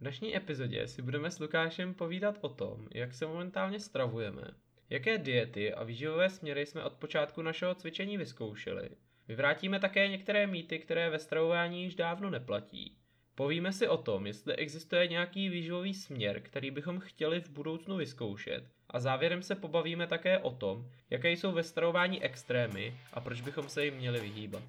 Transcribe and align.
V 0.00 0.02
dnešní 0.02 0.36
epizodě 0.36 0.88
si 0.88 1.02
budeme 1.02 1.30
s 1.30 1.38
Lukášem 1.38 1.94
povídat 1.94 2.38
o 2.40 2.48
tom, 2.48 2.88
jak 2.94 3.14
se 3.14 3.26
momentálně 3.26 3.80
stravujeme, 3.80 4.42
jaké 4.90 5.18
diety 5.18 5.74
a 5.74 5.84
výživové 5.84 6.30
směry 6.30 6.66
jsme 6.66 6.84
od 6.84 6.92
počátku 6.92 7.42
našeho 7.42 7.74
cvičení 7.74 8.18
vyzkoušeli. 8.18 8.88
Vyvrátíme 9.28 9.80
také 9.80 10.08
některé 10.08 10.46
mýty, 10.46 10.78
které 10.78 11.10
ve 11.10 11.18
stravování 11.18 11.82
již 11.82 11.94
dávno 11.94 12.30
neplatí. 12.30 12.96
Povíme 13.34 13.72
si 13.72 13.88
o 13.88 13.96
tom, 13.96 14.26
jestli 14.26 14.56
existuje 14.56 15.08
nějaký 15.08 15.48
výživový 15.48 15.94
směr, 15.94 16.40
který 16.40 16.70
bychom 16.70 17.00
chtěli 17.00 17.40
v 17.40 17.50
budoucnu 17.50 17.96
vyzkoušet. 17.96 18.64
A 18.90 19.00
závěrem 19.00 19.42
se 19.42 19.54
pobavíme 19.54 20.06
také 20.06 20.38
o 20.38 20.50
tom, 20.50 20.86
jaké 21.10 21.32
jsou 21.32 21.52
ve 21.52 21.62
stravování 21.62 22.22
extrémy 22.22 22.94
a 23.12 23.20
proč 23.20 23.40
bychom 23.40 23.68
se 23.68 23.84
jim 23.84 23.94
měli 23.94 24.20
vyhýbat. 24.20 24.62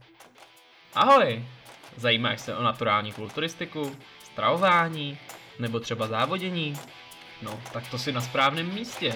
Ahoj! 0.93 1.45
Zajímáš 1.98 2.41
se 2.41 2.55
o 2.55 2.63
naturální 2.63 3.11
kulturistiku, 3.11 3.95
stravování 4.34 5.18
nebo 5.59 5.79
třeba 5.79 6.07
závodění? 6.07 6.80
No, 7.41 7.59
tak 7.73 7.88
to 7.88 7.98
si 7.98 8.12
na 8.12 8.21
správném 8.21 8.73
místě. 8.73 9.16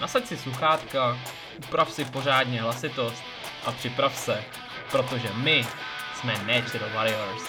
Nasaď 0.00 0.26
si 0.26 0.36
sluchátka, 0.36 1.18
uprav 1.58 1.92
si 1.92 2.04
pořádně 2.04 2.62
hlasitost 2.62 3.22
a 3.64 3.72
připrav 3.72 4.16
se, 4.16 4.44
protože 4.90 5.28
my 5.34 5.66
jsme 6.14 6.32
Natural 6.32 6.90
Warriors. 6.94 7.42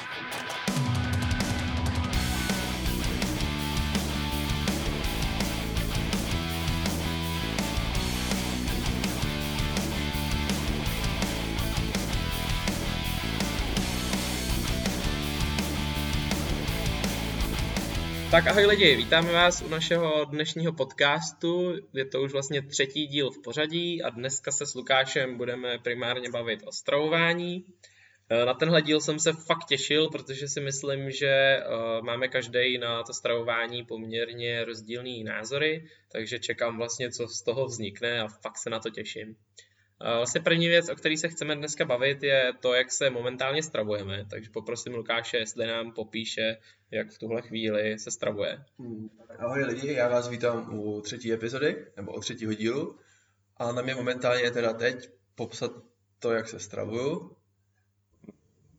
Tak 18.38 18.48
ahoj 18.48 18.66
lidi, 18.66 18.96
vítáme 18.96 19.32
vás 19.32 19.62
u 19.62 19.70
našeho 19.70 20.26
dnešního 20.26 20.74
podcastu. 20.74 21.74
Je 21.94 22.06
to 22.06 22.22
už 22.22 22.32
vlastně 22.32 22.62
třetí 22.62 23.08
díl 23.08 23.32
v 23.32 23.42
pořadí 23.42 24.04
a 24.04 24.10
dneska 24.10 24.52
se 24.52 24.66
s 24.66 24.76
Lukášem 24.76 25.38
budeme 25.38 25.80
primárně 25.80 26.30
bavit 26.30 26.60
o 26.66 26.72
stravování. 26.72 27.66
Eh, 28.30 28.46
na 28.46 28.54
tenhle 28.54 28.82
díl 28.82 29.02
jsem 29.02 29.20
se 29.20 29.34
fakt 29.34 29.66
těšil, 29.66 30.10
protože 30.10 30.48
si 30.48 30.62
myslím, 30.62 31.12
že 31.12 31.28
eh, 31.28 31.64
máme 32.02 32.28
každý 32.28 32.78
na 32.78 33.04
to 33.04 33.14
stravování 33.14 33.86
poměrně 33.86 34.66
rozdílné 34.66 35.24
názory, 35.24 35.90
takže 36.12 36.40
čekám 36.40 36.78
vlastně, 36.78 37.12
co 37.12 37.28
z 37.28 37.42
toho 37.42 37.66
vznikne 37.66 38.22
a 38.22 38.28
fakt 38.28 38.58
se 38.58 38.70
na 38.70 38.80
to 38.80 38.90
těším. 38.90 39.36
Vlastně 40.00 40.42
první 40.42 40.68
věc, 40.68 40.90
o 40.90 40.96
které 40.96 41.18
se 41.18 41.28
chceme 41.28 41.56
dneska 41.56 41.86
bavit, 41.86 42.24
je 42.24 42.54
to, 42.60 42.74
jak 42.74 42.92
se 42.92 43.10
momentálně 43.10 43.64
stravujeme. 43.64 44.26
Takže 44.30 44.50
poprosím 44.50 44.94
Lukáše, 44.94 45.38
jestli 45.38 45.68
nám 45.68 45.92
popíše, 45.92 46.58
jak 46.92 47.12
v 47.12 47.18
tuhle 47.18 47.42
chvíli 47.42 48.00
se 48.00 48.12
stravuje. 48.12 48.64
Hmm. 48.80 49.10
Ahoj 49.40 49.64
lidi, 49.64 49.94
já 49.94 50.08
vás 50.10 50.30
vítám 50.30 50.80
u 50.80 51.02
třetí 51.02 51.34
epizody, 51.34 51.86
nebo 51.96 52.14
u 52.14 52.20
třetího 52.20 52.54
dílu. 52.54 53.00
A 53.58 53.72
na 53.72 53.82
mě 53.82 53.96
momentálně 53.96 54.44
je 54.44 54.52
teda 54.52 54.74
teď 54.74 55.10
popsat 55.36 55.72
to, 56.20 56.32
jak 56.32 56.50
se 56.50 56.60
stravuju. 56.60 57.38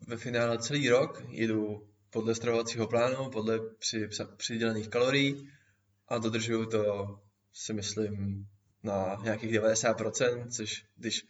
Ve 0.06 0.16
finále 0.16 0.58
celý 0.58 0.88
rok 0.88 1.22
jedu 1.28 1.88
podle 2.10 2.34
stravovacího 2.34 2.86
plánu, 2.86 3.30
podle 3.30 3.58
při, 3.78 4.08
přidělených 4.36 4.88
kalorií 4.88 5.50
a 6.08 6.18
dodržuju 6.18 6.66
to, 6.66 7.18
si 7.52 7.72
myslím, 7.72 8.46
na 8.82 9.20
nějakých 9.22 9.52
90%, 9.52 10.48
což 10.56 10.84
když 10.96 11.26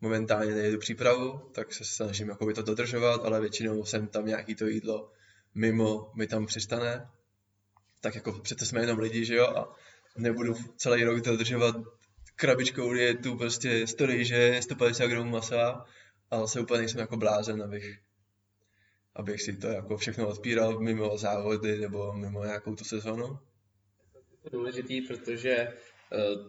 momentálně 0.00 0.54
nejedu 0.54 0.78
přípravu, 0.78 1.38
tak 1.54 1.72
se 1.72 1.84
snažím 1.84 2.28
jakoby 2.28 2.54
to 2.54 2.62
dodržovat, 2.62 3.24
ale 3.24 3.40
většinou 3.40 3.84
jsem 3.84 4.06
tam 4.06 4.26
nějaký 4.26 4.54
to 4.54 4.66
jídlo 4.66 5.12
mimo 5.54 6.12
mi 6.14 6.26
tam 6.26 6.46
přistane. 6.46 7.08
Tak 8.00 8.14
jako 8.14 8.32
přece 8.32 8.66
jsme 8.66 8.80
jenom 8.80 8.98
lidi, 8.98 9.24
že 9.24 9.34
jo, 9.34 9.46
a 9.46 9.76
nebudu 10.16 10.54
celý 10.76 11.04
rok 11.04 11.20
dodržovat 11.20 11.76
krabičkou 12.36 12.92
dietu, 12.92 13.36
prostě 13.36 13.86
100 13.86 14.06
rýže, 14.06 14.62
150 14.62 15.06
gramů 15.06 15.30
masa, 15.30 15.84
ale 16.30 16.48
se 16.48 16.60
úplně 16.60 16.78
nejsem 16.78 17.00
jako 17.00 17.16
blázen, 17.16 17.62
abych, 17.62 17.98
abych 19.14 19.42
si 19.42 19.56
to 19.56 19.66
jako 19.66 19.96
všechno 19.96 20.28
odpíral 20.28 20.80
mimo 20.80 21.18
závody 21.18 21.78
nebo 21.78 22.12
mimo 22.12 22.44
nějakou 22.44 22.74
tu 22.74 22.84
sezonu. 22.84 23.38
Důležitý, 24.52 25.00
protože 25.00 25.68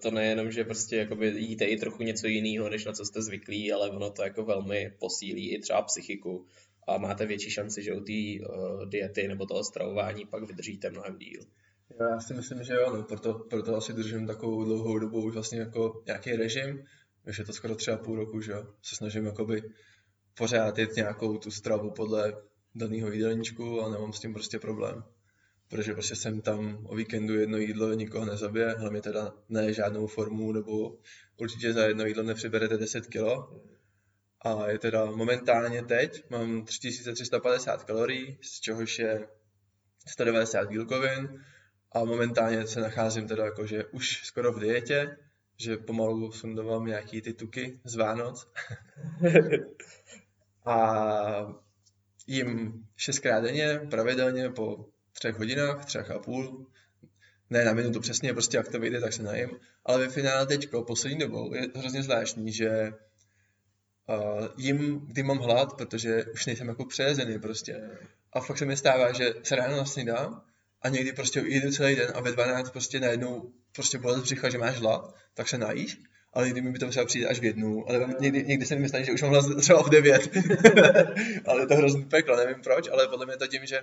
to 0.01 0.11
nejenom, 0.11 0.51
že 0.51 0.63
prostě 0.63 0.95
jakoby 0.95 1.27
jíte 1.27 1.65
i 1.65 1.77
trochu 1.77 2.03
něco 2.03 2.27
jiného, 2.27 2.69
než 2.69 2.85
na 2.85 2.93
co 2.93 3.05
jste 3.05 3.21
zvyklí, 3.21 3.71
ale 3.71 3.89
ono 3.89 4.09
to 4.09 4.23
jako 4.23 4.43
velmi 4.43 4.93
posílí 4.99 5.53
i 5.53 5.59
třeba 5.59 5.81
psychiku 5.81 6.45
a 6.87 6.97
máte 6.97 7.25
větší 7.25 7.51
šanci, 7.51 7.83
že 7.83 7.93
u 7.93 7.99
té 7.99 8.45
uh, 8.49 8.85
diety 8.85 9.27
nebo 9.27 9.45
toho 9.45 9.63
stravování 9.63 10.25
pak 10.25 10.43
vydržíte 10.43 10.89
mnohem 10.89 11.17
díl. 11.17 11.41
Já 11.99 12.19
si 12.19 12.33
myslím, 12.33 12.63
že 12.63 12.73
jo, 12.73 12.95
no, 12.95 13.03
proto, 13.03 13.33
proto 13.33 13.75
asi 13.75 13.93
držím 13.93 14.27
takovou 14.27 14.63
dlouhou 14.63 14.99
dobu 14.99 15.23
už 15.23 15.33
vlastně 15.33 15.59
jako 15.59 16.03
nějaký 16.05 16.31
režim, 16.31 16.83
už 17.27 17.39
je 17.39 17.45
to 17.45 17.53
skoro 17.53 17.75
třeba 17.75 17.97
půl 17.97 18.15
roku, 18.15 18.41
že 18.41 18.51
jo, 18.51 18.73
se 18.81 18.95
snažím 18.95 19.25
jakoby 19.25 19.61
pořád 20.37 20.77
jet 20.77 20.95
nějakou 20.95 21.37
tu 21.37 21.51
stravu 21.51 21.91
podle 21.91 22.33
daného 22.75 23.11
jídelníčku 23.11 23.81
a 23.81 23.89
nemám 23.89 24.13
s 24.13 24.19
tím 24.19 24.33
prostě 24.33 24.59
problém 24.59 25.03
protože 25.69 25.93
prostě 25.93 26.15
jsem 26.15 26.41
tam 26.41 26.85
o 26.85 26.95
víkendu 26.95 27.35
jedno 27.35 27.57
jídlo 27.57 27.93
nikoho 27.93 28.25
nezabije, 28.25 28.75
hlavně 28.77 29.01
teda 29.01 29.33
ne 29.49 29.73
žádnou 29.73 30.07
formu, 30.07 30.51
nebo 30.51 30.97
určitě 31.37 31.73
za 31.73 31.85
jedno 31.85 32.05
jídlo 32.05 32.23
nepřiberete 32.23 32.77
10 32.77 33.07
kilo. 33.07 33.61
A 34.41 34.69
je 34.69 34.79
teda 34.79 35.05
momentálně 35.05 35.83
teď, 35.83 36.29
mám 36.29 36.65
3350 36.65 37.83
kalorií, 37.83 38.37
z 38.41 38.59
čehož 38.59 38.99
je 38.99 39.27
190 40.07 40.69
bílkovin 40.69 41.43
a 41.91 42.03
momentálně 42.03 42.67
se 42.67 42.81
nacházím 42.81 43.27
teda 43.27 43.45
jakože 43.45 43.85
už 43.85 44.21
skoro 44.23 44.53
v 44.53 44.59
dietě, 44.59 45.17
že 45.57 45.77
pomalu 45.77 46.31
sundovám 46.31 46.85
nějaký 46.85 47.21
ty 47.21 47.33
tuky 47.33 47.79
z 47.83 47.95
Vánoc. 47.95 48.51
a 50.65 51.59
jim 52.27 52.73
šestkrát 52.95 53.43
denně, 53.43 53.79
pravidelně 53.89 54.49
po 54.49 54.85
třech 55.13 55.35
hodinách, 55.35 55.85
třech 55.85 56.11
a 56.11 56.19
půl, 56.19 56.67
ne 57.49 57.65
na 57.65 57.73
minutu 57.73 57.99
přesně, 57.99 58.33
prostě 58.33 58.57
jak 58.57 58.67
to 58.67 58.79
vyjde, 58.79 59.01
tak 59.01 59.13
se 59.13 59.23
najím. 59.23 59.49
Ale 59.85 59.99
ve 59.99 60.09
finále 60.09 60.45
teďko, 60.45 60.83
poslední 60.83 61.19
dobou, 61.19 61.53
je 61.53 61.67
hrozně 61.75 62.03
zvláštní, 62.03 62.53
že 62.53 62.93
uh, 64.07 64.47
jim, 64.57 64.99
kdy 65.07 65.23
mám 65.23 65.37
hlad, 65.37 65.73
protože 65.77 66.25
už 66.25 66.45
nejsem 66.45 66.67
jako 66.67 66.85
přejezený 66.85 67.39
prostě. 67.39 67.89
A 68.33 68.39
fakt 68.39 68.57
se 68.57 68.65
mi 68.65 68.77
stává, 68.77 69.13
že 69.13 69.33
se 69.43 69.55
ráno 69.55 69.77
nasnídám 69.77 70.41
a 70.81 70.89
někdy 70.89 71.13
prostě 71.13 71.39
jedu 71.39 71.71
celý 71.71 71.95
den 71.95 72.11
a 72.15 72.21
ve 72.21 72.31
12 72.31 72.69
prostě 72.69 72.99
najednou 72.99 73.51
prostě 73.71 73.97
bolest 73.97 74.21
břicha, 74.21 74.49
že 74.49 74.57
máš 74.57 74.79
hlad, 74.79 75.15
tak 75.33 75.47
se 75.49 75.57
najíš 75.57 75.99
ale 76.33 76.45
někdy 76.45 76.61
mi 76.61 76.71
by 76.71 76.79
to 76.79 76.85
muselo 76.85 77.05
přijít 77.05 77.25
až 77.25 77.39
v 77.39 77.43
jednu, 77.43 77.89
ale 77.89 78.15
někdy, 78.19 78.43
někdy 78.43 78.65
se 78.65 78.75
mi 78.75 78.89
stane, 78.89 79.03
že 79.03 79.11
už 79.11 79.21
mám 79.21 79.31
hlas 79.31 79.45
třeba 79.61 79.83
v 79.83 79.89
devět. 79.89 80.29
ale 81.45 81.61
je 81.61 81.67
to 81.67 81.75
hrozný 81.75 82.05
peklo, 82.05 82.35
nevím 82.35 82.61
proč, 82.63 82.89
ale 82.89 83.07
podle 83.07 83.25
mě 83.25 83.37
to 83.37 83.47
tím, 83.47 83.65
že 83.65 83.81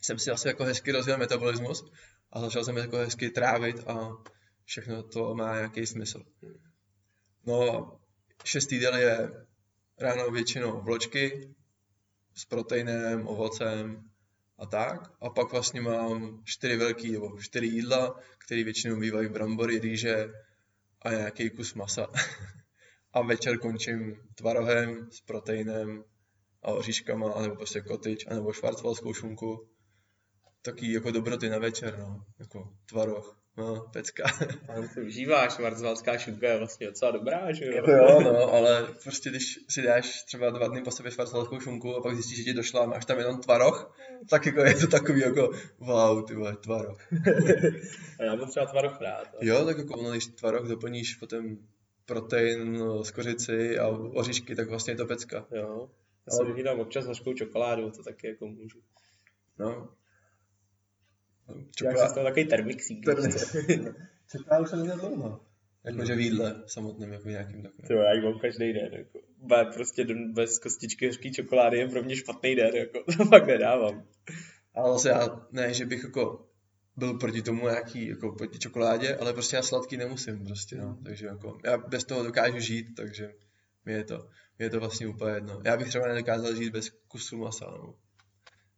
jsem 0.00 0.18
si 0.18 0.30
asi 0.30 0.48
jako 0.48 0.64
hezky 0.64 0.92
rozjel 0.92 1.18
metabolismus 1.18 1.90
a 2.32 2.40
začal 2.40 2.64
jsem 2.64 2.76
jako 2.76 2.96
hezky 2.96 3.30
trávit 3.30 3.88
a 3.88 4.10
všechno 4.64 5.02
to 5.02 5.34
má 5.34 5.54
nějaký 5.54 5.86
smysl. 5.86 6.22
No, 7.46 7.92
šestý 8.44 8.74
jídel 8.74 8.96
je 8.96 9.46
ráno 9.98 10.30
většinou 10.30 10.80
vločky 10.80 11.54
s 12.34 12.44
proteinem, 12.44 13.26
ovocem 13.26 14.10
a 14.58 14.66
tak. 14.66 15.12
A 15.20 15.30
pak 15.30 15.52
vlastně 15.52 15.80
mám 15.80 16.42
čtyři 16.44 16.76
velký 16.76 17.12
nebo 17.12 17.40
čtyři 17.40 17.66
jídla, 17.66 18.20
které 18.38 18.64
většinou 18.64 19.00
bývají 19.00 19.28
brambory, 19.28 19.78
rýže 19.78 20.28
a 21.02 21.10
nějaký 21.10 21.50
kus 21.50 21.74
masa. 21.74 22.06
a 23.12 23.22
večer 23.22 23.58
končím 23.58 24.16
tvarohem 24.34 25.10
s 25.10 25.20
proteinem 25.20 26.04
a 26.62 26.72
oříškama, 26.72 27.42
nebo 27.42 27.56
prostě 27.56 27.80
kotič, 27.80 28.26
anebo 28.26 28.52
švarcvalskou 28.52 29.14
šunku 29.14 29.68
taky 30.62 30.92
jako 30.92 31.10
dobroty 31.10 31.48
na 31.48 31.58
večer, 31.58 31.98
no, 31.98 32.24
jako 32.38 32.72
tvaroh. 32.86 33.38
No, 33.58 33.86
pecka. 33.92 34.24
Ale 34.68 34.88
to 34.94 35.00
užíváš, 35.00 35.58
marzvalská 35.58 36.18
šunka 36.18 36.48
je 36.48 36.58
vlastně 36.58 36.86
docela 36.86 37.10
dobrá, 37.10 37.52
že 37.52 37.64
jo? 37.64 37.84
Jo, 37.86 38.20
no, 38.20 38.52
ale 38.52 38.86
prostě 39.02 39.30
když 39.30 39.58
si 39.68 39.82
dáš 39.82 40.22
třeba 40.22 40.50
dva 40.50 40.68
dny 40.68 40.82
po 40.82 40.90
sobě 40.90 41.12
švarcvalskou 41.12 41.60
šunku 41.60 41.96
a 41.96 42.02
pak 42.02 42.14
zjistíš, 42.14 42.36
že 42.36 42.44
ti 42.44 42.52
došla 42.52 42.82
a 42.82 42.86
máš 42.86 43.04
tam 43.04 43.18
jenom 43.18 43.40
tvaroh, 43.40 43.96
tak 44.30 44.46
jako 44.46 44.60
je 44.60 44.74
to 44.74 44.86
takový 44.86 45.20
jako 45.20 45.50
wow, 45.78 46.26
ty 46.26 46.34
vole, 46.34 46.56
tvaroh. 46.56 47.12
a 48.20 48.24
já 48.24 48.34
mám 48.34 48.50
třeba 48.50 48.66
tvaroh 48.66 49.00
rád. 49.00 49.28
Ale... 49.34 49.46
Jo, 49.46 49.64
tak 49.64 49.78
jako 49.78 49.94
ono, 49.94 50.10
když 50.10 50.26
tvaroh 50.26 50.68
doplníš 50.68 51.14
potom 51.14 51.56
protein 52.06 52.82
z 53.02 53.10
kořici 53.10 53.78
a 53.78 53.88
oříšky, 53.88 54.54
tak 54.54 54.68
vlastně 54.68 54.92
je 54.92 54.96
to 54.96 55.06
pecka. 55.06 55.46
Jo, 55.50 55.90
já 56.26 56.36
si 56.36 56.44
vyvídám 56.44 56.80
občas 56.80 57.06
hořkou 57.06 57.32
čokoládu, 57.32 57.90
to 57.90 58.02
taky 58.02 58.26
jako 58.26 58.46
můžu. 58.46 58.78
No, 59.58 59.88
Čokolád... 61.76 61.98
Jak 61.98 62.14
se 62.14 62.22
takový 62.22 62.44
termixík. 62.44 63.04
Čokoládu 64.30 64.66
jsem 64.66 64.78
neměl 64.78 64.98
dlouho. 64.98 65.40
Jakože 65.84 66.14
v 66.14 66.20
jídle 66.20 66.62
samotném, 66.66 67.12
jako 67.12 67.28
nějakým 67.28 67.62
takovým. 67.62 67.88
To 67.88 67.94
já 67.94 68.12
ji 68.12 68.20
mám 68.20 68.38
každý 68.38 68.72
den, 68.72 68.94
jako. 68.94 69.18
Be, 69.38 69.64
prostě 69.74 70.04
den 70.04 70.32
bez 70.32 70.58
kostičky 70.58 71.06
hořký 71.06 71.32
čokolády 71.32 71.78
je 71.78 71.88
pro 71.88 72.02
mě 72.02 72.16
špatný 72.16 72.54
den, 72.54 72.76
jako. 72.76 73.04
To 73.16 73.24
fakt 73.24 73.46
nedávám. 73.46 74.04
Ale 74.74 74.92
zase 74.92 75.08
já, 75.08 75.46
ne, 75.52 75.74
že 75.74 75.86
bych 75.86 76.02
jako 76.04 76.48
byl 76.96 77.18
proti 77.18 77.42
tomu 77.42 77.68
nějaký, 77.68 78.08
jako 78.08 78.32
proti 78.32 78.58
čokoládě, 78.58 79.16
ale 79.16 79.32
prostě 79.32 79.56
já 79.56 79.62
sladký 79.62 79.96
nemusím 79.96 80.44
prostě, 80.44 80.76
no. 80.76 80.98
Takže 81.04 81.26
jako, 81.26 81.58
já 81.64 81.78
bez 81.78 82.04
toho 82.04 82.22
dokážu 82.22 82.58
žít, 82.58 82.86
takže 82.96 83.32
mi 83.84 83.92
je 83.92 84.04
to, 84.04 84.28
mi 84.58 84.64
je 84.64 84.70
to 84.70 84.80
vlastně 84.80 85.08
úplně 85.08 85.34
jedno. 85.34 85.60
Já 85.64 85.76
bych 85.76 85.88
třeba 85.88 86.08
nedokázal 86.08 86.54
žít 86.54 86.70
bez 86.70 86.90
kusu 87.08 87.36
masa, 87.36 87.64
no. 87.70 87.94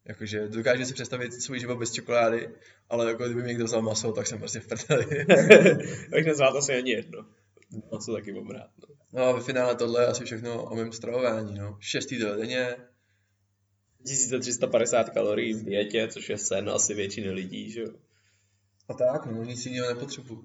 Jakože 0.04 0.48
dokážu 0.48 0.84
si 0.84 0.94
představit 0.94 1.42
svůj 1.42 1.60
život 1.60 1.78
bez 1.78 1.92
čokolády, 1.92 2.48
ale 2.88 3.08
jako 3.08 3.24
kdyby 3.24 3.42
mi 3.42 3.48
někdo 3.48 3.64
vzal 3.64 3.82
maso, 3.82 4.12
tak 4.12 4.26
jsem 4.26 4.38
prostě 4.38 4.60
v 4.60 4.66
prdeli. 4.66 5.26
tak 6.10 6.26
nezvládl 6.26 6.58
asi 6.58 6.74
ani 6.74 6.90
jedno. 6.90 7.26
Maso 7.92 8.12
taky 8.12 8.32
mám 8.32 8.50
rád. 8.50 8.70
No. 8.78 8.94
no 9.12 9.22
a 9.22 9.32
ve 9.32 9.40
finále 9.40 9.76
tohle 9.76 10.02
je 10.02 10.06
asi 10.06 10.24
všechno 10.24 10.64
o 10.64 10.76
mém 10.76 10.92
stravování. 10.92 11.54
No. 11.58 11.76
Šest 11.80 12.12
jídel 12.12 12.36
denně. 12.36 12.76
1350 14.04 15.10
kalorií 15.10 15.54
v 15.54 15.64
dietě, 15.64 16.08
což 16.08 16.28
je 16.28 16.38
sen 16.38 16.70
asi 16.70 16.94
většiny 16.94 17.30
lidí, 17.30 17.70
že 17.70 17.80
jo. 17.80 17.92
A 18.90 18.94
tak, 18.94 19.26
no 19.26 19.44
nic 19.44 19.66
jiného 19.66 19.88
nepotřebuju. 19.88 20.44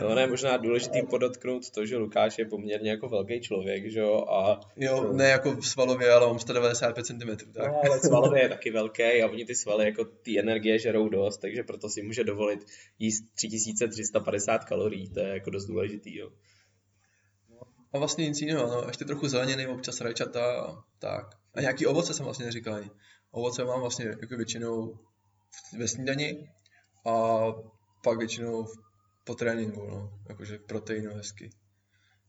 no 0.00 0.14
ne, 0.14 0.26
možná 0.26 0.56
důležitý 0.56 1.02
podotknout 1.10 1.70
to, 1.70 1.86
že 1.86 1.96
Lukáš 1.96 2.38
je 2.38 2.44
poměrně 2.44 2.90
jako 2.90 3.08
velký 3.08 3.40
člověk, 3.40 3.90
že 3.90 4.00
jo, 4.00 4.24
a... 4.28 4.60
Jo, 4.76 5.12
ne 5.12 5.28
jako 5.28 5.62
svalově, 5.62 6.12
ale 6.12 6.26
mám 6.26 6.38
195 6.38 7.06
cm, 7.06 7.52
tak? 7.52 7.72
No, 7.72 7.80
ale 7.84 8.00
svalově 8.00 8.42
je 8.42 8.48
taky 8.48 8.70
velký 8.70 9.02
a 9.02 9.30
oni 9.30 9.44
ty 9.44 9.54
svaly 9.54 9.84
jako 9.84 10.04
ty 10.04 10.38
energie 10.38 10.78
žerou 10.78 11.08
dost, 11.08 11.38
takže 11.38 11.62
proto 11.62 11.88
si 11.88 12.02
může 12.02 12.24
dovolit 12.24 12.66
jíst 12.98 13.24
3350 13.34 14.64
kalorií, 14.64 15.10
to 15.10 15.20
je 15.20 15.28
jako 15.28 15.50
dost 15.50 15.66
důležitý, 15.66 16.16
jo. 16.16 16.30
A 17.92 17.98
vlastně 17.98 18.28
nic 18.28 18.40
jiného, 18.40 18.66
no, 18.66 18.84
ještě 18.86 19.04
trochu 19.04 19.28
zeleniny, 19.28 19.66
občas 19.66 20.00
rajčata, 20.00 20.76
tak. 20.98 21.26
A 21.54 21.60
nějaký 21.60 21.86
ovoce 21.86 22.14
jsem 22.14 22.24
vlastně 22.24 22.46
neříkal 22.46 22.74
ani. 22.74 22.90
Ovoce 23.30 23.64
mám 23.64 23.80
vlastně 23.80 24.06
jako 24.06 24.36
většinou 24.36 24.98
ve 25.78 25.88
snídani, 25.88 26.48
a 27.04 27.46
pak 28.04 28.18
většinou 28.18 28.66
po 29.24 29.34
tréninku, 29.34 29.86
no, 29.86 30.12
jakože 30.28 30.58
proteinu 30.58 31.14
hezky, 31.14 31.50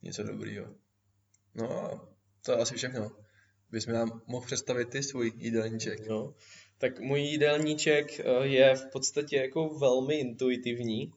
něco 0.03 0.23
dobrýho. 0.23 0.65
No 1.55 1.71
a 1.71 2.07
to 2.45 2.51
je 2.51 2.57
asi 2.57 2.75
všechno. 2.75 3.11
Bys 3.71 3.87
mi 3.87 3.93
nám 3.93 4.21
mohl 4.27 4.45
představit 4.45 4.89
ty 4.89 5.03
svůj 5.03 5.31
jídelníček. 5.35 6.07
No, 6.07 6.33
tak 6.77 6.99
můj 6.99 7.21
jídelníček 7.21 8.19
eh, 8.19 8.47
je 8.47 8.75
v 8.75 8.85
podstatě 8.91 9.37
jako 9.37 9.69
velmi 9.69 10.15
intuitivní. 10.15 11.13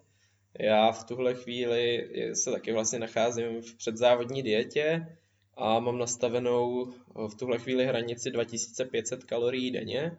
Já 0.60 0.92
v 0.92 1.04
tuhle 1.04 1.34
chvíli 1.34 2.10
se 2.34 2.50
taky 2.50 2.72
vlastně 2.72 2.98
nacházím 2.98 3.62
v 3.62 3.74
předzávodní 3.76 4.42
dietě 4.42 5.06
a 5.56 5.80
mám 5.80 5.98
nastavenou 5.98 6.92
eh, 6.92 7.28
v 7.28 7.34
tuhle 7.34 7.58
chvíli 7.58 7.86
hranici 7.86 8.30
2500 8.30 9.24
kalorií 9.24 9.70
denně. 9.70 10.18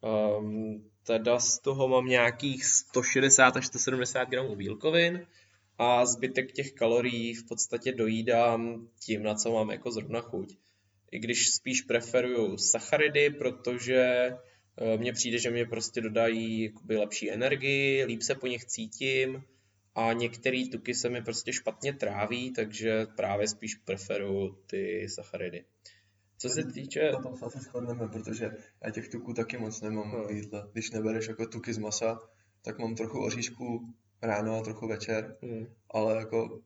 Um, 0.00 0.90
teda 1.06 1.38
z 1.38 1.58
toho 1.58 1.88
mám 1.88 2.06
nějakých 2.06 2.64
160 2.64 3.56
až 3.56 3.66
170 3.66 4.24
gramů 4.24 4.56
bílkovin 4.56 5.26
a 5.78 6.06
zbytek 6.06 6.52
těch 6.52 6.72
kalorií 6.72 7.34
v 7.34 7.48
podstatě 7.48 7.92
dojídám 7.92 8.88
tím, 9.00 9.22
na 9.22 9.34
co 9.34 9.52
mám 9.52 9.70
jako 9.70 9.90
zrovna 9.90 10.20
chuť. 10.20 10.56
I 11.10 11.18
když 11.18 11.50
spíš 11.50 11.82
preferuju 11.82 12.58
sacharidy, 12.58 13.30
protože 13.30 14.02
eh, 14.02 14.96
mně 14.98 15.12
přijde, 15.12 15.38
že 15.38 15.50
mě 15.50 15.64
prostě 15.66 16.00
dodají 16.00 16.62
jakoby 16.62 16.96
lepší 16.96 17.30
energii, 17.30 18.04
líp 18.04 18.22
se 18.22 18.34
po 18.34 18.46
nich 18.46 18.64
cítím 18.64 19.44
a 19.94 20.12
některé 20.12 20.64
tuky 20.72 20.94
se 20.94 21.10
mi 21.10 21.22
prostě 21.22 21.52
špatně 21.52 21.92
tráví, 21.92 22.52
takže 22.52 23.06
právě 23.16 23.48
spíš 23.48 23.74
preferuju 23.74 24.58
ty 24.66 25.08
sacharidy. 25.08 25.64
Co 26.44 26.50
se 26.50 26.64
týče... 26.64 27.12
Na 27.12 27.22
tom 27.22 27.36
se 27.36 27.44
asi 27.44 27.58
shodneme, 27.58 28.08
protože 28.08 28.50
já 28.84 28.90
těch 28.90 29.08
tuků 29.08 29.32
taky 29.34 29.58
moc 29.58 29.80
nemám 29.80 30.12
no. 30.12 30.26
v 30.26 30.30
jídle. 30.30 30.68
Když 30.72 30.90
nebereš 30.90 31.28
jako 31.28 31.46
tuky 31.46 31.72
z 31.72 31.78
masa, 31.78 32.18
tak 32.62 32.78
mám 32.78 32.94
trochu 32.94 33.24
oříšku 33.24 33.94
ráno 34.22 34.58
a 34.58 34.62
trochu 34.62 34.88
večer, 34.88 35.36
hmm. 35.42 35.66
ale 35.90 36.16
jako 36.16 36.60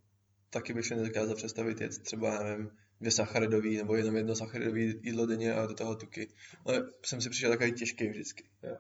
taky 0.51 0.75
bych 0.75 0.87
si 0.87 0.97
nedokázal 0.97 1.35
představit 1.35 1.81
jet 1.81 1.99
třeba, 1.99 2.43
nevím, 2.43 2.71
dvě 3.01 3.11
sacharidový 3.11 3.77
nebo 3.77 3.97
jenom 3.97 4.17
jedno 4.17 4.35
sacharidový 4.37 4.95
jídlo 5.03 5.27
denně 5.27 5.55
a 5.55 5.67
do 5.67 5.75
toho 5.75 5.97
tuky. 5.97 6.29
Ale 6.65 6.87
jsem 7.05 7.21
si 7.21 7.31
přišel 7.31 7.51
takový 7.51 7.73
těžký 7.73 8.09
vždycky. 8.09 8.45
Já. 8.63 8.77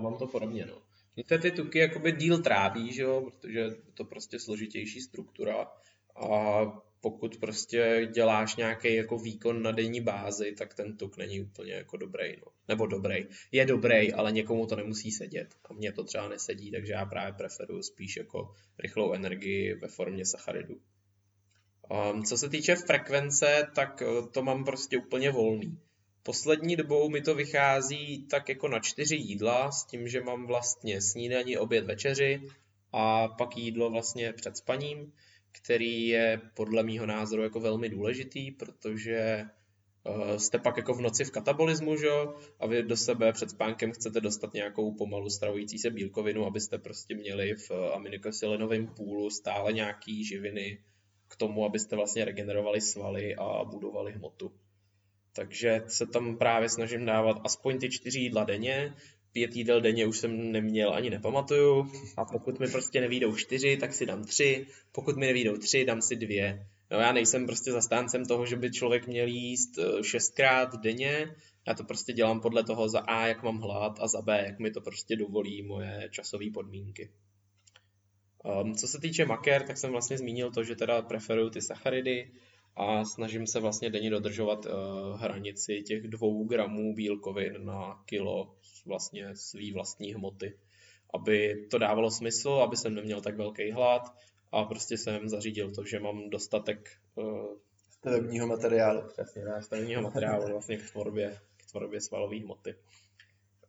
Mám 0.00 0.18
to 0.18 0.26
podobně, 0.26 0.66
no. 0.66 0.82
Některé 1.16 1.42
ty 1.42 1.50
tuky 1.50 1.78
jakoby 1.78 2.12
díl 2.12 2.42
tráví, 2.42 2.92
že 2.92 3.02
jo, 3.02 3.30
protože 3.30 3.58
je 3.58 3.70
to 3.94 4.04
prostě 4.04 4.38
složitější 4.38 5.00
struktura 5.00 5.66
a 6.16 6.62
pokud 7.00 7.36
prostě 7.36 8.08
děláš 8.12 8.56
nějaký 8.56 8.94
jako 8.94 9.18
výkon 9.18 9.62
na 9.62 9.72
denní 9.72 10.00
bázi, 10.00 10.52
tak 10.52 10.74
ten 10.74 10.96
tuk 10.96 11.16
není 11.16 11.40
úplně 11.40 11.72
jako 11.72 11.96
dobrý. 11.96 12.36
No. 12.36 12.52
Nebo 12.68 12.86
dobrý. 12.86 13.26
Je 13.52 13.66
dobrý, 13.66 14.12
ale 14.12 14.32
někomu 14.32 14.66
to 14.66 14.76
nemusí 14.76 15.10
sedět. 15.10 15.54
A 15.64 15.72
mně 15.72 15.92
to 15.92 16.04
třeba 16.04 16.28
nesedí, 16.28 16.70
takže 16.70 16.92
já 16.92 17.06
právě 17.06 17.32
preferuji 17.32 17.82
spíš 17.82 18.16
jako 18.16 18.54
rychlou 18.78 19.12
energii 19.12 19.74
ve 19.74 19.88
formě 19.88 20.26
sacharidů. 20.26 20.80
Um, 22.12 22.22
co 22.22 22.38
se 22.38 22.48
týče 22.48 22.76
frekvence, 22.76 23.66
tak 23.74 24.02
uh, 24.02 24.28
to 24.28 24.42
mám 24.42 24.64
prostě 24.64 24.98
úplně 24.98 25.30
volný. 25.30 25.78
Poslední 26.22 26.76
dobou 26.76 27.08
mi 27.08 27.20
to 27.20 27.34
vychází 27.34 28.26
tak 28.26 28.48
jako 28.48 28.68
na 28.68 28.80
čtyři 28.80 29.16
jídla, 29.16 29.72
s 29.72 29.86
tím, 29.86 30.08
že 30.08 30.20
mám 30.20 30.46
vlastně 30.46 31.02
snídaní, 31.02 31.58
oběd, 31.58 31.84
večeři 31.84 32.42
a 32.92 33.28
pak 33.28 33.56
jídlo 33.56 33.90
vlastně 33.90 34.32
před 34.32 34.56
spaním 34.56 35.12
který 35.52 36.08
je 36.08 36.40
podle 36.54 36.82
mýho 36.82 37.06
názoru 37.06 37.42
jako 37.42 37.60
velmi 37.60 37.88
důležitý, 37.88 38.50
protože 38.50 39.44
uh, 40.04 40.36
jste 40.36 40.58
pak 40.58 40.76
jako 40.76 40.94
v 40.94 41.00
noci 41.00 41.24
v 41.24 41.30
katabolismu, 41.30 41.96
že? 41.96 42.08
a 42.60 42.66
vy 42.66 42.82
do 42.82 42.96
sebe 42.96 43.32
před 43.32 43.50
spánkem 43.50 43.92
chcete 43.92 44.20
dostat 44.20 44.54
nějakou 44.54 44.94
pomalu 44.94 45.30
stravující 45.30 45.78
se 45.78 45.90
bílkovinu, 45.90 46.46
abyste 46.46 46.78
prostě 46.78 47.14
měli 47.14 47.54
v 47.54 47.70
aminokosilinovém 47.70 48.86
půlu 48.86 49.30
stále 49.30 49.72
nějaký 49.72 50.24
živiny 50.24 50.78
k 51.28 51.36
tomu, 51.36 51.64
abyste 51.64 51.96
vlastně 51.96 52.24
regenerovali 52.24 52.80
svaly 52.80 53.36
a 53.36 53.64
budovali 53.64 54.12
hmotu. 54.12 54.52
Takže 55.32 55.82
se 55.86 56.06
tam 56.06 56.36
právě 56.36 56.68
snažím 56.68 57.04
dávat 57.04 57.40
aspoň 57.44 57.78
ty 57.78 57.90
čtyři 57.90 58.20
jídla 58.20 58.44
denně, 58.44 58.94
pět 59.32 59.56
jídel 59.56 59.80
denně 59.80 60.06
už 60.06 60.18
jsem 60.18 60.52
neměl 60.52 60.94
ani 60.94 61.10
nepamatuju 61.10 61.90
a 62.16 62.24
pokud 62.24 62.60
mi 62.60 62.68
prostě 62.68 63.00
nevídou 63.00 63.36
čtyři, 63.36 63.76
tak 63.76 63.94
si 63.94 64.06
dám 64.06 64.24
tři, 64.24 64.66
pokud 64.92 65.16
mi 65.16 65.26
nevídou 65.26 65.56
tři, 65.56 65.84
dám 65.84 66.02
si 66.02 66.16
dvě. 66.16 66.66
No 66.90 66.98
já 66.98 67.12
nejsem 67.12 67.46
prostě 67.46 67.72
zastáncem 67.72 68.24
toho, 68.24 68.46
že 68.46 68.56
by 68.56 68.70
člověk 68.70 69.06
měl 69.06 69.26
jíst 69.26 69.78
eh, 69.78 70.04
šestkrát 70.04 70.76
denně, 70.76 71.34
já 71.66 71.74
to 71.74 71.84
prostě 71.84 72.12
dělám 72.12 72.40
podle 72.40 72.64
toho 72.64 72.88
za 72.88 73.00
A, 73.00 73.26
jak 73.26 73.42
mám 73.42 73.58
hlad 73.58 73.98
a 74.00 74.08
za 74.08 74.22
B, 74.22 74.44
jak 74.46 74.58
mi 74.58 74.70
to 74.70 74.80
prostě 74.80 75.16
dovolí 75.16 75.62
moje 75.62 76.08
časové 76.10 76.50
podmínky. 76.54 77.10
Um, 78.62 78.74
co 78.74 78.88
se 78.88 79.00
týče 79.00 79.24
maker, 79.24 79.62
tak 79.62 79.78
jsem 79.78 79.90
vlastně 79.90 80.18
zmínil 80.18 80.50
to, 80.50 80.64
že 80.64 80.76
teda 80.76 81.02
preferuju 81.02 81.50
ty 81.50 81.62
sacharidy 81.62 82.30
a 82.76 83.04
snažím 83.04 83.46
se 83.46 83.60
vlastně 83.60 83.90
denně 83.90 84.10
dodržovat 84.10 84.66
uh, 84.66 84.72
hranici 85.20 85.82
těch 85.82 86.08
dvou 86.08 86.44
gramů 86.44 86.94
bílkovin 86.94 87.64
na 87.64 88.02
kilo 88.04 88.54
vlastně 88.86 89.36
svý 89.36 89.72
vlastní 89.72 90.14
hmoty, 90.14 90.58
aby 91.14 91.66
to 91.70 91.78
dávalo 91.78 92.10
smysl, 92.10 92.50
aby 92.50 92.76
jsem 92.76 92.94
neměl 92.94 93.20
tak 93.20 93.36
velký 93.36 93.70
hlad 93.70 94.02
a 94.52 94.64
prostě 94.64 94.98
jsem 94.98 95.28
zařídil 95.28 95.74
to, 95.74 95.84
že 95.84 96.00
mám 96.00 96.30
dostatek 96.30 96.90
uh, 97.14 97.56
stavebního 97.90 98.46
materiálu. 98.46 99.02
Přesně, 99.08 99.42
stavebního 99.60 100.02
materiálu 100.02 100.46
vlastně 100.52 100.76
k 100.76 100.90
tvorbě, 100.90 101.38
k 101.56 101.70
tvorbě 101.70 102.00
svalové 102.00 102.36
hmoty. 102.36 102.74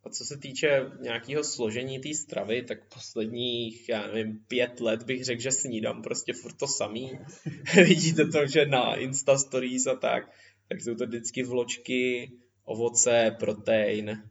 A 0.04 0.10
co 0.10 0.24
se 0.24 0.36
týče 0.38 0.90
nějakého 1.00 1.44
složení 1.44 2.00
té 2.00 2.14
stravy, 2.14 2.62
tak 2.62 2.94
posledních, 2.94 3.88
já 3.88 4.06
nevím, 4.06 4.38
pět 4.48 4.80
let 4.80 5.02
bych 5.02 5.24
řekl, 5.24 5.42
že 5.42 5.52
snídám 5.52 6.02
prostě 6.02 6.32
furt 6.32 6.52
to 6.52 6.66
samý. 6.66 7.18
Vidíte 7.74 8.24
to, 8.24 8.46
že 8.46 8.66
na 8.66 8.94
Insta 8.94 9.38
Stories 9.38 9.86
a 9.86 9.94
tak, 9.94 10.30
tak 10.68 10.80
jsou 10.80 10.94
to 10.94 11.06
vždycky 11.06 11.42
vločky, 11.42 12.32
ovoce, 12.64 13.36
protein, 13.38 14.22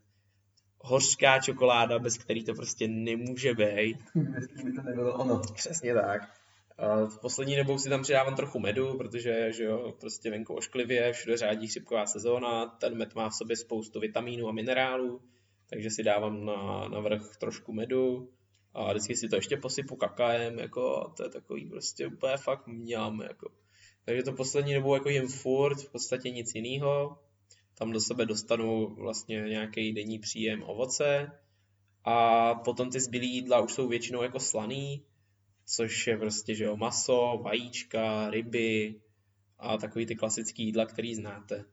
hořká 0.78 1.40
čokoláda, 1.40 2.00
bez 2.00 2.18
který 2.18 2.44
to 2.44 2.54
prostě 2.54 2.88
nemůže 2.88 3.54
být. 3.54 3.98
by 4.64 4.72
to 4.74 4.82
nebylo 4.82 5.14
ono. 5.14 5.42
Přesně 5.56 5.94
tak. 5.94 6.22
A 6.78 7.06
v 7.06 7.20
poslední 7.22 7.56
dobou 7.56 7.78
si 7.78 7.90
tam 7.90 8.04
přidávám 8.04 8.36
trochu 8.36 8.60
medu, 8.60 8.98
protože 8.98 9.52
že 9.54 9.64
jo, 9.64 9.94
prostě 10.00 10.30
venku 10.30 10.54
ošklivě, 10.54 11.14
všude 11.14 11.38
řádí 11.38 11.68
chřipková 11.68 12.06
sezóna, 12.06 12.66
ten 12.66 12.98
med 12.98 13.16
má 13.16 13.30
v 13.30 13.36
sobě 13.36 13.56
spoustu 13.56 14.00
vitamínů 14.00 14.50
a 14.50 14.52
minerálů, 14.52 15.22
takže 15.74 15.90
si 15.90 16.04
dávám 16.04 16.46
na, 16.46 16.88
na 16.88 17.00
vrch 17.00 17.38
trošku 17.38 17.74
medu 17.74 18.30
a 18.74 18.92
vždycky 18.92 19.16
si 19.16 19.30
to 19.30 19.36
ještě 19.36 19.58
posypu 19.58 19.96
kakaem, 19.96 20.60
jako 20.60 21.14
to 21.18 21.24
je 21.24 21.30
takový 21.30 21.70
prostě 21.70 22.08
úplně 22.08 22.38
fakt 22.38 22.68
mňam, 22.68 23.22
jako. 23.22 23.52
Takže 24.06 24.24
to 24.24 24.34
poslední 24.34 24.74
dobou 24.74 24.94
jako 24.94 25.10
jim 25.10 25.28
furt, 25.28 25.82
v 25.82 25.92
podstatě 25.92 26.30
nic 26.30 26.56
jiného 26.56 27.18
tam 27.82 27.92
do 27.92 28.00
sebe 28.00 28.26
dostanu 28.26 28.96
vlastně 28.96 29.36
nějaký 29.36 29.94
denní 29.94 30.20
příjem 30.20 30.64
ovoce 30.64 31.32
a 32.04 32.56
potom 32.56 32.90
ty 32.90 33.00
zbylý 33.00 33.34
jídla 33.34 33.62
už 33.62 33.74
jsou 33.74 33.88
většinou 33.88 34.24
jako 34.24 34.40
slaný, 34.40 35.06
což 35.66 36.08
je 36.08 36.18
prostě, 36.18 36.56
že 36.56 36.64
jo, 36.64 36.78
maso, 36.78 37.40
vajíčka, 37.44 38.30
ryby 38.30 39.02
a 39.60 39.78
takový 39.78 40.06
ty 40.06 40.16
klasický 40.16 40.64
jídla, 40.64 40.86
který 40.86 41.16
znáte. 41.16 41.66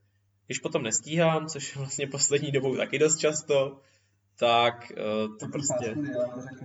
Když 0.49 0.59
potom 0.59 0.83
nestíhám, 0.83 1.47
což 1.47 1.75
je 1.75 1.79
vlastně 1.79 2.07
poslední 2.07 2.51
dobou 2.51 2.77
taky 2.77 2.99
dost 2.99 3.17
často, 3.17 3.81
tak 4.39 4.93
uh, 4.93 5.37
to 5.37 5.49
prostě... 5.49 5.95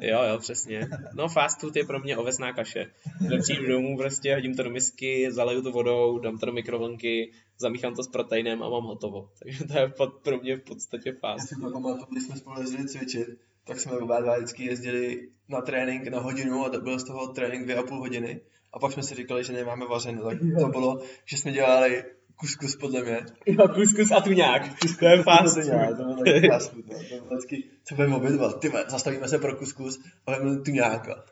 Jo, 0.02 0.24
jo, 0.24 0.38
přesně. 0.40 0.88
No 1.14 1.30
fast 1.30 1.60
food 1.60 1.76
je 1.76 1.86
pro 1.86 2.00
mě 2.00 2.18
ovesná 2.18 2.54
kaše. 2.54 2.92
Že 3.32 3.38
přijdu 3.38 3.68
domů, 3.68 3.98
prostě 3.98 4.36
hodím 4.36 4.56
to 4.56 4.64
do 4.64 4.70
misky, 4.70 5.32
zaleju 5.32 5.62
to 5.62 5.72
vodou, 5.72 6.20
dám 6.20 6.38
to 6.38 6.46
do 6.46 6.52
mikrovlnky, 6.52 7.32
zamíchám 7.60 7.96
to 7.96 8.04
s 8.04 8.08
proteinem 8.08 8.64
a 8.64 8.70
mám 8.70 8.84
hotovo. 8.84 9.30
Takže 9.44 9.64
to 9.64 9.78
je 9.78 9.88
pod, 9.88 10.14
pro 10.14 10.38
mě 10.38 10.56
v 10.56 10.62
podstatě 10.62 11.14
fast 11.14 11.52
Já 11.52 11.58
si 11.58 11.62
to 11.62 11.72
pamatuju, 11.72 12.08
když 12.12 12.24
jsme 12.24 12.36
spolu 12.36 12.62
jezdili 12.62 12.88
cvičit, 12.88 13.28
tak 13.64 13.80
jsme 13.80 13.98
oba 13.98 14.22
dva 14.22 14.38
vždycky 14.38 14.66
jezdili 14.66 15.30
na 15.50 15.62
trénink 15.62 16.08
na 16.08 16.20
hodinu 16.20 16.66
a 16.66 16.70
to 16.70 16.82
byl 16.82 17.00
z 17.00 17.04
toho 17.04 17.28
trénink 17.28 17.64
dvě 17.64 17.76
a 17.76 17.84
půl 17.84 18.00
hodiny. 18.00 18.42
A 18.74 18.80
pak 18.80 18.92
jsme 18.92 19.04
si 19.04 19.16
říkali, 19.16 19.44
že 19.44 19.54
nemáme 19.54 19.86
vařeno, 19.86 20.24
tak 20.24 20.38
to 20.60 20.68
bylo, 20.68 21.02
že 21.26 21.38
jsme 21.38 21.52
dělali 21.52 22.04
kuskus 22.36 22.76
podle 22.76 23.04
mě. 23.04 23.26
Jo, 23.46 23.68
kuskus 23.68 24.12
a 24.12 24.22
tuňák. 24.22 24.62
To 25.00 25.06
je 25.06 25.24
fast 25.24 25.56
To 25.56 25.62
food. 25.62 25.98
bylo 25.98 26.16
taky 26.26 26.48
fast 26.48 26.72
food, 26.74 26.86
no. 26.88 26.94
To 27.00 27.26
bylo 27.26 27.38
vždycky, 27.38 27.64
co 27.84 27.96
budeme 27.96 28.16
obědvat, 28.16 28.60
ty 28.60 28.72
zastavíme 28.88 29.28
se 29.28 29.40
pro 29.40 29.56
kuskus 29.56 30.00
a 30.28 30.32
budeme 30.40 30.62
tuňáka. 30.62 31.26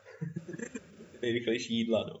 nejrychlejší 1.22 1.74
jídla, 1.78 2.04
no. 2.08 2.20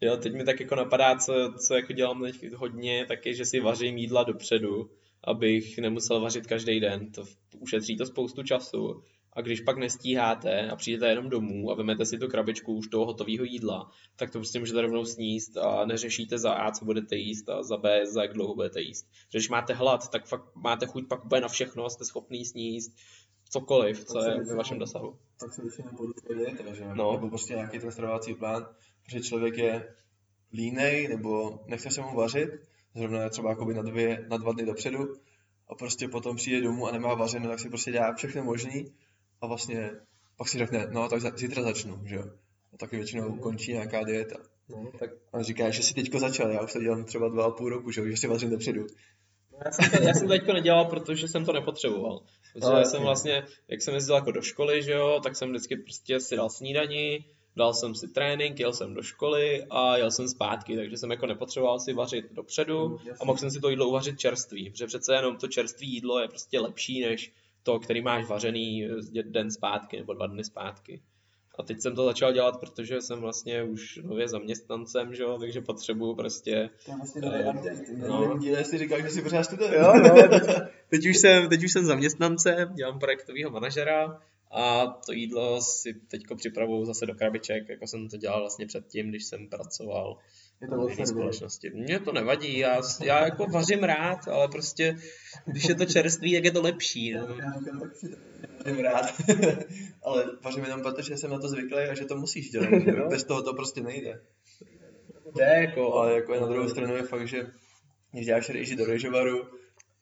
Jo, 0.00 0.16
teď 0.16 0.34
mi 0.34 0.44
tak 0.44 0.60
jako 0.60 0.74
napadá, 0.74 1.16
co, 1.16 1.52
co 1.66 1.74
jako 1.74 1.92
dělám 1.92 2.22
teď 2.22 2.52
hodně, 2.52 3.04
tak 3.08 3.26
je, 3.26 3.34
že 3.34 3.44
si 3.44 3.60
vařím 3.60 3.98
jídla 3.98 4.24
dopředu, 4.24 4.90
abych 5.24 5.78
nemusel 5.78 6.20
vařit 6.20 6.46
každý 6.46 6.80
den. 6.80 7.10
To 7.12 7.24
ušetří 7.58 7.96
to 7.96 8.06
spoustu 8.06 8.42
času. 8.42 9.02
A 9.34 9.40
když 9.40 9.60
pak 9.60 9.78
nestíháte 9.78 10.68
a 10.70 10.76
přijdete 10.76 11.08
jenom 11.08 11.28
domů 11.28 11.70
a 11.70 11.74
vemete 11.74 12.06
si 12.06 12.18
tu 12.18 12.28
krabičku 12.28 12.74
už 12.74 12.88
toho 12.88 13.06
hotového 13.06 13.44
jídla, 13.44 13.90
tak 14.16 14.30
to 14.30 14.38
prostě 14.38 14.58
můžete 14.58 14.82
rovnou 14.82 15.04
sníst 15.04 15.56
a 15.56 15.84
neřešíte 15.84 16.38
za 16.38 16.52
A, 16.52 16.70
co 16.70 16.84
budete 16.84 17.16
jíst 17.16 17.48
a 17.48 17.62
za 17.62 17.76
B, 17.76 18.06
za 18.06 18.22
jak 18.22 18.32
dlouho 18.32 18.54
budete 18.54 18.80
jíst. 18.80 19.06
Když 19.30 19.48
máte 19.48 19.74
hlad, 19.74 20.10
tak 20.10 20.26
fakt 20.26 20.44
máte 20.54 20.86
chuť 20.86 21.08
pak 21.08 21.24
úplně 21.24 21.40
na 21.40 21.48
všechno, 21.48 21.90
jste 21.90 22.04
schopný 22.04 22.44
sníst 22.44 22.96
cokoliv, 23.50 24.04
co 24.04 24.18
je 24.18 24.44
ve 24.44 24.54
vašem 24.54 24.78
dosahu. 24.78 25.18
Tak 25.40 25.52
se 25.52 25.62
většinou 25.62 26.12
dieta, 26.36 26.74
že? 26.74 26.84
No. 26.94 27.12
Nebo 27.12 27.28
prostě 27.28 27.54
nějaký 27.54 27.78
ten 27.78 27.92
stravovací 27.92 28.34
plán, 28.34 28.66
protože 29.04 29.20
člověk 29.20 29.58
je 29.58 29.94
línej, 30.52 31.08
nebo 31.08 31.60
nechce 31.66 31.90
se 31.90 32.00
mu 32.00 32.16
vařit, 32.16 32.50
zrovna 32.94 33.28
třeba 33.28 33.50
jakoby 33.50 33.74
na, 33.74 33.82
dvě, 33.82 34.26
na 34.28 34.36
dva 34.36 34.52
dny 34.52 34.66
dopředu, 34.66 35.14
a 35.68 35.74
prostě 35.74 36.08
potom 36.08 36.36
přijde 36.36 36.60
domů 36.60 36.86
a 36.86 36.92
nemá 36.92 37.14
vařeno, 37.14 37.48
tak 37.48 37.60
si 37.60 37.68
prostě 37.68 37.92
dělá 37.92 38.14
všechno 38.14 38.44
možný 38.44 38.92
a 39.40 39.46
vlastně 39.46 39.90
pak 40.36 40.48
si 40.48 40.58
řekne, 40.58 40.86
no 40.90 41.08
tak 41.08 41.38
zítra 41.38 41.62
začnu, 41.62 42.00
že 42.06 42.14
jo. 42.14 42.24
A 42.74 42.76
taky 42.76 42.96
většinou 42.96 43.36
končí 43.36 43.72
nějaká 43.72 44.04
dieta. 44.04 44.36
No, 44.68 44.90
tak 44.98 45.10
A 45.32 45.38
on 45.38 45.44
říká, 45.44 45.70
že 45.70 45.82
si 45.82 45.94
teďko 45.94 46.18
začal, 46.18 46.50
já 46.50 46.62
už 46.62 46.72
to 46.72 46.80
dělám 46.80 47.04
třeba 47.04 47.28
dva 47.28 47.44
a 47.44 47.50
půl 47.50 47.68
roku, 47.68 47.90
že 47.90 48.00
jo, 48.00 48.06
že 48.06 48.16
si 48.16 48.26
vařím 48.26 48.50
dopředu. 48.50 48.86
Já 49.64 49.70
jsem, 49.70 49.90
to, 49.90 50.02
já 50.02 50.14
jsem 50.14 50.22
to 50.28 50.32
teďko 50.32 50.52
nedělal, 50.52 50.84
protože 50.84 51.28
jsem 51.28 51.44
to 51.44 51.52
nepotřeboval. 51.52 52.20
Protože 52.52 52.72
No, 52.72 52.84
jsem 52.84 53.02
vlastně, 53.02 53.46
jak 53.68 53.82
jsem 53.82 53.94
jezdil 53.94 54.14
jako 54.14 54.30
do 54.30 54.42
školy, 54.42 54.82
že 54.82 54.92
jo, 54.92 55.20
tak 55.22 55.36
jsem 55.36 55.50
vždycky 55.50 55.76
prostě 55.76 56.20
si 56.20 56.36
dal 56.36 56.50
snídani, 56.50 57.24
dal 57.56 57.74
jsem 57.74 57.94
si 57.94 58.08
trénink, 58.08 58.60
jel 58.60 58.72
jsem 58.72 58.94
do 58.94 59.02
školy 59.02 59.66
a 59.70 59.96
jel 59.96 60.10
jsem 60.10 60.28
zpátky, 60.28 60.76
takže 60.76 60.96
jsem 60.96 61.10
jako 61.10 61.26
nepotřeboval 61.26 61.80
si 61.80 61.92
vařit 61.92 62.32
dopředu 62.32 62.88
Mm, 62.88 62.98
a 63.20 63.24
mohl 63.24 63.38
jsem 63.38 63.50
si 63.50 63.60
to 63.60 63.70
jídlo 63.70 63.88
uvařit 63.88 64.18
čerstvý, 64.18 64.70
protože 64.70 64.86
přece 64.86 65.14
jenom 65.14 65.36
to 65.36 65.48
čerstvé 65.48 65.86
jídlo 65.86 66.18
je 66.18 66.28
prostě 66.28 66.60
lepší 66.60 67.00
než 67.00 67.32
to, 67.64 67.78
který 67.78 68.02
máš 68.02 68.26
vařený 68.26 68.88
eh, 69.18 69.22
den 69.22 69.50
zpátky 69.50 69.96
nebo 69.98 70.14
dva 70.14 70.26
dny 70.26 70.44
zpátky. 70.44 71.02
A 71.58 71.62
teď 71.62 71.80
jsem 71.80 71.94
to 71.94 72.04
začal 72.04 72.32
dělat, 72.32 72.60
protože 72.60 73.00
jsem 73.00 73.20
vlastně 73.20 73.62
už 73.62 74.00
nově 74.02 74.28
zaměstnancem, 74.28 75.14
že 75.14 75.22
jo, 75.22 75.38
takže 75.38 75.60
potřebuju 75.60 76.14
prostě 76.14 76.70
To 76.84 76.90
je 76.90 76.96
vlastně 76.96 77.20
nový 77.20 77.38
update. 77.38 78.08
No. 78.08 78.38
Díle 78.38 78.64
si 78.64 78.78
říkáš, 78.78 79.02
že 79.02 79.10
si 79.10 79.22
pořád 79.22 79.42
studuje. 79.42 79.74
Jo, 79.74 79.92
no, 79.94 80.28
teď, 80.28 80.42
teď, 80.88 81.06
už 81.06 81.16
jsem, 81.16 81.48
teď 81.48 81.64
už 81.64 81.72
jsem 81.72 81.84
zaměstnancem, 81.84 82.74
dělám 82.74 82.98
projektového 82.98 83.50
manažera 83.50 84.20
a 84.50 84.86
to 84.86 85.12
jídlo 85.12 85.60
si 85.60 85.94
teďko 85.94 86.36
připravuju 86.36 86.84
zase 86.84 87.06
do 87.06 87.14
krabiček, 87.14 87.68
jako 87.68 87.86
jsem 87.86 88.08
to 88.08 88.16
dělal 88.16 88.40
vlastně 88.40 88.66
předtím, 88.66 89.08
když 89.08 89.24
jsem 89.24 89.48
pracoval 89.48 90.18
Je 90.60 90.68
to 90.68 90.76
nervy. 90.76 91.06
společnosti. 91.06 91.70
Mně 91.70 92.00
to 92.00 92.12
nevadí, 92.12 92.58
já, 92.58 92.80
já 93.04 93.24
jako 93.24 93.46
vařím 93.46 93.84
rád, 93.84 94.28
ale 94.28 94.48
prostě, 94.48 94.96
když 95.46 95.64
je 95.64 95.74
to 95.74 95.84
čerstvý, 95.84 96.30
jak 96.30 96.44
je 96.44 96.50
to 96.50 96.62
lepší. 96.62 97.12
No. 97.12 97.20
Já 97.20 97.52
vařím 98.64 98.84
rád. 98.84 99.14
Ale 100.02 100.24
vařím 100.42 100.64
jenom 100.64 100.82
proto, 100.82 101.02
že 101.02 101.16
jsem 101.16 101.30
na 101.30 101.38
to 101.38 101.48
zvyklý 101.48 101.78
a 101.78 101.94
že 101.94 102.04
to 102.04 102.16
musíš 102.16 102.50
dělat. 102.50 102.70
No. 102.98 103.08
Bez 103.08 103.24
toho 103.24 103.42
to 103.42 103.54
prostě 103.54 103.80
nejde. 103.80 104.20
Jde 105.34 105.44
jako, 105.44 105.94
Ale 105.94 106.14
jako 106.14 106.40
na 106.40 106.46
druhou 106.46 106.68
stranu 106.68 106.96
je 106.96 107.02
fakt, 107.02 107.28
že 107.28 107.46
když 108.12 108.26
dáš 108.26 108.48
rejži 108.48 108.76
do 108.76 108.84
rejžovaru 108.84 109.48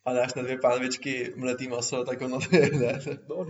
a 0.05 0.13
dáš 0.13 0.35
na 0.35 0.43
dvě 0.43 0.59
pánvičky 0.59 1.33
mletý 1.37 1.69
maso, 1.69 2.05
tak 2.05 2.23
ono 2.23 2.41
to 2.41 2.57
jede. 2.57 3.01
No, 3.29 3.47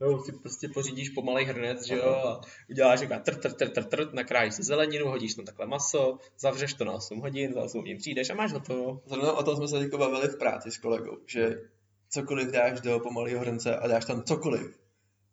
jo. 0.00 0.10
Jo, 0.10 0.22
si 0.22 0.32
prostě 0.32 0.68
pořídíš 0.68 1.08
pomalej 1.08 1.44
hrnec, 1.44 1.86
že 1.86 1.96
jo, 1.96 2.04
a 2.04 2.40
uděláš 2.70 3.00
jako 3.00 3.14
tr, 3.24 3.34
tr, 3.34 3.52
tr, 3.52 3.68
tr, 3.68 3.84
tr, 3.84 4.14
nakrájíš 4.14 4.54
si 4.54 4.62
zeleninu, 4.62 5.06
hodíš 5.06 5.34
tam 5.34 5.44
takhle 5.44 5.66
maso, 5.66 6.18
zavřeš 6.38 6.74
to 6.74 6.84
na 6.84 6.92
8 6.92 7.20
hodin, 7.20 7.52
za 7.52 7.62
8 7.62 7.80
hodin 7.80 7.98
přijdeš 7.98 8.30
a 8.30 8.34
máš 8.34 8.52
hotovo. 8.52 9.02
Zrovna 9.06 9.32
o 9.32 9.42
tom 9.42 9.56
jsme 9.56 9.68
se 9.68 9.78
teďko 9.78 9.98
bavili 9.98 10.28
v 10.28 10.38
práci 10.38 10.70
s 10.70 10.78
kolegou, 10.78 11.18
že 11.26 11.60
cokoliv 12.08 12.48
dáš 12.48 12.80
do 12.80 13.00
pomalého 13.00 13.40
hrnce 13.40 13.76
a 13.76 13.88
dáš 13.88 14.04
tam 14.04 14.22
cokoliv, 14.22 14.78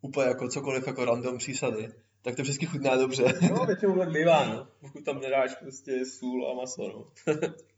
úplně 0.00 0.28
jako 0.28 0.48
cokoliv 0.48 0.86
jako 0.86 1.04
random 1.04 1.38
přísady, 1.38 1.88
tak 2.22 2.36
to 2.36 2.42
vždycky 2.42 2.66
chutná 2.66 2.96
dobře. 2.96 3.24
No, 3.50 3.64
většinou 3.66 3.98
tak 3.98 4.12
bývá, 4.12 4.44
no. 4.44 4.68
Pokud 4.80 5.04
tam 5.04 5.20
nedáš 5.20 5.54
prostě 5.54 6.06
sůl 6.06 6.50
a 6.50 6.54
maso, 6.54 6.88
no. 6.88 7.34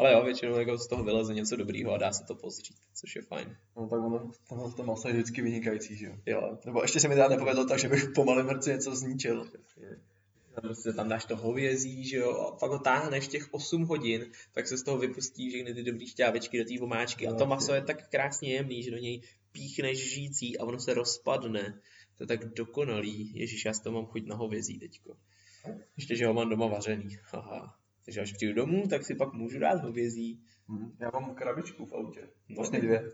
Ale 0.00 0.12
jo, 0.12 0.24
většinou 0.24 0.58
jako 0.58 0.78
z 0.78 0.86
toho 0.86 1.04
vyleze 1.04 1.34
něco 1.34 1.56
dobrýho 1.56 1.92
a 1.92 1.98
dá 1.98 2.12
se 2.12 2.24
to 2.24 2.34
pozřít, 2.34 2.76
což 2.94 3.16
je 3.16 3.22
fajn. 3.22 3.56
No 3.76 3.88
tak 3.88 3.98
ono, 3.98 4.30
tohle 4.48 4.72
to 4.72 4.82
maso 4.84 5.08
je 5.08 5.14
vždycky 5.14 5.42
vynikající, 5.42 5.96
že 5.96 6.06
jo. 6.06 6.12
Jo, 6.26 6.58
Nebo 6.66 6.82
ještě 6.82 7.00
se 7.00 7.08
mi 7.08 7.14
teda 7.14 7.28
nepovedlo 7.28 7.64
tak, 7.66 7.78
že 7.78 7.88
bych 7.88 8.04
v 8.04 8.12
pomalém 8.14 8.46
hrnci 8.46 8.70
něco 8.70 8.96
zničil. 8.96 9.46
a 10.56 10.60
prostě 10.60 10.92
tam 10.92 11.08
dáš 11.08 11.24
to 11.24 11.36
hovězí, 11.36 12.04
že 12.04 12.16
jo, 12.16 12.32
a 12.32 12.56
pak 12.56 12.70
ho 12.70 12.78
táhneš 12.78 13.28
těch 13.28 13.54
8 13.54 13.82
hodin, 13.82 14.26
tak 14.52 14.66
se 14.66 14.76
z 14.76 14.82
toho 14.82 14.98
vypustí 14.98 15.48
všechny 15.50 15.74
ty 15.74 15.82
dobrý 15.82 16.06
šťávečky 16.06 16.58
do 16.58 16.64
té 16.64 16.80
vomáčky 16.80 17.28
a 17.28 17.34
to 17.34 17.46
maso 17.46 17.74
je 17.74 17.82
tak 17.82 18.08
krásně 18.08 18.52
jemný, 18.52 18.82
že 18.82 18.90
do 18.90 18.98
něj 18.98 19.22
píchneš 19.52 20.12
žící 20.14 20.58
a 20.58 20.64
ono 20.64 20.80
se 20.80 20.94
rozpadne. 20.94 21.80
To 22.16 22.22
je 22.22 22.26
tak 22.26 22.44
dokonalý. 22.54 23.32
Ježíš, 23.34 23.64
já 23.64 23.72
z 23.72 23.80
toho 23.80 23.94
mám 23.94 24.06
chuť 24.06 24.26
na 24.26 24.36
hovězí 24.36 24.78
teďko. 24.78 25.16
Ještě, 25.96 26.16
že 26.16 26.26
ho 26.26 26.34
mám 26.34 26.48
doma 26.48 26.66
vařený. 26.66 27.18
Haha. 27.22 27.79
Takže 28.04 28.20
až 28.20 28.32
přijdu 28.32 28.54
domů, 28.54 28.88
tak 28.88 29.04
si 29.04 29.14
pak 29.14 29.32
můžu 29.32 29.58
dát 29.58 29.82
hovězí. 29.84 30.40
Hm, 30.68 30.92
Já 31.00 31.10
mám 31.14 31.34
krabičku 31.34 31.86
v 31.86 31.92
autě. 31.92 32.20
No. 32.48 32.56
Vlastně 32.56 32.80
dvě. 32.80 33.10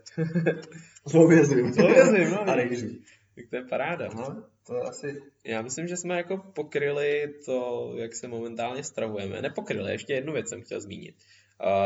S 1.07 1.13
hovězím. 1.13 1.73
S 1.73 1.77
hovězím, 1.77 2.31
no, 2.31 2.49
A 2.49 2.55
rejží. 2.55 3.03
Tak 3.35 3.45
to 3.49 3.55
je 3.55 3.63
paráda. 3.63 4.09
No, 4.15 4.43
to 4.67 4.75
je 4.75 4.81
asi... 4.81 5.21
Já 5.43 5.61
myslím, 5.61 5.87
že 5.87 5.97
jsme 5.97 6.17
jako 6.17 6.37
pokryli 6.37 7.33
to, 7.45 7.91
jak 7.97 8.15
se 8.15 8.27
momentálně 8.27 8.83
stravujeme. 8.83 9.41
Nepokryli, 9.41 9.91
ještě 9.91 10.13
jednu 10.13 10.33
věc 10.33 10.49
jsem 10.49 10.61
chtěl 10.61 10.81
zmínit. 10.81 11.15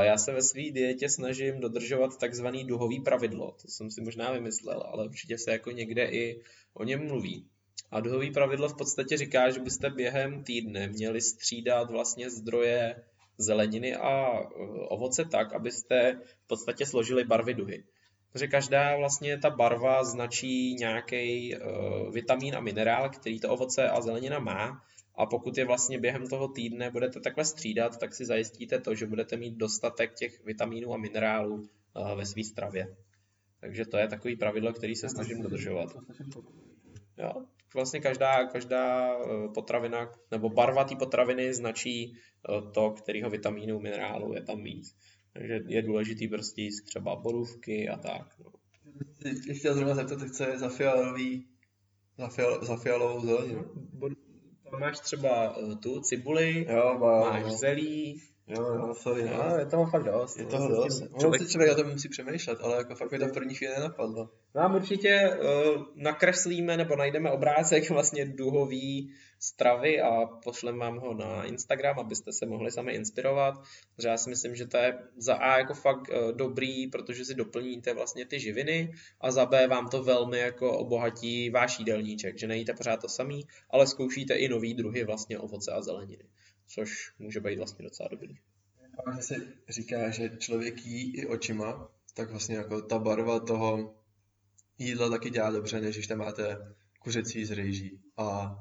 Já 0.02 0.18
se 0.18 0.34
ve 0.34 0.42
své 0.42 0.72
dietě 0.72 1.10
snažím 1.10 1.60
dodržovat 1.60 2.20
takzvaný 2.20 2.66
duhový 2.68 3.00
pravidlo. 3.00 3.56
To 3.62 3.68
jsem 3.68 3.92
si 3.92 4.02
možná 4.02 4.32
vymyslel, 4.32 4.84
ale 4.86 5.06
určitě 5.06 5.38
se 5.38 5.52
jako 5.52 5.72
někde 5.72 6.06
i 6.06 6.42
o 6.74 6.84
něm 6.84 7.08
mluví. 7.08 7.48
A 7.92 8.00
duhový 8.00 8.32
pravidlo 8.32 8.70
v 8.70 8.78
podstatě 8.78 9.18
říká, 9.18 9.50
že 9.50 9.60
byste 9.60 9.90
během 9.90 10.44
týdne 10.44 10.88
měli 10.88 11.22
střídat 11.22 11.92
vlastně 11.92 12.30
zdroje 12.30 13.04
zeleniny 13.38 13.96
a 13.96 14.40
e, 14.40 14.46
ovoce 14.88 15.26
tak, 15.26 15.54
abyste 15.54 16.20
v 16.44 16.48
podstatě 16.48 16.86
složili 16.86 17.24
barvy 17.24 17.54
duhy. 17.54 17.84
Protože 18.32 18.48
každá 18.48 18.98
vlastně 18.98 19.38
ta 19.38 19.50
barva 19.50 20.04
značí 20.04 20.74
nějaký 20.74 21.56
uh, 21.56 22.14
vitamín 22.14 22.56
a 22.56 22.60
minerál, 22.60 23.10
který 23.10 23.40
to 23.40 23.50
ovoce 23.50 23.90
a 23.90 24.02
zelenina 24.02 24.40
má. 24.40 24.84
A 25.16 25.26
pokud 25.26 25.58
je 25.58 25.66
vlastně 25.66 26.00
během 26.00 26.28
toho 26.28 26.48
týdne 26.48 26.92
budete 26.92 27.20
takhle 27.20 27.46
střídat, 27.46 28.00
tak 28.00 28.16
si 28.16 28.26
zajistíte 28.26 28.80
to, 28.80 28.96
že 28.96 29.06
budete 29.06 29.38
mít 29.38 29.56
dostatek 29.56 30.14
těch 30.14 30.46
vitamínů 30.46 30.94
a 30.94 30.98
minerálů 30.98 31.56
uh, 31.56 32.18
ve 32.18 32.26
své 32.26 32.44
stravě. 32.44 32.96
Takže 33.60 33.86
to 33.86 33.98
je 33.98 34.08
takový 34.08 34.36
pravidlo, 34.36 34.74
který 34.74 34.96
se 34.96 35.10
snažím 35.10 35.42
dodržovat. 35.42 35.90
Jo? 37.18 37.46
Vlastně 37.74 38.00
každá, 38.00 38.46
každá 38.48 39.16
eh, 39.20 39.48
potravina, 39.54 40.12
nebo 40.32 40.50
barva 40.50 40.84
té 40.84 40.96
potraviny 40.96 41.54
značí 41.54 42.14
eh, 42.14 42.72
to, 42.74 42.92
kterého 42.92 43.30
vitamínu, 43.30 43.80
minerálu 43.80 44.34
je 44.34 44.42
tam 44.42 44.64
víc. 44.64 44.96
Takže 45.34 45.60
je 45.68 45.82
důležitý 45.82 46.28
prostě 46.28 46.62
jíst 46.62 46.82
třeba 46.82 47.16
borůvky 47.16 47.90
a 47.90 47.98
tak. 47.98 48.40
No. 48.40 48.52
Ještě 49.26 49.54
chtěl 49.54 49.74
zrovna 49.74 49.96
zeptat, 49.96 50.20
co 50.36 50.44
je 50.44 50.58
za 50.58 50.70
fialový, 50.70 51.48
za, 52.18 52.28
fial, 52.28 52.66
za 52.66 52.78
fialovou 52.78 53.26
zeleninu. 53.26 53.64
Tam 54.72 54.80
máš 54.80 55.00
třeba 55.00 55.56
eh, 55.58 55.76
tu 55.76 56.02
cibuli, 56.02 56.66
Jo, 56.70 56.98
má, 57.00 57.20
máš 57.20 57.52
zelí, 57.52 58.22
Jo, 58.56 58.64
jo, 58.64 58.94
sorry, 58.94 59.24
no. 59.24 59.50
No, 59.50 59.58
je 59.58 59.66
toho 59.66 59.86
fakt 59.86 60.04
dost. 60.04 60.38
Je 60.38 60.44
no, 60.44 60.50
toho 60.50 60.68
tím 60.68 60.76
dost. 60.76 61.02
Ono 61.02 61.20
člověk- 61.20 61.50
člověk 61.52 61.70
na 61.70 61.84
to 61.84 61.90
musí 61.90 62.10
přemýšlet, 62.10 62.60
ale 62.62 62.78
jako 62.78 62.96
fakt 62.96 63.12
mi 63.12 63.20
to 63.20 63.28
v 63.28 63.34
první 63.34 63.56
chvíli 63.56 63.74
nenapadlo. 63.74 64.30
Vám 64.54 64.76
určitě 64.76 65.30
uh, 65.30 65.84
nakreslíme 65.96 66.78
nebo 66.78 66.96
najdeme 66.96 67.32
obrázek 67.32 67.90
vlastně 67.90 68.26
duhový 68.26 69.14
stravy 69.40 70.02
a 70.02 70.26
pošlem 70.26 70.80
vám 70.80 70.98
ho 70.98 71.14
na 71.14 71.44
Instagram, 71.44 72.00
abyste 72.00 72.34
se 72.34 72.46
mohli 72.46 72.72
sami 72.72 72.92
inspirovat. 72.94 73.56
Takže 73.96 74.08
já 74.08 74.18
si 74.18 74.30
myslím, 74.30 74.56
že 74.56 74.68
to 74.68 74.78
je 74.78 75.00
za 75.18 75.36
A 75.36 75.58
jako 75.58 75.74
fakt 75.74 76.10
uh, 76.10 76.32
dobrý, 76.32 76.88
protože 76.88 77.26
si 77.26 77.36
doplníte 77.36 77.94
vlastně 77.94 78.26
ty 78.26 78.40
živiny 78.40 78.94
a 79.22 79.32
za 79.32 79.46
B 79.46 79.68
vám 79.68 79.88
to 79.90 80.04
velmi 80.04 80.40
jako 80.40 80.78
obohatí 80.78 81.50
váš 81.50 81.80
jídelníček, 81.80 82.40
že 82.40 82.48
nejíte 82.48 82.74
pořád 82.74 83.02
to 83.02 83.10
samý, 83.10 83.48
ale 83.70 83.88
zkoušíte 83.88 84.34
i 84.34 84.50
nový 84.50 84.74
druhy 84.74 85.04
vlastně 85.04 85.40
ovoce 85.40 85.72
a 85.72 85.82
zeleniny, 85.82 86.24
což 86.74 87.14
může 87.20 87.40
být 87.40 87.58
vlastně 87.58 87.84
docela 87.84 88.10
dobrý. 88.12 88.36
A 89.06 89.22
se 89.22 89.36
říká, 89.70 90.10
že 90.10 90.30
člověk 90.38 90.86
jí 90.86 91.16
i 91.16 91.26
očima, 91.26 91.92
tak 92.14 92.30
vlastně 92.30 92.56
jako 92.56 92.82
ta 92.82 93.00
barva 93.00 93.40
toho 93.40 93.96
jídla 94.78 95.10
taky 95.10 95.30
dělá 95.30 95.52
dobře, 95.52 95.82
než 95.82 95.96
když 95.96 96.08
tam 96.08 96.18
máte 96.18 96.76
kuřecí 97.00 97.46
z 97.46 97.52
rejží 97.52 98.02
a 98.18 98.56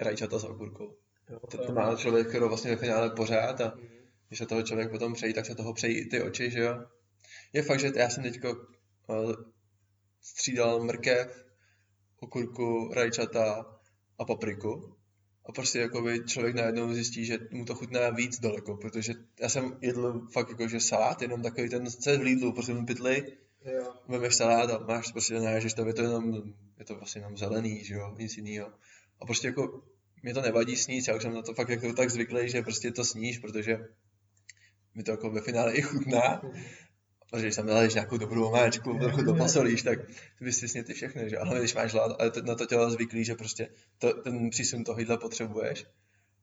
rajčata 0.00 0.38
s 0.38 0.44
okurkou. 0.44 0.96
To, 1.50 1.66
to 1.66 1.72
má 1.72 1.96
člověk 1.96 2.28
skoro 2.28 2.48
vlastně 2.48 2.70
ve 2.70 2.76
finále 2.76 3.10
pořád 3.10 3.60
a 3.60 3.78
když 4.28 4.38
se 4.38 4.46
toho 4.46 4.62
člověk 4.62 4.90
potom 4.90 5.14
přejí, 5.14 5.34
tak 5.34 5.46
se 5.46 5.54
toho 5.54 5.74
přejí 5.74 5.98
i 5.98 6.06
ty 6.06 6.22
oči, 6.22 6.50
že 6.50 6.60
jo. 6.60 6.84
Je 7.52 7.62
fakt, 7.62 7.80
že 7.80 7.92
já 7.96 8.10
jsem 8.10 8.22
teďko 8.22 8.52
uh, 8.52 9.32
střídal 10.20 10.84
mrkev, 10.84 11.44
okurku, 12.20 12.90
rajčata 12.94 13.78
a 14.18 14.24
papriku. 14.24 14.96
A 15.46 15.52
prostě 15.52 15.78
jakoby 15.78 16.20
člověk 16.26 16.54
najednou 16.54 16.92
zjistí, 16.94 17.24
že 17.24 17.38
mu 17.50 17.64
to 17.64 17.74
chutná 17.74 18.10
víc 18.10 18.40
daleko, 18.40 18.76
protože 18.76 19.12
já 19.40 19.48
jsem 19.48 19.78
jedl 19.80 20.28
fakt 20.32 20.48
jako, 20.48 20.68
že 20.68 20.80
salát, 20.80 21.22
jenom 21.22 21.42
takový 21.42 21.68
ten, 21.68 21.86
co 21.86 22.10
je 22.10 22.18
v 22.18 22.22
Lidlu, 22.22 22.52
prostě 22.52 22.72
ten 22.72 22.86
pytlej, 22.86 23.36
Jo. 23.64 23.94
vemeš 24.08 24.34
salát 24.34 24.70
a 24.70 24.78
máš 24.86 25.12
prostě 25.12 25.40
najážeš 25.40 25.74
to, 25.74 25.86
je 25.86 25.94
to 25.94 26.02
jenom, 26.02 26.42
je 26.78 26.84
to 26.84 26.94
vlastně 26.94 27.20
jenom 27.20 27.36
zelený, 27.36 27.84
že 27.84 27.94
jo, 27.94 28.14
nic 28.18 28.36
jiného. 28.36 28.72
A 29.20 29.26
prostě 29.26 29.46
jako 29.46 29.82
mě 30.22 30.34
to 30.34 30.40
nevadí 30.40 30.76
sníst, 30.76 31.08
já 31.08 31.16
už 31.16 31.22
jsem 31.22 31.34
na 31.34 31.42
to 31.42 31.54
fakt 31.54 31.68
jako 31.68 31.92
tak 31.92 32.10
zvyklý, 32.10 32.48
že 32.48 32.62
prostě 32.62 32.90
to 32.90 33.04
sníš, 33.04 33.38
protože 33.38 33.88
mi 34.94 35.02
to 35.02 35.10
jako 35.10 35.30
ve 35.30 35.40
finále 35.40 35.74
i 35.74 35.82
chutná. 35.82 36.42
Protože 37.32 37.46
když 37.46 37.56
tam 37.56 37.66
naleješ 37.66 37.94
nějakou 37.94 38.16
dobrou 38.16 38.48
omáčku, 38.48 38.98
trochu 38.98 39.24
to 39.24 39.34
posolíš, 39.34 39.82
tak 39.82 39.98
vysvěsně 40.40 40.84
ty 40.84 40.94
všechny, 40.94 41.30
že? 41.30 41.38
Ale 41.38 41.58
když 41.58 41.74
máš 41.74 41.92
hlad, 41.92 42.16
ale 42.20 42.30
to- 42.30 42.42
na 42.42 42.54
to 42.54 42.66
tělo 42.66 42.90
zvyklý, 42.90 43.24
že 43.24 43.34
prostě 43.34 43.68
to, 43.98 44.12
ten 44.12 44.50
přísun 44.50 44.84
toho 44.84 44.98
jídla 44.98 45.16
potřebuješ. 45.16 45.86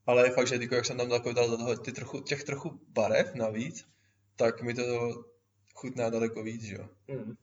Ale 0.05 0.27
je 0.27 0.31
fakt, 0.31 0.47
že 0.47 0.55
jako 0.55 0.75
jak 0.75 0.85
jsem 0.85 0.97
tam 0.97 1.11
jako 1.11 1.33
dal 1.33 1.49
do 1.49 1.57
toho 1.57 1.75
ty 1.77 1.91
trochu, 1.91 2.19
těch 2.19 2.43
trochu 2.43 2.79
barev 2.87 3.35
navíc, 3.35 3.85
tak 4.35 4.61
mi 4.61 4.73
to 4.73 4.83
chutná 5.75 6.09
daleko 6.09 6.43
víc, 6.43 6.63
že 6.63 6.75
jo. 6.75 6.89
Hmm. 7.09 7.35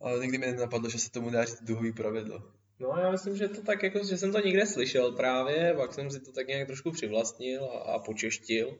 Ale 0.00 0.20
nikdy 0.20 0.38
mi 0.38 0.46
nenapadlo, 0.46 0.90
že 0.90 0.98
se 0.98 1.10
tomu 1.10 1.30
dá 1.30 1.44
říct 1.44 1.62
duhový 1.62 1.92
pravidlo. 1.92 2.42
No 2.78 2.88
já 3.00 3.10
myslím, 3.10 3.36
že 3.36 3.48
to 3.48 3.62
tak 3.62 3.82
jako, 3.82 4.04
že 4.04 4.18
jsem 4.18 4.32
to 4.32 4.40
někde 4.40 4.66
slyšel 4.66 5.12
právě, 5.12 5.74
pak 5.76 5.94
jsem 5.94 6.10
si 6.10 6.20
to 6.20 6.32
tak 6.32 6.46
nějak 6.48 6.66
trošku 6.66 6.90
přivlastnil 6.90 7.64
a, 7.64 7.78
a 7.78 7.98
počeštil. 7.98 8.78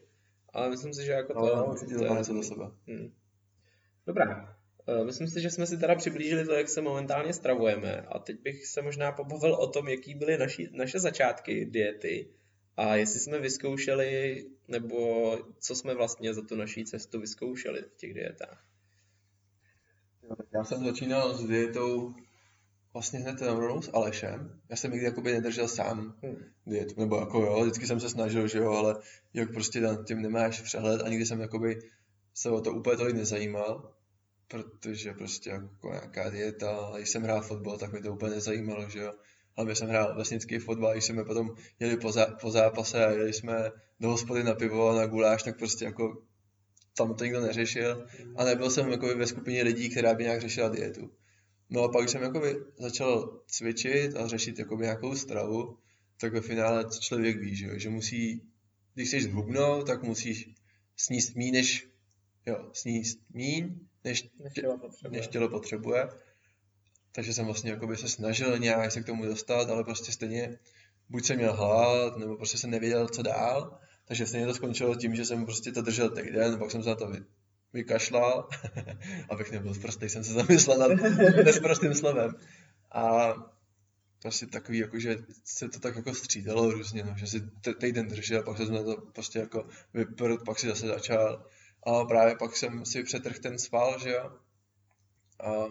Ale 0.53 0.71
myslím 0.71 0.95
si, 0.95 1.05
že 1.05 1.13
jako 1.13 1.35
to... 1.35 1.57
No, 1.57 1.67
určitě 1.67 1.95
to 1.95 2.05
má 2.05 2.19
něco 2.19 2.33
do 2.33 2.43
sebe. 2.43 2.65
Hmm. 2.89 3.13
Dobrá. 4.07 4.57
Eh, 4.89 5.05
Myslím 5.05 5.29
si, 5.29 5.41
že 5.41 5.51
jsme 5.51 5.67
si 5.67 5.79
teda 5.79 5.95
přiblížili 5.95 6.45
to, 6.45 6.53
jak 6.53 6.69
se 6.69 6.81
momentálně 6.81 7.33
stravujeme 7.33 8.01
a 8.01 8.19
teď 8.19 8.41
bych 8.41 8.67
se 8.67 8.83
možná 8.83 9.13
pobavil 9.13 9.55
o 9.55 9.67
tom, 9.67 9.89
jaký 9.89 10.15
byly 10.15 10.39
naši, 10.39 10.69
naše 10.73 11.01
začátky 11.01 11.67
diety 11.67 12.29
a 12.77 12.95
jestli 12.97 13.21
jsme 13.21 13.39
vyzkoušeli, 13.39 14.45
nebo 14.69 15.39
co 15.59 15.75
jsme 15.75 15.95
vlastně 15.95 16.35
za 16.35 16.43
tu 16.43 16.57
naší 16.57 16.85
cestu 16.85 17.21
vyzkoušeli 17.21 17.83
v 17.83 17.97
těch 17.97 18.15
dietách. 18.15 18.65
Já 20.55 20.65
jsem 20.65 20.85
začínal 20.85 21.35
s 21.35 21.45
dietou 21.45 22.15
vlastně 22.93 23.19
hned 23.19 23.41
na 23.41 23.55
rovnou 23.55 23.83
s 23.83 23.91
Alešem. 23.95 24.61
Já 24.69 24.77
jsem 24.77 24.91
nikdy 24.91 25.07
jakoby 25.07 25.33
nedržel 25.33 25.69
sám 25.69 26.15
Hmm. 26.23 26.37
dietu, 26.67 27.01
nebo 27.01 27.17
jako 27.17 27.41
jo, 27.43 27.61
vždycky 27.63 27.87
jsem 27.87 28.01
se 28.01 28.11
snažil, 28.11 28.49
že 28.49 28.59
jo, 28.59 28.71
ale 28.71 28.97
jak 29.35 29.53
prostě 29.53 29.81
nad 29.81 30.07
tím 30.07 30.23
nemáš 30.23 30.61
přehled 30.61 31.03
a 31.03 31.09
nikdy 31.09 31.27
jsem 31.27 31.41
jakoby 31.41 31.79
se 32.35 32.51
o 32.51 32.61
to 32.61 32.73
úplně 32.73 32.97
tolik 32.97 33.17
nezajímal, 33.17 33.95
protože 34.49 35.13
prostě 35.13 35.51
jako 35.51 35.89
nějaká 35.89 36.31
dieta, 36.31 36.93
když 36.97 37.11
jsem 37.11 37.23
hrál 37.23 37.43
fotbal, 37.43 37.79
tak 37.79 37.93
mi 37.93 38.03
to 38.03 38.13
úplně 38.13 38.35
nezajímalo, 38.35 38.89
že 38.89 38.99
jo. 38.99 39.13
Hlavně 39.57 39.75
jsem 39.75 39.89
hrál 39.89 40.17
vesnický 40.17 40.59
fotbal, 40.59 40.93
když 40.93 41.05
jsme 41.05 41.25
potom 41.25 41.55
jeli 41.81 41.97
po, 41.97 42.13
zá, 42.13 42.27
po 42.27 42.51
zápase 42.51 43.07
a 43.07 43.11
jeli 43.11 43.33
jsme 43.33 43.71
do 44.01 44.09
hospody 44.09 44.45
na 44.45 44.55
pivo 44.55 44.93
na 44.93 45.07
guláš, 45.07 45.43
tak 45.43 45.59
prostě 45.59 45.85
jako 45.85 46.23
tam 46.97 47.15
to 47.15 47.25
nikdo 47.25 47.41
neřešil 47.41 48.07
a 48.37 48.45
nebyl 48.45 48.71
jsem 48.71 48.91
jakoby 48.91 49.15
ve 49.15 49.27
skupině 49.27 49.63
lidí, 49.63 49.89
která 49.89 50.15
by 50.15 50.25
nějak 50.25 50.41
řešila 50.41 50.69
dietu. 50.69 51.11
No 51.71 51.83
a 51.83 51.89
pak, 51.89 52.09
jsem 52.09 52.23
jakoby 52.23 52.57
začal 52.79 53.41
cvičit 53.47 54.17
a 54.17 54.27
řešit 54.27 54.59
jakoby 54.59 54.85
nějakou 54.85 55.17
stravu, 55.17 55.79
tak 56.21 56.33
ve 56.33 56.41
finále 56.41 56.85
člověk 57.01 57.41
ví, 57.41 57.57
že, 57.57 57.79
že 57.79 57.91
musí, 57.91 58.43
když 58.95 59.09
chceš 59.09 59.25
zhubnout, 59.25 59.87
tak 59.87 60.03
musíš 60.03 60.49
sníst 60.97 61.37
míň, 61.37 61.53
než, 61.53 61.89
jo, 62.47 62.71
sníst 62.73 63.19
míň, 63.35 63.79
než, 64.05 64.29
Než 64.39 64.53
tě, 64.55 64.61
tělo 64.61 64.79
potřebuje. 64.79 65.19
než 65.21 65.29
tělo 65.29 65.49
potřebuje. 65.49 66.09
Takže 67.13 67.33
jsem 67.35 67.45
vlastně 67.47 67.71
jakoby 67.71 67.97
se 67.97 68.09
snažil 68.09 68.59
nějak 68.59 68.93
se 68.93 69.03
k 69.03 69.07
tomu 69.07 69.25
dostat, 69.25 69.71
ale 69.71 69.85
prostě 69.85 70.13
stejně 70.13 70.59
buď 71.09 71.25
jsem 71.25 71.37
měl 71.37 71.53
hlad, 71.57 72.17
nebo 72.17 72.37
prostě 72.37 72.59
jsem 72.59 72.71
nevěděl, 72.71 73.09
co 73.09 73.23
dál. 73.23 73.79
Takže 74.05 74.27
stejně 74.27 74.47
to 74.47 74.55
skončilo 74.55 74.95
tím, 74.95 75.15
že 75.17 75.25
jsem 75.25 75.45
prostě 75.45 75.73
to 75.73 75.83
držel 75.83 76.11
týden, 76.11 76.59
pak 76.59 76.71
jsem 76.71 76.83
se 76.83 76.89
na 76.89 76.95
to 76.95 77.07
vy, 77.07 77.19
vykašlal, 77.73 78.49
abych 79.31 79.53
nebyl 79.53 79.75
prostý, 79.75 80.09
jsem 80.09 80.25
se 80.25 80.33
zamyslel 80.33 80.79
nad 80.79 80.89
nesprostým 81.45 81.95
slovem. 81.95 82.35
A 82.93 83.35
prostě 84.23 84.47
takový, 84.47 84.79
jako, 84.79 84.99
že 84.99 85.17
se 85.45 85.69
to 85.69 85.81
tak 85.81 85.97
jako 85.97 86.15
střídalo 86.15 86.71
různě, 86.71 87.05
no, 87.05 87.15
že 87.17 87.27
si 87.27 87.43
týden 87.81 88.09
držel, 88.09 88.43
pak 88.43 88.57
jsem 88.57 88.75
na 88.75 88.83
to 88.83 88.97
prostě 88.97 89.39
jako 89.39 89.69
vyprt, 89.95 90.41
pak 90.47 90.59
si 90.59 90.67
zase 90.67 90.87
začal. 90.87 91.47
A 91.87 92.05
právě 92.05 92.37
pak 92.37 92.57
jsem 92.57 92.85
si 92.85 93.03
přetrhl 93.03 93.39
ten 93.43 93.59
sval, 93.59 93.99
že 93.99 94.11
jo. 94.11 94.39
A 95.41 95.67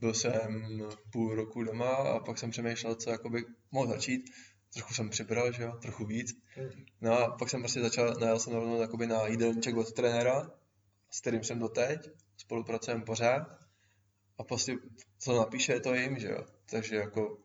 byl 0.00 0.14
jsem 0.14 0.82
půl 1.12 1.34
roku 1.34 1.64
doma 1.64 1.88
a 1.88 2.20
pak 2.20 2.38
jsem 2.38 2.50
přemýšlel, 2.50 2.94
co 2.94 3.10
jakoby 3.10 3.44
mohl 3.70 3.88
začít. 3.88 4.30
Trochu 4.74 4.94
jsem 4.94 5.10
přibral, 5.10 5.52
že 5.52 5.62
jo, 5.62 5.72
trochu 5.82 6.06
víc. 6.06 6.32
No 7.00 7.18
a 7.18 7.36
pak 7.36 7.50
jsem 7.50 7.60
prostě 7.60 7.80
začal, 7.80 8.14
najel 8.20 8.38
jsem 8.38 8.52
rovnou 8.52 8.80
jakoby 8.80 9.06
na 9.06 9.26
jídelníček 9.26 9.76
od 9.76 9.92
trenéra, 9.92 10.50
s 11.10 11.20
kterým 11.20 11.44
jsem 11.44 11.58
doteď, 11.58 12.10
spolupracujeme 12.36 13.04
pořád. 13.04 13.42
A 14.38 14.44
prostě 14.44 14.76
co 15.18 15.36
napíše, 15.36 15.80
to 15.80 15.94
jim, 15.94 16.18
že 16.18 16.28
jo. 16.28 16.44
Takže 16.70 16.96
jako 16.96 17.38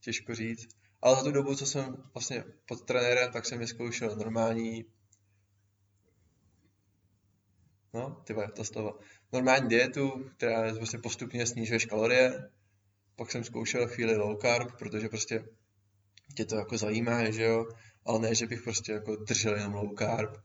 těžko 0.00 0.34
říct. 0.34 0.68
Ale 1.02 1.16
za 1.16 1.22
tu 1.22 1.30
dobu, 1.30 1.54
co 1.54 1.66
jsem 1.66 1.96
vlastně 2.14 2.44
pod 2.68 2.86
trenérem, 2.86 3.32
tak 3.32 3.46
jsem 3.46 3.58
vyzkoušel 3.58 4.16
normální 4.16 4.84
no, 7.94 8.22
ty 8.24 8.34
to 8.56 8.64
slovo. 8.64 8.98
Normální 9.32 9.68
dietu, 9.68 10.30
která 10.36 10.74
prostě 10.74 10.98
postupně 10.98 11.46
snižuješ 11.46 11.84
kalorie. 11.84 12.50
Pak 13.16 13.30
jsem 13.30 13.44
zkoušel 13.44 13.88
chvíli 13.88 14.16
low 14.16 14.40
carb, 14.40 14.78
protože 14.78 15.08
prostě 15.08 15.44
tě 16.36 16.44
to 16.44 16.56
jako 16.56 16.78
zajímá, 16.78 17.30
že 17.30 17.42
jo. 17.42 17.66
Ale 18.04 18.18
ne, 18.18 18.34
že 18.34 18.46
bych 18.46 18.62
prostě 18.62 18.92
jako 18.92 19.16
držel 19.16 19.56
jenom 19.56 19.74
low 19.74 19.94
carb, 19.98 20.36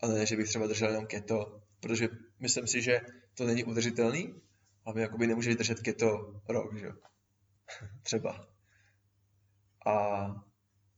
ale 0.00 0.14
ne, 0.14 0.26
že 0.26 0.36
bych 0.36 0.48
třeba 0.48 0.66
držel 0.66 0.88
jenom 0.88 1.06
keto, 1.06 1.60
protože 1.80 2.08
myslím 2.40 2.66
si, 2.66 2.82
že 2.82 3.00
to 3.34 3.46
není 3.46 3.64
udržitelný 3.64 4.34
a 4.86 4.92
my 4.92 5.00
jakoby 5.00 5.26
nemůžeš 5.26 5.56
držet 5.56 5.80
keto 5.80 6.40
rok, 6.48 6.78
že 6.78 6.86
jo. 6.86 6.92
třeba. 8.02 8.46
A 9.86 10.26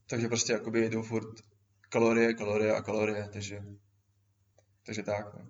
takže 0.09 0.27
prostě 0.27 0.53
jakoby 0.53 0.81
jedu 0.81 1.03
furt 1.03 1.41
kalorie, 1.89 2.33
kalorie 2.33 2.75
a 2.75 2.81
kalorie, 2.81 3.29
takže, 3.33 3.63
takže 4.85 5.03
tak. 5.03 5.33
No. 5.33 5.47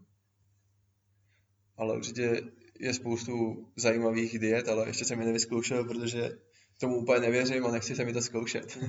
Ale 1.77 1.97
určitě 1.97 2.41
je 2.79 2.93
spoustu 2.93 3.65
zajímavých 3.75 4.39
diet, 4.39 4.67
ale 4.67 4.88
ještě 4.88 5.05
jsem 5.05 5.19
je 5.19 5.25
nevyzkoušel, 5.25 5.83
protože 5.83 6.29
tomu 6.79 6.97
úplně 6.97 7.19
nevěřím 7.19 7.65
a 7.65 7.71
nechci 7.71 7.95
se 7.95 8.05
mi 8.05 8.13
to 8.13 8.21
zkoušet. 8.21 8.77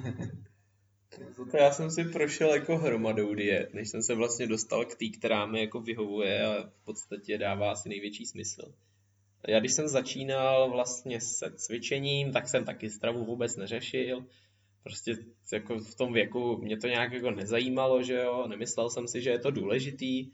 To 1.50 1.56
já 1.56 1.72
jsem 1.72 1.90
si 1.90 2.04
prošel 2.04 2.54
jako 2.54 2.78
hromadou 2.78 3.34
diet, 3.34 3.74
než 3.74 3.88
jsem 3.88 4.02
se 4.02 4.14
vlastně 4.14 4.46
dostal 4.46 4.84
k 4.84 4.94
té, 4.94 5.08
která 5.18 5.46
mi 5.46 5.60
jako 5.60 5.80
vyhovuje 5.80 6.46
a 6.46 6.62
v 6.62 6.84
podstatě 6.84 7.38
dává 7.38 7.72
asi 7.72 7.88
největší 7.88 8.26
smysl. 8.26 8.74
Já 9.48 9.60
když 9.60 9.72
jsem 9.72 9.88
začínal 9.88 10.70
vlastně 10.70 11.20
se 11.20 11.52
cvičením, 11.56 12.32
tak 12.32 12.48
jsem 12.48 12.64
taky 12.64 12.90
stravu 12.90 13.24
vůbec 13.24 13.56
neřešil. 13.56 14.26
Prostě 14.82 15.16
jako 15.52 15.78
v 15.78 15.94
tom 15.94 16.12
věku 16.12 16.56
mě 16.56 16.76
to 16.76 16.86
nějak 16.86 17.12
jako 17.12 17.30
nezajímalo, 17.30 18.02
že 18.02 18.14
jo, 18.14 18.46
nemyslel 18.48 18.90
jsem 18.90 19.08
si, 19.08 19.22
že 19.22 19.30
je 19.30 19.38
to 19.38 19.50
důležitý 19.50 20.30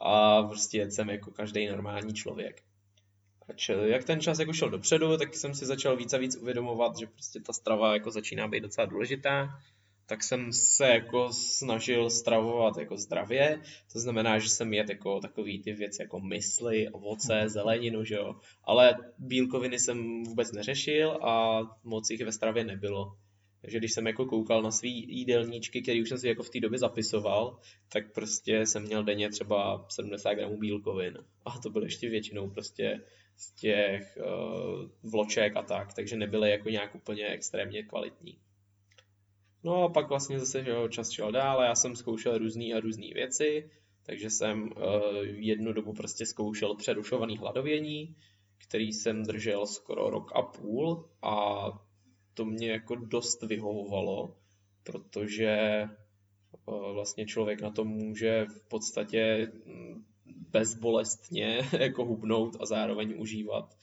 a 0.00 0.42
prostě 0.42 0.90
jsem 0.90 1.10
jako 1.10 1.30
každý 1.30 1.66
normální 1.68 2.14
člověk. 2.14 2.62
A 3.48 3.52
č- 3.52 3.72
jak 3.86 4.04
ten 4.04 4.20
čas 4.20 4.38
jako 4.38 4.52
šel 4.52 4.70
dopředu, 4.70 5.16
tak 5.16 5.34
jsem 5.34 5.54
si 5.54 5.66
začal 5.66 5.96
víc 5.96 6.12
a 6.12 6.18
víc 6.18 6.36
uvědomovat, 6.36 6.98
že 6.98 7.06
prostě 7.06 7.40
ta 7.40 7.52
strava 7.52 7.92
jako 7.92 8.10
začíná 8.10 8.48
být 8.48 8.60
docela 8.60 8.86
důležitá. 8.86 9.48
tak 10.08 10.22
jsem 10.22 10.52
se 10.52 10.86
jako 10.86 11.32
snažil 11.32 12.10
stravovat 12.10 12.78
jako 12.78 12.96
zdravě, 12.96 13.62
to 13.92 14.00
znamená, 14.00 14.38
že 14.38 14.48
jsem 14.48 14.72
jet 14.72 14.88
jako 14.88 15.20
takový 15.20 15.62
ty 15.62 15.72
věci 15.72 16.02
jako 16.02 16.20
mysli, 16.20 16.88
ovoce, 16.88 17.42
zeleninu, 17.48 18.04
že 18.04 18.14
jo, 18.14 18.36
ale 18.64 18.94
bílkoviny 19.18 19.78
jsem 19.78 20.24
vůbec 20.24 20.52
neřešil 20.52 21.10
a 21.22 21.60
moc 21.84 22.10
jich 22.10 22.20
ve 22.24 22.32
stravě 22.32 22.64
nebylo. 22.64 23.16
Takže 23.66 23.78
když 23.78 23.92
jsem 23.92 24.06
jako 24.06 24.26
koukal 24.26 24.62
na 24.62 24.70
svý 24.70 25.06
jídelníčky, 25.08 25.82
který 25.82 26.02
už 26.02 26.08
jsem 26.08 26.18
si 26.18 26.28
jako 26.28 26.42
v 26.42 26.50
té 26.50 26.60
době 26.60 26.78
zapisoval, 26.78 27.58
tak 27.88 28.12
prostě 28.12 28.66
jsem 28.66 28.82
měl 28.82 29.04
denně 29.04 29.30
třeba 29.30 29.86
70 29.88 30.34
gramů 30.34 30.58
bílkovin. 30.58 31.18
A 31.44 31.58
to 31.58 31.70
bylo 31.70 31.84
ještě 31.84 32.08
většinou 32.08 32.50
prostě 32.50 33.00
z 33.36 33.52
těch 33.52 34.18
uh, 34.20 35.10
vloček 35.10 35.56
a 35.56 35.62
tak, 35.62 35.94
takže 35.94 36.16
nebyly 36.16 36.50
jako 36.50 36.68
nějak 36.68 36.94
úplně 36.94 37.26
extrémně 37.26 37.82
kvalitní. 37.82 38.38
No 39.64 39.82
a 39.82 39.88
pak 39.88 40.08
vlastně 40.08 40.38
zase 40.38 40.64
že 40.64 40.70
jo, 40.70 40.88
čas 40.88 41.10
šel 41.10 41.32
dál 41.32 41.62
já 41.62 41.74
jsem 41.74 41.96
zkoušel 41.96 42.38
různé 42.38 42.64
a 42.74 42.80
různé 42.80 43.06
věci, 43.14 43.70
takže 44.02 44.30
jsem 44.30 44.62
uh, 44.62 44.72
jednu 45.24 45.72
dobu 45.72 45.92
prostě 45.92 46.26
zkoušel 46.26 46.74
přerušovaný 46.76 47.38
hladovění, 47.38 48.16
který 48.68 48.92
jsem 48.92 49.22
držel 49.22 49.66
skoro 49.66 50.10
rok 50.10 50.32
a 50.34 50.42
půl 50.42 51.08
a 51.22 51.66
to 52.36 52.44
mě 52.44 52.70
jako 52.70 52.94
dost 52.94 53.42
vyhovovalo, 53.42 54.34
protože 54.82 55.84
uh, 56.66 56.92
vlastně 56.92 57.26
člověk 57.26 57.60
na 57.60 57.70
tom 57.70 57.88
může 57.88 58.44
v 58.44 58.68
podstatě 58.68 59.52
mm, 59.66 60.04
bezbolestně 60.50 61.60
jako 61.78 62.04
hubnout 62.04 62.56
a 62.60 62.66
zároveň 62.66 63.14
užívat 63.18 63.76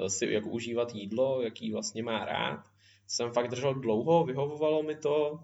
uh, 0.00 0.06
si 0.06 0.26
jako 0.26 0.48
užívat 0.48 0.94
jídlo, 0.94 1.42
jaký 1.42 1.72
vlastně 1.72 2.02
má 2.02 2.24
rád 2.24 2.74
jsem 3.06 3.32
fakt 3.32 3.48
držel 3.50 3.74
dlouho, 3.74 4.24
vyhovovalo 4.24 4.82
mi 4.82 4.96
to. 4.96 5.40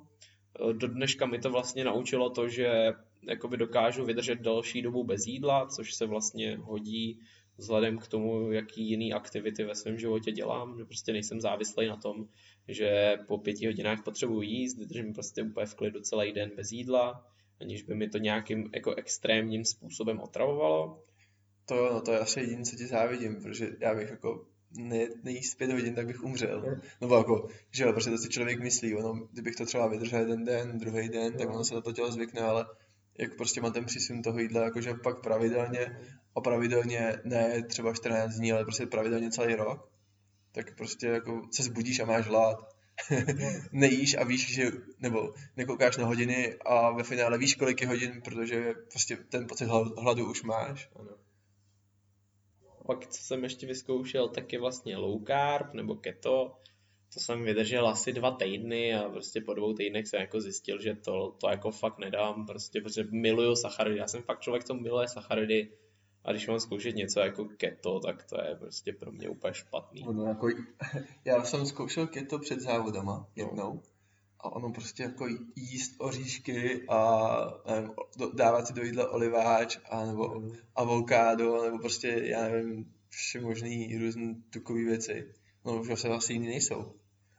Do 0.72 0.88
dneška 0.88 1.26
mi 1.26 1.38
to 1.38 1.50
vlastně 1.50 1.84
naučilo 1.84 2.30
to, 2.30 2.48
že 2.48 2.92
jakoby 3.22 3.56
dokážu 3.56 4.04
vydržet 4.04 4.40
další 4.40 4.82
dobu 4.82 5.04
bez 5.04 5.26
jídla, 5.26 5.66
což 5.66 5.94
se 5.94 6.06
vlastně 6.06 6.56
hodí 6.56 7.20
vzhledem 7.60 7.98
k 7.98 8.08
tomu, 8.08 8.52
jaký 8.52 8.88
jiný 8.88 9.12
aktivity 9.12 9.64
ve 9.64 9.74
svém 9.74 9.98
životě 9.98 10.32
dělám, 10.32 10.78
že 10.78 10.84
prostě 10.84 11.12
nejsem 11.12 11.40
závislý 11.40 11.88
na 11.88 11.96
tom, 11.96 12.28
že 12.68 13.16
po 13.26 13.38
pěti 13.38 13.66
hodinách 13.66 14.04
potřebuji 14.04 14.42
jíst, 14.42 14.74
držím 14.74 15.12
prostě 15.12 15.42
úplně 15.42 15.66
v 15.66 15.74
klidu 15.74 16.00
celý 16.00 16.32
den 16.32 16.50
bez 16.56 16.72
jídla, 16.72 17.26
aniž 17.60 17.82
by 17.82 17.94
mi 17.94 18.08
to 18.08 18.18
nějakým 18.18 18.70
jako 18.74 18.94
extrémním 18.94 19.64
způsobem 19.64 20.20
otravovalo. 20.20 21.02
To, 21.64 21.92
no, 21.92 22.00
to 22.00 22.12
je 22.12 22.18
asi 22.18 22.40
jediné, 22.40 22.62
co 22.62 22.76
ti 22.76 22.86
závidím, 22.86 23.42
protože 23.42 23.68
já 23.80 23.94
bych 23.94 24.10
jako 24.10 24.46
ne, 24.78 25.08
nejíst 25.24 25.58
pět 25.58 25.72
hodin, 25.72 25.94
tak 25.94 26.06
bych 26.06 26.22
umřel. 26.22 26.78
No 27.00 27.16
jako, 27.16 27.48
že 27.70 27.84
jo, 27.84 27.92
protože 27.92 28.10
to 28.10 28.18
si 28.18 28.28
člověk 28.28 28.60
myslí, 28.60 28.94
ono, 28.94 29.28
kdybych 29.32 29.56
to 29.56 29.66
třeba 29.66 29.86
vydržel 29.86 30.20
jeden 30.20 30.44
den, 30.44 30.78
druhý 30.78 31.08
den, 31.08 31.32
tak 31.38 31.50
ono 31.50 31.64
se 31.64 31.74
na 31.74 31.80
to 31.80 31.92
tělo 31.92 32.12
zvykne, 32.12 32.40
ale 32.40 32.66
jak 33.18 33.36
prostě 33.36 33.60
má 33.60 33.70
ten 33.70 33.84
přísun 33.84 34.22
toho 34.22 34.38
jídla, 34.38 34.64
jakože 34.64 34.94
pak 34.94 35.22
pravidelně 35.22 35.98
a 36.40 36.42
pravidelně 36.42 37.16
ne 37.24 37.62
třeba 37.62 37.94
14 37.94 38.34
dní, 38.34 38.52
ale 38.52 38.64
prostě 38.64 38.86
pravidelně 38.86 39.30
celý 39.30 39.54
rok, 39.54 39.90
tak 40.52 40.76
prostě 40.76 41.06
jako 41.06 41.42
se 41.52 41.62
zbudíš 41.62 42.00
a 42.00 42.04
máš 42.04 42.26
hlad. 42.26 42.76
Nejíš 43.72 44.14
a 44.14 44.24
víš, 44.24 44.54
že, 44.54 44.70
nebo 44.98 45.34
nekoukáš 45.56 45.96
na 45.96 46.06
hodiny 46.06 46.56
a 46.66 46.90
ve 46.90 47.02
finále 47.02 47.38
víš, 47.38 47.54
kolik 47.54 47.80
je 47.80 47.88
hodin, 47.88 48.20
protože 48.24 48.74
prostě 48.90 49.16
ten 49.16 49.46
pocit 49.46 49.64
hladu 49.96 50.30
už 50.30 50.42
máš. 50.42 50.90
Ano 50.96 51.10
pak, 52.90 53.06
co 53.06 53.22
jsem 53.22 53.44
ještě 53.44 53.66
vyzkoušel, 53.66 54.28
tak 54.28 54.52
je 54.52 54.60
vlastně 54.60 54.96
low 54.96 55.24
carb 55.26 55.74
nebo 55.74 55.94
keto. 55.94 56.56
To 57.14 57.20
jsem 57.20 57.44
vydržel 57.44 57.88
asi 57.88 58.12
dva 58.12 58.30
týdny 58.30 58.94
a 58.94 59.08
prostě 59.08 59.40
po 59.40 59.54
dvou 59.54 59.74
týdnech 59.74 60.08
jsem 60.08 60.20
jako 60.20 60.40
zjistil, 60.40 60.80
že 60.80 60.94
to, 60.94 61.36
to 61.40 61.48
jako 61.48 61.70
fakt 61.70 61.98
nedám, 61.98 62.46
prostě 62.46 62.80
protože 62.80 63.04
miluju 63.10 63.56
sacharidy. 63.56 63.98
Já 63.98 64.06
jsem 64.08 64.22
fakt 64.22 64.40
člověk, 64.40 64.64
co 64.64 64.74
miluje 64.74 65.08
sacharidy 65.08 65.72
a 66.24 66.32
když 66.32 66.48
mám 66.48 66.60
zkoušet 66.60 66.96
něco 66.96 67.20
jako 67.20 67.44
keto, 67.44 68.00
tak 68.00 68.24
to 68.24 68.42
je 68.42 68.56
prostě 68.56 68.92
pro 68.92 69.12
mě 69.12 69.28
úplně 69.28 69.54
špatný. 69.54 70.04
No, 70.12 70.24
jako, 70.24 70.48
já 71.24 71.44
jsem 71.44 71.66
zkoušel 71.66 72.06
keto 72.06 72.38
před 72.38 72.60
závodama 72.60 73.26
jednou. 73.36 73.74
No 73.74 73.82
a 74.42 74.52
ono 74.52 74.72
prostě 74.72 75.02
jako 75.02 75.28
jíst 75.56 75.94
oříšky 75.98 76.82
a 76.88 77.28
nevím, 77.66 77.90
dávat 78.34 78.66
si 78.66 78.72
do 78.72 78.82
jídla 78.82 79.10
oliváč 79.10 79.78
a 79.90 80.06
nebo 80.06 80.28
mm. 80.28 80.52
avokádo, 80.76 81.64
nebo 81.64 81.78
prostě, 81.78 82.08
já 82.08 82.48
nevím, 82.48 82.92
vše 83.08 83.40
možný 83.40 83.98
různé 83.98 84.34
tukové 84.50 84.84
věci. 84.84 85.28
No 85.64 85.80
už 85.80 86.00
se 86.00 86.08
asi 86.08 86.32
jiný 86.32 86.46
nejsou. 86.46 86.92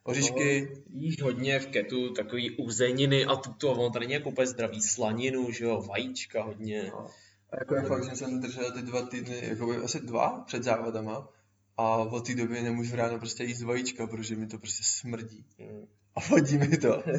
Oříšky. 0.03 0.69
No, 0.73 0.99
jíš 0.99 1.21
hodně 1.21 1.59
v 1.59 1.67
ketu 1.67 2.13
takový 2.13 2.57
uzeniny 2.57 3.25
a 3.25 3.35
to, 3.35 3.71
ono 3.71 3.89
to 3.89 3.99
není 3.99 4.13
jako 4.13 4.29
úplně 4.29 4.47
zdravý 4.47 4.81
slaninu, 4.81 5.51
že 5.51 5.65
jo, 5.65 5.81
vajíčka 5.81 6.43
hodně. 6.43 6.91
No. 6.91 7.07
A 7.51 7.59
jako 7.59 7.75
je 7.75 7.81
fakt, 7.81 8.09
že 8.09 8.15
jsem 8.15 8.41
držel 8.41 8.71
ty 8.71 8.81
dva 8.81 9.01
týdny, 9.01 9.41
jako 9.43 9.83
asi 9.83 9.99
dva 9.99 10.43
před 10.47 10.63
závodama 10.63 11.29
a 11.77 11.97
od 11.97 12.27
té 12.27 12.35
doby 12.35 12.61
nemůžu 12.61 12.95
ráno 12.95 13.19
prostě 13.19 13.43
jíst 13.43 13.61
vajíčka, 13.61 14.07
protože 14.07 14.35
mi 14.35 14.47
to 14.47 14.57
prostě 14.57 14.83
smrdí. 14.83 15.45
Mm 15.59 15.87
a 16.15 16.19
vadí 16.29 16.57
mi 16.57 16.77
to. 16.77 17.03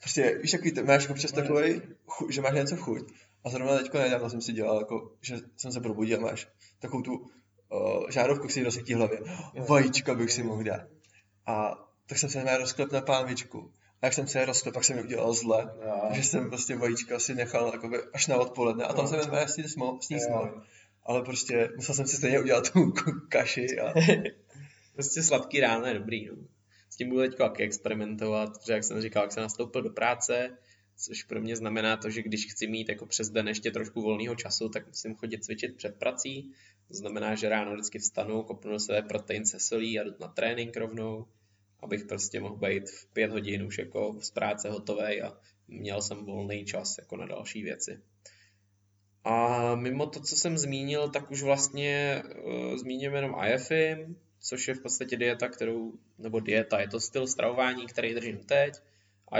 Prostě, 0.00 0.38
víš, 0.42 0.52
jaký 0.52 0.72
to, 0.72 0.84
máš 0.84 1.08
občas 1.08 1.32
takový, 1.32 1.82
že 2.28 2.40
máš 2.40 2.54
něco 2.54 2.76
chuť. 2.76 3.12
A 3.44 3.50
zrovna 3.50 3.78
teďko 3.78 3.98
nedávno 3.98 4.30
jsem 4.30 4.40
si 4.40 4.52
dělal, 4.52 4.78
jako, 4.78 5.12
že 5.20 5.36
jsem 5.56 5.72
se 5.72 5.80
probudil 5.80 6.18
a 6.18 6.22
máš 6.22 6.48
takovou 6.78 7.02
tu 7.02 7.14
uh, 7.14 7.28
žárovku 8.10 8.48
si 8.48 8.64
rozsvítí 8.64 8.94
hlavě. 8.94 9.20
Vajíčka 9.68 10.14
bych 10.14 10.32
si 10.32 10.42
mohl 10.42 10.62
dát. 10.62 10.80
A 11.46 11.74
tak 12.06 12.18
jsem 12.18 12.30
se 12.30 12.44
na 12.44 12.56
rozklep 12.56 12.92
na 12.92 13.00
pánvičku. 13.00 13.72
Jak 14.04 14.12
jsem 14.12 14.26
se 14.26 14.38
je 14.38 14.46
rozklep, 14.46 14.74
tak 14.74 14.84
jsem 14.84 14.96
mi 14.96 15.02
udělal 15.02 15.32
zle. 15.32 15.74
Ja. 15.84 16.12
Že 16.12 16.22
jsem 16.22 16.48
prostě 16.48 16.76
vajíčka 16.76 17.18
si 17.18 17.34
nechal 17.34 17.70
jakoby, 17.72 17.98
až 18.12 18.26
na 18.26 18.36
odpoledne. 18.36 18.84
A 18.84 18.92
tam 18.92 19.08
jsem 19.08 19.18
jen 19.18 19.48
s 20.00 20.08
ní 20.08 20.20
smohl. 20.20 20.62
Ale 21.02 21.22
prostě 21.22 21.68
musel 21.76 21.94
jsem 21.94 22.06
si 22.06 22.16
stejně 22.16 22.40
udělat 22.40 22.70
tu 22.70 22.92
kaši. 23.28 23.66
A... 23.80 23.94
prostě 24.94 25.22
sladký 25.22 25.60
ráno 25.60 25.86
je 25.86 25.94
dobrý. 25.94 26.26
No 26.26 26.36
s 26.94 26.96
tím 26.96 27.08
budu 27.08 27.20
teď 27.20 27.36
taky 27.36 27.62
experimentovat, 27.62 28.58
protože 28.58 28.72
jak 28.72 28.84
jsem 28.84 29.02
říkal, 29.02 29.22
jak 29.22 29.32
jsem 29.32 29.42
nastoupil 29.42 29.82
do 29.82 29.90
práce, 29.90 30.58
což 30.96 31.22
pro 31.22 31.40
mě 31.40 31.56
znamená 31.56 31.96
to, 31.96 32.10
že 32.10 32.22
když 32.22 32.52
chci 32.52 32.66
mít 32.66 32.88
jako 32.88 33.06
přes 33.06 33.30
den 33.30 33.48
ještě 33.48 33.70
trošku 33.70 34.02
volného 34.02 34.34
času, 34.34 34.68
tak 34.68 34.86
musím 34.86 35.14
chodit 35.14 35.44
cvičit 35.44 35.76
před 35.76 35.98
prací. 35.98 36.52
To 36.88 36.94
znamená, 36.94 37.34
že 37.34 37.48
ráno 37.48 37.72
vždycky 37.72 37.98
vstanu, 37.98 38.42
kopnu 38.42 38.70
do 38.70 38.80
sebe 38.80 39.02
protein 39.02 39.46
se 39.46 39.60
solí 39.60 40.00
a 40.00 40.04
jdu 40.04 40.14
na 40.20 40.28
trénink 40.28 40.76
rovnou, 40.76 41.26
abych 41.84 42.04
prostě 42.04 42.40
mohl 42.40 42.56
být 42.56 42.90
v 42.90 43.06
pět 43.12 43.30
hodin 43.30 43.62
už 43.62 43.78
jako 43.78 44.16
z 44.20 44.30
práce 44.30 44.70
hotový 44.70 45.22
a 45.22 45.38
měl 45.68 46.02
jsem 46.02 46.24
volný 46.24 46.64
čas 46.64 46.98
jako 46.98 47.16
na 47.16 47.26
další 47.26 47.62
věci. 47.62 48.00
A 49.24 49.74
mimo 49.74 50.06
to, 50.06 50.20
co 50.20 50.36
jsem 50.36 50.58
zmínil, 50.58 51.08
tak 51.08 51.30
už 51.30 51.42
vlastně 51.42 52.22
uh, 52.44 52.76
zmíním 52.76 53.14
jenom 53.14 53.36
IFIM, 53.54 54.16
což 54.40 54.68
je 54.68 54.74
v 54.74 54.82
podstatě 54.82 55.16
dieta, 55.16 55.48
kterou, 55.48 55.92
nebo 56.18 56.40
dieta, 56.40 56.80
je 56.80 56.88
to 56.88 57.00
styl 57.00 57.26
stravování, 57.26 57.86
který 57.86 58.14
držím 58.14 58.38
teď. 58.38 58.74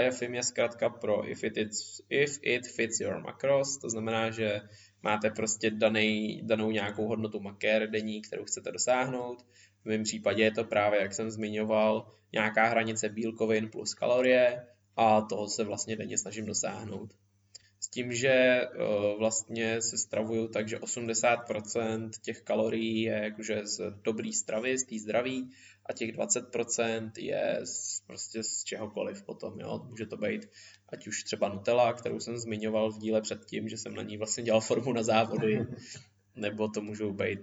IFM 0.01 0.33
je 0.33 0.43
zkrátka 0.43 0.89
pro 0.89 1.29
if 1.29 1.43
it, 1.43 1.57
is, 1.57 2.01
if 2.09 2.39
it 2.41 2.67
fits 2.67 2.99
your 2.99 3.21
macros, 3.21 3.77
to 3.77 3.89
znamená, 3.89 4.31
že 4.31 4.61
máte 5.03 5.29
prostě 5.29 5.71
daný, 5.71 6.41
danou 6.43 6.71
nějakou 6.71 7.07
hodnotu 7.07 7.39
maker 7.39 7.89
denní, 7.89 8.21
kterou 8.21 8.45
chcete 8.45 8.71
dosáhnout. 8.71 9.45
V 9.85 9.87
mém 9.87 10.03
případě 10.03 10.43
je 10.43 10.51
to 10.51 10.63
právě, 10.63 11.01
jak 11.01 11.13
jsem 11.13 11.31
zmiňoval, 11.31 12.07
nějaká 12.33 12.65
hranice 12.67 13.09
bílkovin 13.09 13.69
plus 13.69 13.93
kalorie 13.93 14.67
a 14.95 15.21
toho 15.21 15.47
se 15.47 15.63
vlastně 15.63 15.95
denně 15.95 16.17
snažím 16.17 16.45
dosáhnout. 16.45 17.13
S 17.79 17.87
tím, 17.89 18.13
že 18.13 18.61
uh, 18.61 19.19
vlastně 19.19 19.81
se 19.81 19.97
stravuju 19.97 20.47
tak, 20.47 20.69
že 20.69 20.77
80% 20.77 22.09
těch 22.21 22.41
kalorií 22.41 23.01
je 23.01 23.13
jakože 23.13 23.61
z 23.67 23.93
dobrý 24.01 24.33
stravy, 24.33 24.77
z 24.77 24.83
té 24.83 24.99
zdraví 24.99 25.49
a 25.85 25.93
těch 25.93 26.15
20% 26.15 27.11
je 27.17 27.59
z, 27.63 28.01
prostě 28.07 28.43
z 28.43 28.63
čehokoliv 28.63 29.23
potom, 29.23 29.59
jo. 29.59 29.85
Může 29.89 30.05
to 30.05 30.17
být 30.17 30.49
ať 30.89 31.07
už 31.07 31.23
třeba 31.23 31.49
Nutella, 31.49 31.93
kterou 31.93 32.19
jsem 32.19 32.37
zmiňoval 32.37 32.91
v 32.91 32.99
díle 32.99 33.21
předtím, 33.21 33.69
že 33.69 33.77
jsem 33.77 33.95
na 33.95 34.03
ní 34.03 34.17
vlastně 34.17 34.43
dělal 34.43 34.61
formu 34.61 34.93
na 34.93 35.03
závody, 35.03 35.59
nebo 36.35 36.67
to 36.67 36.81
můžou 36.81 37.13
být 37.13 37.39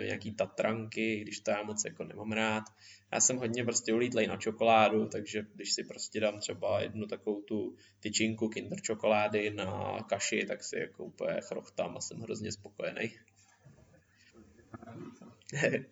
nějaký 0.00 0.32
tatranky, 0.32 1.20
když 1.20 1.40
to 1.40 1.50
já 1.50 1.62
moc 1.62 1.84
jako 1.84 2.04
nemám 2.04 2.32
rád. 2.32 2.64
Já 3.12 3.20
jsem 3.20 3.36
hodně 3.36 3.64
prostě 3.64 3.92
ulítlej 3.92 4.26
na 4.26 4.36
čokoládu, 4.36 5.08
takže 5.08 5.46
když 5.54 5.72
si 5.72 5.84
prostě 5.84 6.20
dám 6.20 6.40
třeba 6.40 6.80
jednu 6.80 7.06
takovou 7.06 7.42
tu 7.42 7.76
tyčinku 8.00 8.48
kinder 8.48 8.80
čokolády 8.80 9.50
na 9.50 9.98
kaši, 10.08 10.46
tak 10.48 10.64
si 10.64 10.78
jako 10.78 11.04
úplně 11.04 11.40
chrochtám 11.40 11.96
a 11.96 12.00
jsem 12.00 12.20
hrozně 12.20 12.52
spokojený. 12.52 13.12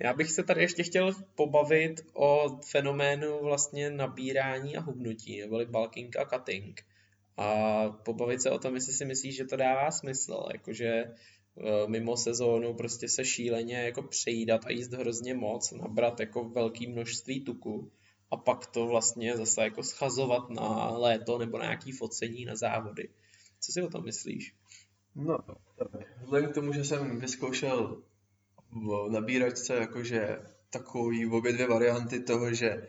Já 0.00 0.14
bych 0.14 0.30
se 0.30 0.42
tady 0.42 0.60
ještě 0.60 0.82
chtěl 0.82 1.14
pobavit 1.34 2.00
o 2.12 2.60
fenoménu 2.70 3.38
vlastně 3.42 3.90
nabírání 3.90 4.76
a 4.76 4.80
hubnutí, 4.80 5.40
neboli 5.40 5.66
bulking 5.66 6.16
a 6.16 6.24
cutting. 6.24 6.84
A 7.36 7.88
pobavit 7.88 8.42
se 8.42 8.50
o 8.50 8.58
tom, 8.58 8.74
jestli 8.74 8.92
si 8.92 9.04
myslíš, 9.04 9.36
že 9.36 9.44
to 9.44 9.56
dává 9.56 9.90
smysl, 9.90 10.48
jakože 10.52 11.04
mimo 11.86 12.16
sezónu 12.16 12.74
prostě 12.74 13.08
se 13.08 13.24
šíleně 13.24 13.74
jako 13.76 14.02
přejídat 14.02 14.64
a 14.64 14.70
jíst 14.70 14.92
hrozně 14.92 15.34
moc, 15.34 15.72
nabrat 15.72 16.20
jako 16.20 16.48
velké 16.48 16.88
množství 16.88 17.44
tuku 17.44 17.92
a 18.30 18.36
pak 18.36 18.66
to 18.66 18.86
vlastně 18.86 19.36
zase 19.36 19.62
jako 19.62 19.82
schazovat 19.82 20.50
na 20.50 20.90
léto 20.90 21.38
nebo 21.38 21.58
na 21.58 21.64
nějaký 21.64 21.92
focení 21.92 22.44
na 22.44 22.56
závody. 22.56 23.08
Co 23.60 23.72
si 23.72 23.82
o 23.82 23.88
tom 23.88 24.04
myslíš? 24.04 24.54
No, 25.14 25.38
vzhledem 26.22 26.50
k 26.50 26.54
tomu, 26.54 26.72
že 26.72 26.84
jsem 26.84 27.20
vyzkoušel 27.20 28.02
v 28.70 29.10
nabíračce 29.10 29.74
jakože 29.74 30.38
takový 30.70 31.26
obě 31.26 31.52
dvě 31.52 31.66
varianty 31.68 32.20
toho, 32.20 32.54
že 32.54 32.88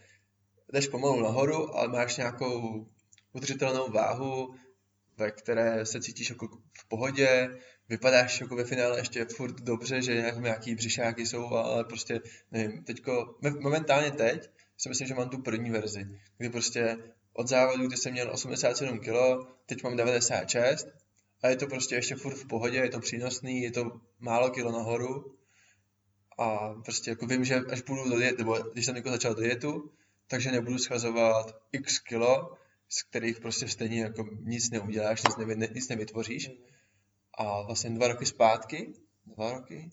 jdeš 0.74 0.88
pomalu 0.88 1.22
nahoru, 1.22 1.76
ale 1.76 1.88
máš 1.88 2.18
nějakou 2.18 2.86
udržitelnou 3.34 3.92
váhu, 3.92 4.56
ve 5.18 5.32
které 5.32 5.86
se 5.86 6.02
cítíš 6.02 6.30
jako 6.30 6.48
v 6.74 6.88
pohodě, 6.88 7.60
vypadáš 7.90 8.42
jako 8.42 8.56
ve 8.56 8.64
finále 8.64 9.00
ještě 9.00 9.26
furt 9.26 9.62
dobře, 9.62 10.02
že 10.02 10.34
nějaký 10.40 10.76
břišáky 10.76 11.26
jsou, 11.26 11.48
ale 11.48 11.84
prostě, 11.84 12.22
nevím, 12.52 12.84
teďko, 12.84 13.36
momentálně 13.60 14.12
teď 14.12 14.50
si 14.78 14.90
myslím, 14.90 15.08
že 15.08 15.14
mám 15.14 15.30
tu 15.30 15.42
první 15.42 15.72
verzi, 15.72 16.08
kdy 16.38 16.50
prostě 16.50 16.98
od 17.34 17.48
závodu, 17.48 17.88
kdy 17.88 17.98
jsem 17.98 18.12
měl 18.12 18.32
87 18.32 19.00
kg, 19.00 19.10
teď 19.66 19.84
mám 19.84 19.96
96 19.96 20.88
a 21.44 21.48
je 21.48 21.56
to 21.56 21.68
prostě 21.68 21.96
ještě 21.96 22.16
furt 22.16 22.36
v 22.36 22.48
pohodě, 22.48 22.78
je 22.78 22.90
to 22.90 23.00
přínosný, 23.00 23.62
je 23.62 23.72
to 23.72 24.02
málo 24.20 24.50
kilo 24.50 24.72
nahoru 24.72 25.36
a 26.38 26.74
prostě 26.86 27.10
jako 27.10 27.26
vím, 27.26 27.46
že 27.46 27.56
až 27.56 27.82
budu 27.82 28.10
do 28.10 28.18
diet, 28.18 28.38
nebo 28.38 28.58
když 28.74 28.86
jsem 28.86 28.96
jako 28.96 29.10
začal 29.10 29.36
dietu, 29.36 29.92
takže 30.28 30.52
nebudu 30.52 30.78
schazovat 30.78 31.62
x 31.72 32.00
kilo, 32.00 32.58
z 32.90 33.04
kterých 33.04 33.40
prostě 33.40 33.68
stejně 33.68 34.02
jako 34.02 34.26
nic 34.42 34.70
neuděláš, 34.70 35.24
nic, 35.24 35.38
nevy, 35.38 35.56
nic 35.76 35.90
nevytvoříš. 35.90 36.52
A 37.40 37.62
vlastně 37.62 37.90
dva 37.90 38.08
roky 38.08 38.26
zpátky, 38.26 38.94
dva 39.26 39.54
roky, 39.54 39.92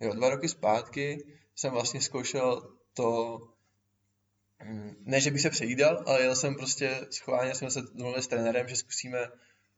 jo, 0.00 0.14
dva 0.14 0.30
roky 0.30 0.48
zpátky 0.48 1.26
jsem 1.54 1.72
vlastně 1.72 2.00
zkoušel 2.00 2.76
to, 2.94 3.38
mm, 4.64 4.96
ne, 5.00 5.20
že 5.20 5.30
bych 5.30 5.40
se 5.40 5.50
přejídal, 5.50 6.04
ale 6.06 6.22
jel 6.22 6.36
jsem 6.36 6.54
prostě 6.54 7.06
schválně, 7.10 7.54
jsme 7.54 7.70
se 7.70 7.82
domluvili 7.82 8.22
s 8.22 8.26
trenérem, 8.26 8.68
že 8.68 8.76
zkusíme, 8.76 9.18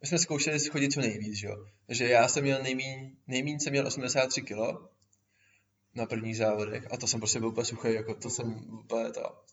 my 0.01 0.09
jsme 0.09 0.19
zkoušeli 0.19 0.61
chodit 0.61 0.93
co 0.93 1.01
nejvíc, 1.01 1.43
jo. 1.43 1.67
Takže 1.87 2.09
já 2.09 2.29
jsem 2.29 2.43
měl 2.43 2.63
nejmín, 2.63 3.17
nejmín 3.27 3.61
jsem 3.61 3.71
měl 3.71 3.87
83 3.87 4.43
kg 4.43 4.59
na 5.95 6.07
prvních 6.07 6.37
závodech 6.37 6.93
a 6.93 6.97
to 6.97 7.07
jsem 7.07 7.21
prostě 7.21 7.39
byl 7.39 7.49
úplně 7.49 7.65
suchý, 7.65 7.95
jako 7.95 8.15
to 8.15 8.31
jsem 8.31 8.79
úplně 8.81 9.11
to. 9.11 9.45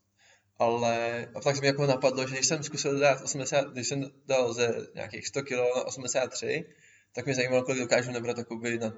Ale 0.57 1.27
a 1.35 1.39
tak 1.39 1.61
mi 1.61 1.67
jako 1.67 1.85
napadlo, 1.85 2.27
že 2.27 2.33
když 2.33 2.47
jsem 2.47 2.63
zkusil 2.63 2.99
dát 2.99 3.21
80, 3.21 3.71
když 3.71 3.87
jsem 3.87 4.11
dal 4.25 4.53
ze 4.53 4.87
nějakých 4.95 5.27
100 5.27 5.43
kg 5.43 5.51
na 5.51 5.83
83, 5.83 6.65
tak 7.15 7.25
mě 7.25 7.35
zajímalo, 7.35 7.63
kolik 7.63 7.81
dokážu 7.81 8.11
nabrat 8.11 8.37
jakoby 8.37 8.77
na, 8.77 8.93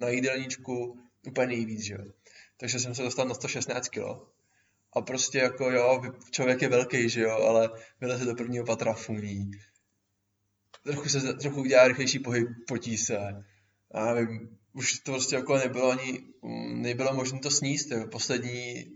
na 0.00 0.08
jídelníčku 0.08 1.00
úplně 1.26 1.46
nejvíc, 1.46 1.80
že 1.80 1.94
jo. 1.94 2.04
Takže 2.56 2.78
jsem 2.78 2.94
se 2.94 3.02
dostal 3.02 3.28
na 3.28 3.34
116 3.34 3.88
kg. 3.88 4.00
A 4.92 5.00
prostě 5.00 5.38
jako 5.38 5.70
jo, 5.70 6.02
člověk 6.30 6.62
je 6.62 6.68
velký, 6.68 7.08
že 7.08 7.20
jo, 7.20 7.30
ale 7.30 7.70
vyleze 8.00 8.24
do 8.24 8.34
prvního 8.34 8.64
patra 8.64 8.94
fumí. 8.94 9.50
Trochu 10.82 11.08
se, 11.08 11.34
trochu 11.34 11.60
udělá 11.60 11.88
rychlejší 11.88 12.18
pohyb, 12.18 12.48
potí 12.68 12.98
se. 12.98 13.18
A 13.90 14.14
nevím, 14.14 14.58
už 14.72 14.98
to 14.98 15.12
prostě 15.12 15.36
jako 15.36 15.56
nebylo 15.56 15.90
ani, 15.90 16.24
mm, 16.42 16.82
nebylo 16.82 17.14
možné 17.14 17.38
to 17.38 17.50
sníst, 17.50 17.90
jo. 17.90 18.06
poslední 18.06 18.92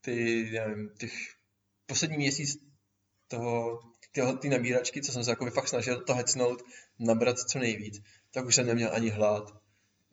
ty, 0.00 0.44
nevím, 0.52 0.90
těch 0.98 1.12
poslední 1.86 2.16
měsíc 2.16 2.58
toho, 3.28 3.80
ty, 4.12 4.20
ty 4.40 4.48
nabíračky, 4.48 5.02
co 5.02 5.12
jsem 5.12 5.24
se 5.24 5.30
jako 5.30 5.50
fakt 5.50 5.68
snažil 5.68 6.00
to 6.00 6.14
hecnout, 6.14 6.62
nabrat 6.98 7.38
co 7.38 7.58
nejvíc, 7.58 8.02
tak 8.30 8.46
už 8.46 8.54
jsem 8.54 8.66
neměl 8.66 8.90
ani 8.92 9.08
hlad. 9.08 9.54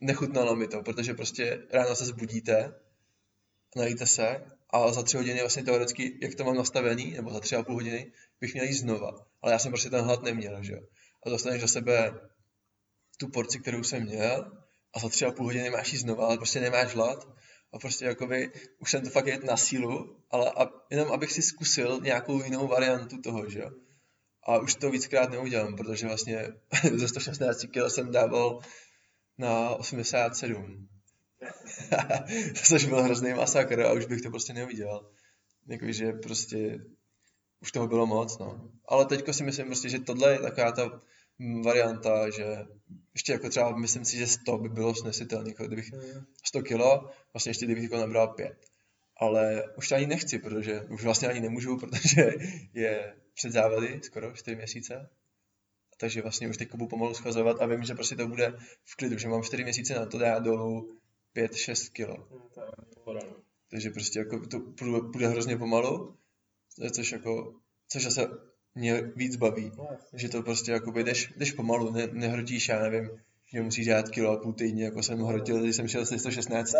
Nechutnalo 0.00 0.56
mi 0.56 0.68
to, 0.68 0.82
protože 0.82 1.14
prostě 1.14 1.66
ráno 1.72 1.96
se 1.96 2.04
zbudíte, 2.04 2.74
najíte 3.76 4.06
se 4.06 4.44
a 4.70 4.92
za 4.92 5.02
tři 5.02 5.16
hodiny 5.16 5.40
vlastně 5.40 5.64
teoreticky, 5.64 6.18
jak 6.22 6.34
to 6.34 6.44
mám 6.44 6.56
nastavený, 6.56 7.10
nebo 7.10 7.30
za 7.32 7.40
tři 7.40 7.56
a 7.56 7.62
půl 7.62 7.74
hodiny, 7.74 8.12
bych 8.40 8.54
měl 8.54 8.66
jít 8.66 8.74
znova. 8.74 9.26
Ale 9.42 9.52
já 9.52 9.58
jsem 9.58 9.72
prostě 9.72 9.90
ten 9.90 10.04
hlad 10.04 10.22
neměl, 10.22 10.62
že 10.62 10.72
jo. 10.72 10.80
A 11.26 11.30
dostaneš 11.30 11.60
do 11.60 11.68
sebe 11.68 12.20
tu 13.18 13.28
porci, 13.28 13.58
kterou 13.58 13.82
jsem 13.82 14.02
měl 14.02 14.52
a 14.94 14.98
za 14.98 15.08
tři 15.08 15.24
a 15.24 15.32
půl 15.32 15.46
hodiny 15.46 15.70
máš 15.70 15.92
jít 15.92 15.98
znova, 15.98 16.26
ale 16.26 16.36
prostě 16.36 16.60
nemáš 16.60 16.94
hlad 16.94 17.28
a 17.72 17.78
prostě 17.78 18.04
jakoby 18.04 18.52
už 18.78 18.90
jsem 18.90 19.02
to 19.02 19.10
fakt 19.10 19.26
jet 19.26 19.44
na 19.44 19.56
sílu, 19.56 20.16
ale 20.30 20.50
a, 20.50 20.70
jenom 20.90 21.12
abych 21.12 21.32
si 21.32 21.42
zkusil 21.42 22.00
nějakou 22.02 22.44
jinou 22.44 22.68
variantu 22.68 23.20
toho, 23.20 23.50
že 23.50 23.58
jo. 23.58 23.70
A 24.48 24.58
už 24.58 24.74
to 24.74 24.90
víckrát 24.90 25.30
neudělám, 25.30 25.76
protože 25.76 26.06
vlastně 26.06 26.48
ze 26.94 27.08
116 27.08 27.64
kg 27.64 27.90
jsem 27.90 28.12
dával 28.12 28.60
na 29.38 29.70
87. 29.70 30.88
Což 32.64 32.84
byl 32.84 33.02
hrozný 33.02 33.34
masakr 33.34 33.80
a 33.80 33.92
už 33.92 34.06
bych 34.06 34.20
to 34.20 34.30
prostě 34.30 34.52
neudělal. 34.52 35.10
Jakože 35.66 36.12
prostě 36.12 36.80
už 37.60 37.72
toho 37.72 37.88
bylo 37.88 38.06
moc, 38.06 38.38
no. 38.38 38.70
Ale 38.88 39.06
teďko 39.06 39.32
si 39.32 39.44
myslím 39.44 39.66
prostě, 39.66 39.88
že 39.88 39.98
tohle 39.98 40.32
je 40.32 40.38
taková 40.38 40.72
ta 40.72 41.00
varianta, 41.64 42.30
že 42.30 42.66
ještě 43.14 43.32
jako 43.32 43.48
třeba 43.48 43.76
myslím 43.76 44.04
si, 44.04 44.16
že 44.16 44.26
100 44.26 44.58
by 44.58 44.68
bylo 44.68 44.94
snesitelné, 44.94 45.50
jako 45.50 45.66
kdybych 45.66 45.90
100 46.44 46.62
kilo, 46.62 47.10
vlastně 47.32 47.50
ještě 47.50 47.64
kdybych 47.64 47.82
jako 47.82 47.96
nabral 47.96 48.28
5. 48.28 48.56
Ale 49.16 49.64
už 49.76 49.88
to 49.88 49.94
ani 49.94 50.06
nechci, 50.06 50.38
protože 50.38 50.80
už 50.80 51.04
vlastně 51.04 51.28
ani 51.28 51.40
nemůžu, 51.40 51.76
protože 51.80 52.30
je 52.74 53.14
před 53.38 53.52
závody 53.52 54.00
skoro 54.02 54.32
4 54.32 54.56
měsíce. 54.56 55.08
Takže 56.00 56.22
vlastně 56.22 56.48
už 56.48 56.56
teď 56.56 56.70
budu 56.70 56.86
pomalu 56.86 57.14
schazovat 57.14 57.62
a 57.62 57.66
vím, 57.66 57.84
že 57.84 57.94
prostě 57.94 58.16
to 58.16 58.28
bude 58.28 58.54
v 58.84 58.96
klidu, 58.96 59.18
že 59.18 59.28
mám 59.28 59.42
4 59.42 59.64
měsíce 59.64 59.94
na 59.94 60.06
to 60.06 60.18
dát 60.18 60.42
dolů 60.42 60.98
5-6 61.36 61.92
kilo. 61.92 62.28
Takže 63.70 63.90
prostě 63.90 64.18
jako 64.18 64.46
to 64.46 64.58
bude 65.00 65.28
hrozně 65.28 65.56
pomalu, 65.56 66.16
což 66.92 67.12
jako, 67.12 67.54
což 67.88 68.04
zase 68.04 68.28
mě 68.74 69.02
víc 69.16 69.36
baví. 69.36 69.72
No, 69.78 69.88
že 70.12 70.28
to 70.28 70.42
prostě 70.42 70.72
jako 70.72 70.90
jdeš, 70.90 71.32
jdeš 71.36 71.52
pomalu, 71.52 71.92
ne, 71.92 72.06
nehrotíš, 72.12 72.68
já 72.68 72.82
nevím, 72.82 73.10
že 73.52 73.62
musíš 73.62 73.86
dát 73.86 74.08
kilo 74.08 74.32
a 74.32 74.36
půl 74.36 74.52
týdně, 74.52 74.84
jako 74.84 75.02
jsem 75.02 75.18
hrotil, 75.18 75.62
když 75.62 75.76
jsem 75.76 75.88
šel 75.88 76.04
z 76.04 76.18
116. 76.18 76.74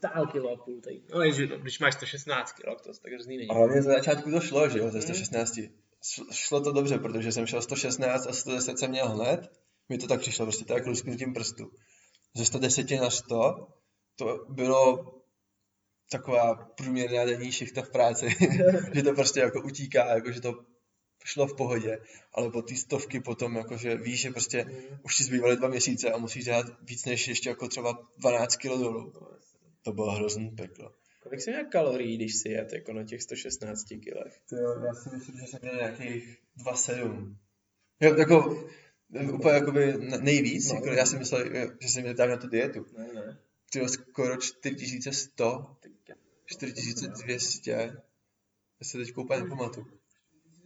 Tál 0.00 0.26
kilo 0.26 0.52
a 0.52 0.64
půl 0.64 0.80
týdně. 0.80 1.08
No, 1.14 1.32
že, 1.32 1.46
když 1.46 1.78
máš 1.78 1.94
116 1.94 2.52
kilo, 2.52 2.76
to 2.76 2.92
tak 3.02 3.12
hrozný 3.12 3.36
není. 3.36 3.50
A 3.50 3.54
hlavně 3.54 3.82
za 3.82 3.92
začátku 3.92 4.30
to 4.30 4.40
šlo, 4.40 4.68
že 4.68 4.78
jo, 4.78 4.90
ze 4.90 5.02
116. 5.02 5.56
Hmm. 5.56 5.83
Šlo 6.32 6.60
to 6.60 6.72
dobře, 6.72 6.98
protože 6.98 7.32
jsem 7.32 7.46
šel 7.46 7.62
116 7.62 8.26
a 8.26 8.32
110 8.32 8.78
jsem 8.78 8.90
měl 8.90 9.08
hned. 9.08 9.52
Mi 9.88 9.98
to 9.98 10.06
tak 10.06 10.20
přišlo, 10.20 10.46
prostě 10.46 10.64
tak 10.64 10.86
lusknutím 10.86 11.34
prstu. 11.34 11.70
Ze 12.36 12.44
110 12.44 12.90
na 12.90 13.10
100 13.10 13.66
to 14.16 14.46
bylo 14.48 15.14
taková 16.10 16.54
průměrná 16.54 17.24
denní 17.24 17.52
šichta 17.52 17.82
v 17.82 17.90
práci, 17.90 18.28
že 18.94 19.02
to 19.02 19.12
prostě 19.12 19.40
jako 19.40 19.62
utíká, 19.62 20.14
jako 20.14 20.32
že 20.32 20.40
to 20.40 20.54
šlo 21.24 21.46
v 21.46 21.56
pohodě, 21.56 21.98
ale 22.34 22.50
po 22.50 22.62
té 22.62 22.76
stovky 22.76 23.20
potom, 23.20 23.56
jakože 23.56 23.96
víš, 23.96 24.20
že 24.20 24.30
prostě 24.30 24.64
mm. 24.64 24.98
už 25.02 25.16
ti 25.16 25.24
zbývaly 25.24 25.56
dva 25.56 25.68
měsíce 25.68 26.12
a 26.12 26.18
musíš 26.18 26.44
dát 26.44 26.66
víc 26.82 27.04
než 27.04 27.28
ještě 27.28 27.48
jako 27.48 27.68
třeba 27.68 27.98
12 28.16 28.56
kg 28.56 28.68
dolů. 28.68 29.12
To 29.82 29.92
bylo 29.92 30.10
hrozný 30.10 30.50
peklo. 30.50 30.92
Kolik 31.24 31.40
jsi 31.40 31.50
měl 31.50 31.64
kalorií, 31.64 32.16
když 32.16 32.36
si 32.36 32.48
jet 32.48 32.72
jako 32.72 32.92
na 32.92 33.04
těch 33.04 33.22
116 33.22 33.84
kilech? 33.84 34.40
To 34.48 34.56
jo, 34.56 34.84
já 34.86 34.94
si 34.94 35.08
myslím, 35.16 35.36
že 35.38 35.46
jsem 35.46 35.60
měl 35.62 35.76
nějakých 35.76 36.38
2,7. 36.58 37.36
Jo, 38.00 38.14
jako 38.14 38.68
úplně 39.32 39.54
jakoby 39.54 39.92
nejvíc, 40.20 40.68
no, 40.68 40.74
jako, 40.74 40.88
já 40.88 41.06
si 41.06 41.18
myslel, 41.18 41.44
že 41.80 41.88
jsem 41.88 42.02
měl 42.02 42.28
na 42.28 42.36
tu 42.36 42.48
dietu. 42.48 42.86
Ne, 42.98 43.12
ne. 43.12 43.38
Ty 43.72 43.88
skoro 43.88 44.36
4100, 44.36 45.76
4200, 46.46 47.70
já 47.70 47.90
se 48.82 48.98
teď 48.98 49.16
úplně 49.16 49.40
nepamatuju 49.40 49.86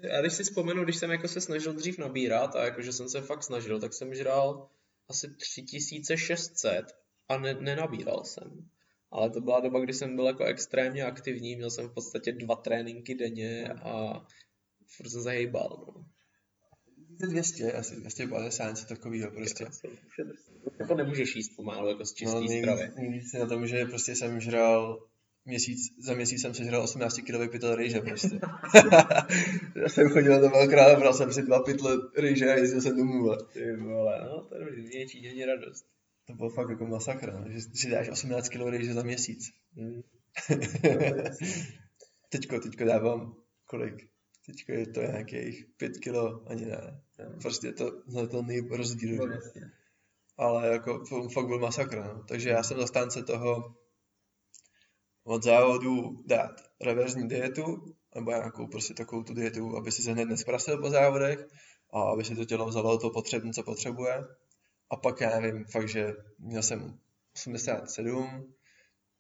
já 0.03 0.21
když 0.21 0.33
si 0.33 0.45
vzpomenu, 0.45 0.85
když 0.85 0.97
jsem 0.97 1.11
jako 1.11 1.29
se 1.29 1.41
snažil 1.41 1.73
dřív 1.73 1.99
nabírat 1.99 2.57
a 2.57 2.65
jakože 2.65 2.93
jsem 2.93 3.09
se 3.09 3.21
fakt 3.21 3.43
snažil, 3.43 3.81
tak 3.81 3.95
jsem 3.95 4.15
žral 4.15 4.69
asi 5.09 5.35
3600 5.35 6.87
a 7.29 7.39
ne, 7.39 7.55
nenabíral 7.55 8.25
jsem. 8.25 8.71
Ale 9.11 9.31
to 9.31 9.41
byla 9.41 9.61
doba, 9.61 9.81
kdy 9.81 9.93
jsem 9.93 10.17
byl 10.17 10.27
jako 10.27 10.45
extrémně 10.45 11.05
aktivní, 11.05 11.57
měl 11.57 11.71
jsem 11.71 11.89
v 11.89 11.95
podstatě 11.95 12.33
dva 12.33 12.57
tréninky 12.57 13.15
denně 13.15 13.69
a 13.69 14.27
furt 14.97 15.09
jsem 15.09 15.23
zahejbal. 15.23 15.85
No. 15.87 16.05
200, 17.27 17.73
asi 17.73 17.97
250, 17.97 18.69
něco 18.69 18.87
takového 18.87 19.31
prostě. 19.31 19.67
Jako 20.81 20.95
nemůžeš 20.95 21.37
jíst 21.37 21.57
pomalu, 21.57 21.89
jako 21.89 22.05
z 22.05 22.15
čistý 22.15 22.35
no, 22.35 22.41
nejvíc, 22.41 22.59
stravy. 22.59 22.91
Nejvíc 22.97 23.33
na 23.33 23.47
tom, 23.47 23.67
že 23.67 23.85
prostě 23.85 24.15
jsem 24.15 24.41
žral 24.41 25.09
měsíc, 25.45 25.79
za 25.99 26.15
měsíc 26.15 26.43
jsem 26.43 26.55
sežral 26.55 26.83
18 26.83 27.21
kg 27.21 27.51
pytel 27.51 27.75
rýže 27.75 28.01
prostě. 28.01 28.41
já 29.83 29.89
jsem 29.89 30.09
chodil 30.09 30.41
do 30.41 30.51
velkrát, 30.51 30.99
bral 30.99 31.15
jsem 31.15 31.33
si 31.33 31.43
dva 31.43 31.63
pytle 31.63 31.97
rýže 32.17 32.51
a 32.51 32.55
jezdil 32.55 32.81
jsem 32.81 32.97
domů. 32.97 33.37
Ty 33.53 33.77
vole, 33.77 34.21
no 34.25 34.45
to 34.45 34.55
je 34.55 34.83
větší 34.83 35.21
dění 35.21 35.45
radost. 35.45 35.87
To 36.29 36.35
bylo 36.35 36.51
fakt 36.51 36.71
jako 36.71 36.87
masakra, 36.87 37.41
no, 37.41 37.51
že, 37.51 37.59
že 37.75 37.91
dáš 37.91 38.09
18 38.09 38.49
kg 38.49 38.85
za 38.93 39.03
měsíc. 39.03 39.51
Hmm. 39.77 40.03
teďko, 42.29 42.61
teďko 42.61 42.85
dávám 42.85 43.35
kolik? 43.65 44.09
Teďko 44.47 44.73
je 44.73 44.87
to 44.87 45.01
nějakých 45.01 45.67
5 45.77 45.93
kg, 45.99 46.17
ani 46.47 46.67
ne. 46.67 47.01
Hmm. 47.19 47.39
Prostě 47.41 47.73
to 47.73 48.03
znatelný 48.07 48.61
rozdíl. 48.61 49.27
No, 49.29 49.37
Ale 50.37 50.69
jako 50.69 51.05
fakt 51.35 51.47
byl 51.47 51.59
masakr, 51.59 51.97
no. 52.05 52.25
Takže 52.29 52.49
já 52.49 52.63
jsem 52.63 52.81
zastánce 52.81 53.23
toho, 53.23 53.75
od 55.25 55.45
závodu 55.45 56.23
dát 56.27 56.51
reverzní 56.81 57.29
dietu, 57.29 57.95
nebo 58.15 58.31
nějakou 58.31 58.67
prostě 58.67 58.95
takovou 58.95 59.23
tu 59.23 59.35
dietu, 59.35 59.77
aby 59.77 59.93
si 59.93 60.03
se 60.03 60.13
hned 60.13 60.25
nesprasil 60.25 60.79
po 60.79 60.91
závodech 60.91 61.49
a 61.91 62.01
aby 62.03 62.25
si 62.25 62.37
to 62.37 62.45
tělo 62.45 62.67
vzalo 62.67 62.99
to 62.99 63.11
potřebné, 63.11 63.53
co 63.53 63.63
potřebuje. 63.63 64.25
A 64.91 64.97
pak 64.97 65.21
já 65.21 65.41
nevím, 65.41 65.65
fakt, 65.65 65.89
že 65.89 66.13
měl 66.39 66.63
jsem 66.63 66.99
87, 67.37 68.55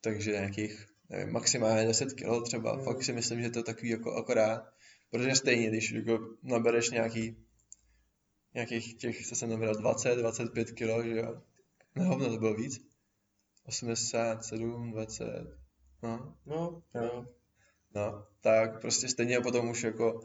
takže 0.00 0.30
nějakých 0.30 0.86
nevím, 1.10 1.32
maximálně 1.32 1.86
10 1.86 2.12
kg 2.12 2.44
třeba. 2.44 2.76
Mm. 2.76 2.84
Fakt 2.84 3.02
si 3.02 3.12
myslím, 3.12 3.42
že 3.42 3.50
to 3.50 3.58
je 3.58 3.62
takový 3.62 3.88
jako 3.88 4.14
akorát. 4.14 4.62
Protože 5.10 5.34
stejně, 5.34 5.68
když 5.68 5.90
jako 5.90 6.18
nabereš 6.42 6.90
nějaký 6.90 7.36
nějakých 8.54 8.98
těch, 8.98 9.26
co 9.26 9.36
jsem 9.36 9.50
nabral, 9.50 9.74
20, 9.74 10.16
25 10.16 10.70
kg, 10.70 11.04
že 11.04 11.16
jo. 11.16 11.42
Ne, 11.94 12.04
hovno, 12.04 12.30
to 12.30 12.38
bylo 12.38 12.54
víc. 12.54 12.80
87, 13.64 14.92
20, 14.92 15.24
no. 16.02 16.36
No, 16.46 16.82
no. 16.94 17.26
No, 17.94 18.26
tak 18.40 18.80
prostě 18.80 19.08
stejně 19.08 19.40
potom 19.40 19.68
už 19.68 19.82
jako 19.82 20.20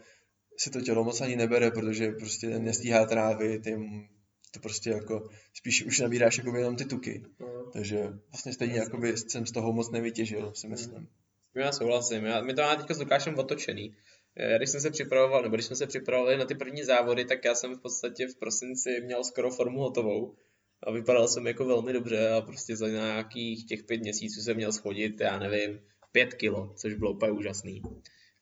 si 0.57 0.69
to 0.69 0.81
tělo 0.81 1.03
moc 1.03 1.21
ani 1.21 1.35
nebere, 1.35 1.71
protože 1.71 2.11
prostě 2.11 2.59
nestíhá 2.59 3.05
trávit, 3.05 3.65
jim 3.65 4.07
to 4.53 4.59
prostě 4.59 4.89
jako 4.89 5.29
spíš 5.53 5.83
už 5.83 5.99
nabíráš 5.99 6.37
jako 6.37 6.57
jenom 6.57 6.75
ty 6.75 6.85
tuky. 6.85 7.23
No. 7.39 7.71
Takže 7.73 7.97
vlastně 8.31 8.53
stejně 8.53 8.79
jako 8.79 8.97
by 8.97 9.17
jsem 9.17 9.45
z 9.45 9.51
toho 9.51 9.73
moc 9.73 9.91
nevytěžil, 9.91 10.51
si 10.55 10.67
myslím. 10.67 11.07
Já 11.55 11.71
souhlasím, 11.71 12.25
já, 12.25 12.41
my 12.41 12.53
to 12.53 12.61
máme 12.61 12.83
teď 12.83 12.95
s 12.95 12.99
Lukášem 12.99 13.39
otočený. 13.39 13.95
Já, 14.37 14.57
když 14.57 14.69
jsem 14.69 14.81
se 14.81 14.91
připravoval, 14.91 15.43
nebo 15.43 15.55
když 15.55 15.65
jsme 15.65 15.75
se 15.75 15.87
připravovali 15.87 16.37
na 16.37 16.45
ty 16.45 16.55
první 16.55 16.83
závody, 16.83 17.25
tak 17.25 17.45
já 17.45 17.55
jsem 17.55 17.75
v 17.75 17.81
podstatě 17.81 18.27
v 18.27 18.39
prosinci 18.39 19.01
měl 19.01 19.23
skoro 19.23 19.51
formu 19.51 19.79
hotovou 19.79 20.35
a 20.83 20.91
vypadal 20.91 21.27
jsem 21.27 21.47
jako 21.47 21.65
velmi 21.65 21.93
dobře 21.93 22.29
a 22.29 22.41
prostě 22.41 22.75
za 22.75 22.87
nějakých 22.87 23.65
těch 23.65 23.83
pět 23.83 24.01
měsíců 24.01 24.41
jsem 24.41 24.55
měl 24.55 24.71
schodit, 24.71 25.19
já 25.19 25.39
nevím, 25.39 25.79
pět 26.11 26.33
kilo, 26.33 26.73
což 26.77 26.93
bylo 26.93 27.11
úplně 27.11 27.31
úžasný. 27.31 27.81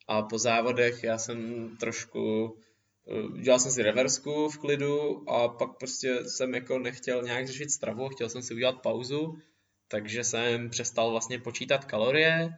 A 0.08 0.22
po 0.22 0.40
závodech 0.40 1.04
já 1.04 1.18
jsem 1.18 1.70
trošku, 1.80 2.58
eh, 2.58 2.71
dělal 3.42 3.60
jsem 3.60 3.72
si 3.72 3.84
reversku 3.84 4.50
v 4.50 4.58
klidu 4.58 5.30
a 5.30 5.48
pak 5.48 5.78
prostě 5.80 6.18
jsem 6.26 6.54
jako 6.54 6.80
nechtěl 6.80 7.24
nějak 7.24 7.48
řešit 7.48 7.72
stravu, 7.72 8.10
chtěl 8.10 8.30
jsem 8.30 8.42
si 8.42 8.54
udělat 8.54 8.82
pauzu, 8.82 9.38
takže 9.88 10.24
jsem 10.24 10.70
přestal 10.70 11.12
vlastně 11.12 11.40
počítat 11.40 11.86
kalorie, 11.86 12.50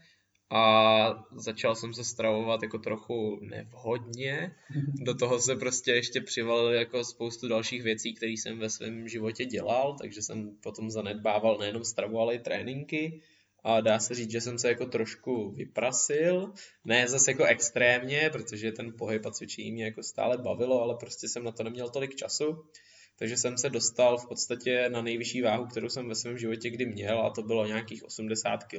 a 0.55 1.25
začal 1.35 1.75
jsem 1.75 1.93
se 1.93 2.03
stravovat 2.03 2.63
jako 2.63 2.77
trochu 2.77 3.39
nevhodně. 3.41 4.55
Do 4.95 5.15
toho 5.15 5.39
se 5.39 5.55
prostě 5.55 5.91
ještě 5.91 6.21
přivalil 6.21 6.73
jako 6.73 7.03
spoustu 7.03 7.47
dalších 7.47 7.83
věcí, 7.83 8.13
které 8.13 8.31
jsem 8.31 8.59
ve 8.59 8.69
svém 8.69 9.07
životě 9.07 9.45
dělal, 9.45 9.97
takže 10.01 10.21
jsem 10.21 10.57
potom 10.63 10.91
zanedbával 10.91 11.57
nejenom 11.57 11.83
stravu, 11.83 12.19
ale 12.19 12.35
i 12.35 12.39
tréninky. 12.39 13.21
A 13.63 13.81
dá 13.81 13.99
se 13.99 14.15
říct, 14.15 14.31
že 14.31 14.41
jsem 14.41 14.59
se 14.59 14.67
jako 14.67 14.85
trošku 14.85 15.51
vyprasil, 15.51 16.53
ne 16.85 17.07
zase 17.07 17.31
jako 17.31 17.43
extrémně, 17.43 18.29
protože 18.33 18.71
ten 18.71 18.93
pohyb 18.97 19.25
a 19.25 19.31
cvičení 19.31 19.71
mě 19.71 19.85
jako 19.85 20.03
stále 20.03 20.37
bavilo, 20.37 20.81
ale 20.81 20.95
prostě 20.99 21.27
jsem 21.27 21.43
na 21.43 21.51
to 21.51 21.63
neměl 21.63 21.89
tolik 21.89 22.15
času 22.15 22.65
takže 23.19 23.37
jsem 23.37 23.57
se 23.57 23.69
dostal 23.69 24.17
v 24.17 24.27
podstatě 24.27 24.89
na 24.89 25.01
nejvyšší 25.01 25.41
váhu, 25.41 25.65
kterou 25.65 25.89
jsem 25.89 26.07
ve 26.07 26.15
svém 26.15 26.37
životě 26.37 26.69
kdy 26.69 26.85
měl 26.85 27.21
a 27.21 27.29
to 27.29 27.41
bylo 27.41 27.65
nějakých 27.65 28.03
80 28.03 28.63
kg. 28.63 28.77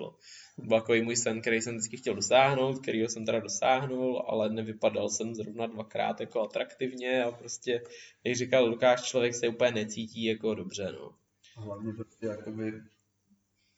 Byl 0.59 0.81
takový 0.81 1.03
můj 1.03 1.16
sen, 1.16 1.40
který 1.40 1.61
jsem 1.61 1.77
vždycky 1.77 1.97
chtěl 1.97 2.14
dosáhnout, 2.14 2.83
kterýho 2.83 3.09
jsem 3.09 3.27
teda 3.27 3.40
dosáhnul, 3.40 4.25
ale 4.27 4.51
nevypadal 4.51 5.09
jsem 5.09 5.35
zrovna 5.35 5.66
dvakrát 5.66 6.20
jako 6.20 6.42
atraktivně 6.42 7.25
a 7.25 7.33
prostě, 7.33 7.83
jak 8.25 8.37
říkal 8.37 8.66
Lukáš, 8.66 9.03
člověk 9.03 9.35
se 9.35 9.49
úplně 9.49 9.70
necítí 9.70 10.25
jako 10.25 10.55
dobře, 10.55 10.92
no. 10.92 11.14
Hlavně 11.57 11.92
prostě 11.92 12.27
jakoby 12.27 12.73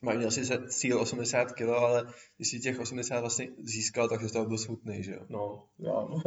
mají 0.02 0.24
asi 0.24 0.42
cíl 0.68 1.00
80 1.00 1.52
kg, 1.52 1.68
ale 1.68 2.06
když 2.36 2.48
si 2.50 2.60
těch 2.60 2.80
80 2.80 3.20
vlastně 3.20 3.48
získal, 3.58 4.08
tak 4.08 4.20
se 4.20 4.28
z 4.28 4.32
toho 4.32 4.46
byl 4.46 4.58
smutný, 4.58 5.02
že 5.02 5.12
jo? 5.12 5.20
No, 5.28 5.64
já 5.78 5.92
no. 5.92 6.22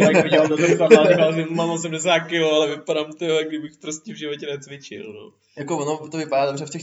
Jak 0.00 0.24
viděl 0.24 0.48
do 0.48 0.56
zrcadla, 0.56 1.10
říkal, 1.10 1.32
že 1.32 1.46
mám 1.50 1.70
80 1.70 2.18
kg, 2.18 2.32
ale 2.32 2.68
vypadám 2.76 3.12
ty, 3.12 3.24
jak 3.24 3.48
kdybych 3.48 3.72
prostě 3.80 4.12
v 4.12 4.18
životě 4.18 4.46
necvičil, 4.46 5.12
no. 5.12 5.32
Jako 5.58 5.78
ono 5.78 6.08
to 6.08 6.16
vypadá 6.16 6.46
dobře 6.46 6.66
v 6.66 6.70
těch, 6.70 6.82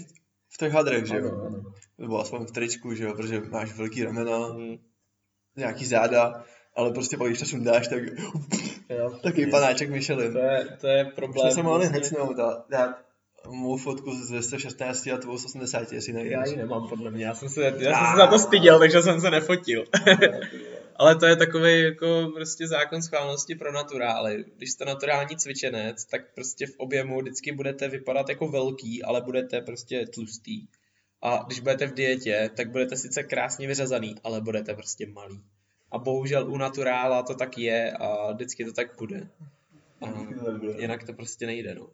v 0.49 0.57
těch 0.59 0.71
hadrech, 0.71 1.05
že 1.05 1.17
jo? 1.17 1.51
Nebo 1.97 2.19
aspoň 2.19 2.45
v 2.45 2.51
tričku, 2.51 2.93
že 2.93 3.03
jo, 3.03 3.13
protože 3.13 3.41
máš 3.49 3.73
velký 3.73 4.03
ramena, 4.03 4.37
hmm. 4.37 4.77
nějaký 5.57 5.85
záda, 5.85 6.43
ale 6.75 6.91
prostě 6.91 7.17
pak 7.17 7.27
když 7.27 7.39
to 7.39 7.45
sundáš, 7.45 7.87
tak 7.87 8.03
jo, 8.89 9.19
taky 9.23 9.47
panáček 9.47 9.89
Michelin. 9.89 10.33
To 10.33 10.39
je, 10.39 10.77
to 10.81 10.87
je 10.87 11.05
problém. 11.05 11.51
Jsme 11.51 11.55
se 11.55 11.63
mohli 11.63 11.87
hecnout 11.87 12.39
a 12.39 12.65
dát 12.69 13.08
mou 13.47 13.77
fotku 13.77 14.15
z 14.15 14.27
216 14.27 15.07
a 15.07 15.17
tvou 15.17 15.37
z 15.37 15.45
80, 15.45 15.91
jestli 15.91 16.13
nevíš. 16.13 16.31
Já 16.31 16.45
ji 16.45 16.55
nemám 16.55 16.89
podle 16.89 17.11
mě, 17.11 17.25
já 17.25 17.35
jsem 17.35 17.49
se, 17.49 17.63
já 17.63 17.71
jsem 17.71 18.11
se 18.11 18.17
za 18.17 18.27
to 18.27 18.39
styděl, 18.39 18.79
takže 18.79 19.01
jsem 19.01 19.21
se 19.21 19.31
nefotil. 19.31 19.85
Ale 20.95 21.15
to 21.15 21.25
je 21.25 21.35
takový 21.35 21.81
jako 21.81 22.31
prostě 22.33 22.67
zákon 22.67 23.01
schválnosti 23.01 23.55
pro 23.55 23.71
naturály. 23.71 24.45
Když 24.57 24.71
jste 24.71 24.85
naturální 24.85 25.37
cvičenec, 25.37 26.05
tak 26.05 26.21
prostě 26.35 26.67
v 26.67 26.75
objemu 26.77 27.21
vždycky 27.21 27.51
budete 27.51 27.87
vypadat 27.87 28.29
jako 28.29 28.47
velký, 28.47 29.03
ale 29.03 29.21
budete 29.21 29.61
prostě 29.61 30.05
tlustý. 30.05 30.67
A 31.21 31.43
když 31.47 31.59
budete 31.59 31.87
v 31.87 31.93
dietě, 31.93 32.49
tak 32.55 32.71
budete 32.71 32.97
sice 32.97 33.23
krásně 33.23 33.67
vyřazaný, 33.67 34.15
ale 34.23 34.41
budete 34.41 34.73
prostě 34.73 35.07
malý. 35.07 35.43
A 35.91 35.97
bohužel 35.97 36.51
u 36.51 36.57
naturála 36.57 37.23
to 37.23 37.35
tak 37.35 37.57
je 37.57 37.91
a 37.91 38.31
vždycky 38.31 38.65
to 38.65 38.73
tak 38.73 38.95
bude. 38.97 39.27
A 40.01 40.05
jinak 40.77 41.03
to 41.03 41.13
prostě 41.13 41.45
nejde, 41.45 41.75
no. 41.75 41.87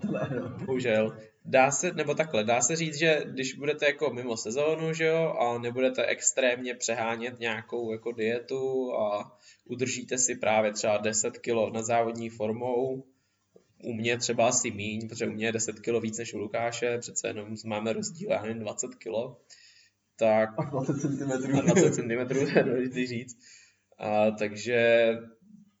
To 0.00 0.12
ne, 0.12 0.40
no. 0.40 0.66
Bohužel. 0.66 1.18
Dá 1.44 1.70
se, 1.70 1.92
nebo 1.92 2.14
takhle, 2.14 2.44
dá 2.44 2.60
se 2.60 2.76
říct, 2.76 2.98
že 2.98 3.22
když 3.26 3.54
budete 3.54 3.86
jako 3.86 4.10
mimo 4.10 4.36
sezónu, 4.36 4.92
že 4.92 5.04
jo, 5.04 5.34
a 5.40 5.58
nebudete 5.58 6.06
extrémně 6.06 6.74
přehánět 6.74 7.40
nějakou 7.40 7.92
jako 7.92 8.12
dietu 8.12 8.92
a 8.92 9.38
udržíte 9.64 10.18
si 10.18 10.34
právě 10.34 10.72
třeba 10.72 10.96
10 10.96 11.38
kg 11.38 11.72
na 11.72 11.82
závodní 11.82 12.30
formou, 12.30 13.04
u 13.84 13.92
mě 13.92 14.18
třeba 14.18 14.48
asi 14.48 14.70
míň, 14.70 15.08
protože 15.08 15.26
u 15.26 15.30
mě 15.30 15.46
je 15.46 15.52
10 15.52 15.80
kg 15.80 16.02
víc 16.02 16.18
než 16.18 16.34
u 16.34 16.38
Lukáše, 16.38 16.98
přece 16.98 17.28
jenom 17.28 17.54
máme 17.66 17.92
rozdíl, 17.92 18.30
já 18.30 18.42
nevím, 18.42 18.58
20 18.58 18.94
kg, 18.94 19.08
tak... 20.18 20.48
A 20.58 20.64
20 20.64 20.94
cm. 21.00 21.32
A 21.58 21.60
20 21.60 21.94
cm, 21.94 22.28
to 22.28 22.58
je 22.58 22.64
důležité 22.64 23.06
říct. 23.06 23.38
A, 23.98 24.30
takže 24.30 25.08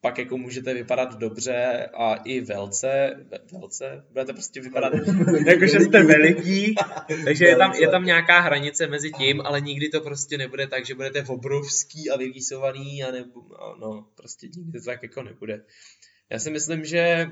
pak 0.00 0.18
jako 0.18 0.38
můžete 0.38 0.74
vypadat 0.74 1.18
dobře 1.18 1.88
a 1.94 2.14
i 2.14 2.40
velce, 2.40 3.26
velce, 3.52 4.04
budete 4.10 4.32
prostě 4.32 4.60
vypadat 4.60 4.92
jako, 5.46 5.66
že 5.66 5.80
jste 5.80 6.02
veliký, 6.02 6.74
takže 7.24 7.44
je 7.44 7.56
tam, 7.56 7.72
je 7.74 7.88
tam 7.88 8.04
nějaká 8.04 8.40
hranice 8.40 8.86
mezi 8.86 9.10
tím, 9.12 9.40
ale 9.40 9.60
nikdy 9.60 9.88
to 9.88 10.00
prostě 10.00 10.38
nebude 10.38 10.66
tak, 10.66 10.86
že 10.86 10.94
budete 10.94 11.22
obrovský 11.22 12.10
a 12.10 12.16
vyvýsovaný 12.16 13.04
a 13.04 13.10
nebo, 13.10 13.40
no, 13.80 14.06
prostě 14.14 14.48
nikdy 14.56 14.80
to 14.80 14.84
tak 14.84 15.02
jako 15.02 15.22
nebude. 15.22 15.64
Já 16.30 16.38
si 16.38 16.50
myslím, 16.50 16.84
že 16.84 17.26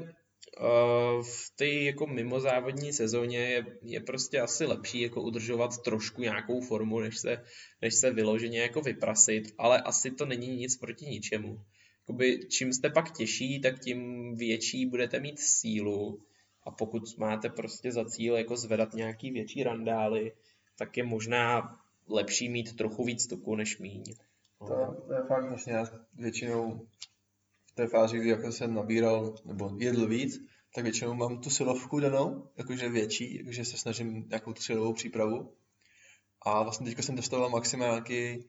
uh, 0.61 1.23
v 1.23 1.57
té 1.57 1.67
jako 1.67 2.07
mimozávodní 2.07 2.93
sezóně 2.93 3.39
je, 3.39 3.67
je 3.83 4.01
prostě 4.01 4.41
asi 4.41 4.65
lepší 4.65 5.01
jako 5.01 5.23
udržovat 5.23 5.83
trošku 5.83 6.23
nějakou 6.23 6.61
formu, 6.61 7.01
než 7.01 7.19
se, 7.19 7.45
než 7.83 7.95
se 7.95 8.11
vyloženě 8.11 8.61
jako 8.61 8.81
vyprasit, 8.81 9.45
ale 9.59 9.81
asi 9.81 10.11
to 10.11 10.27
není 10.27 10.57
nic 10.57 10.77
proti 10.77 11.05
ničemu 11.05 11.61
jakoby, 12.09 12.47
čím 12.49 12.73
jste 12.73 12.91
pak 12.91 13.17
těžší, 13.17 13.61
tak 13.61 13.79
tím 13.79 14.35
větší 14.37 14.87
budete 14.87 15.21
mít 15.21 15.41
sílu 15.41 16.23
a 16.63 16.71
pokud 16.71 17.19
máte 17.19 17.49
prostě 17.49 17.93
za 17.93 18.05
cíl 18.05 18.37
jako 18.37 18.57
zvedat 18.57 18.95
nějaký 18.95 19.31
větší 19.31 19.63
randály, 19.63 20.33
tak 20.79 20.97
je 20.97 21.05
možná 21.05 21.77
lepší 22.09 22.49
mít 22.49 22.77
trochu 22.77 23.05
víc 23.05 23.27
tuku 23.27 23.55
než 23.55 23.79
míň. 23.79 24.05
To, 24.59 24.67
to 25.07 25.13
je 25.13 25.23
fakt 25.29 25.49
vlastně 25.49 25.75
většinou 26.15 26.87
v 27.67 27.75
té 27.75 27.87
fázi, 27.87 28.19
kdy 28.19 28.29
jako 28.29 28.53
jsem 28.53 28.75
nabíral 28.75 29.35
nebo 29.45 29.71
jedl 29.79 30.07
víc, 30.07 30.41
tak 30.75 30.85
většinou 30.85 31.15
mám 31.15 31.41
tu 31.41 31.51
silovku 31.51 32.01
danou, 32.01 32.51
jakože 32.57 32.89
větší, 32.89 33.37
jakože 33.37 33.65
se 33.65 33.77
snažím 33.77 34.29
nějakou 34.29 34.55
silovou 34.55 34.93
přípravu. 34.93 35.53
A 36.43 36.63
vlastně 36.63 36.87
teďka 36.87 37.03
jsem 37.03 37.17
dostával 37.17 37.51
maximálky 37.51 38.45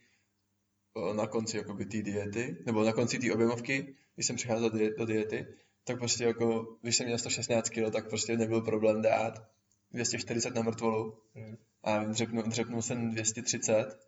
na 1.14 1.28
konci 1.28 1.58
jakoby 1.58 1.86
té 1.86 2.02
diety, 2.02 2.58
nebo 2.66 2.84
na 2.84 2.94
konci 2.94 3.20
té 3.20 3.34
objemovky, 3.34 3.96
když 4.16 4.28
jsem 4.28 4.36
přicházel 4.36 4.70
do, 4.70 5.06
diety, 5.06 5.48
tak 5.84 6.00
prostě 6.00 6.24
jako, 6.24 6.78
když 6.82 6.96
jsem 6.96 7.06
měl 7.06 7.18
116 7.18 7.70
kg, 7.70 7.92
tak 7.92 8.10
prostě 8.10 8.38
nebyl 8.38 8.62
problém 8.62 9.02
dát 9.02 9.48
240 9.92 10.56
na 10.56 10.62
mrtvolu 10.62 11.18
hmm. 11.36 11.58
a 11.84 12.04
dřepnul, 12.04 12.44
dřepnul 12.44 12.82
jsem 12.82 13.12
230 13.12 14.00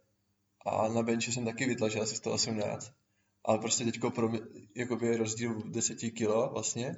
a 0.65 0.88
na 0.88 1.04
benchi 1.04 1.32
jsem 1.32 1.45
taky 1.45 1.65
vytlačil 1.65 2.02
asi 2.02 2.15
118. 2.15 2.93
Ale 3.45 3.60
prostě 3.60 3.86
teďko 3.86 4.12
pro 4.12 4.30
mě, 4.30 4.39
jakoby 4.75 5.17
rozdíl 5.17 5.62
10 5.65 5.95
kg 5.95 6.21
vlastně, 6.52 6.97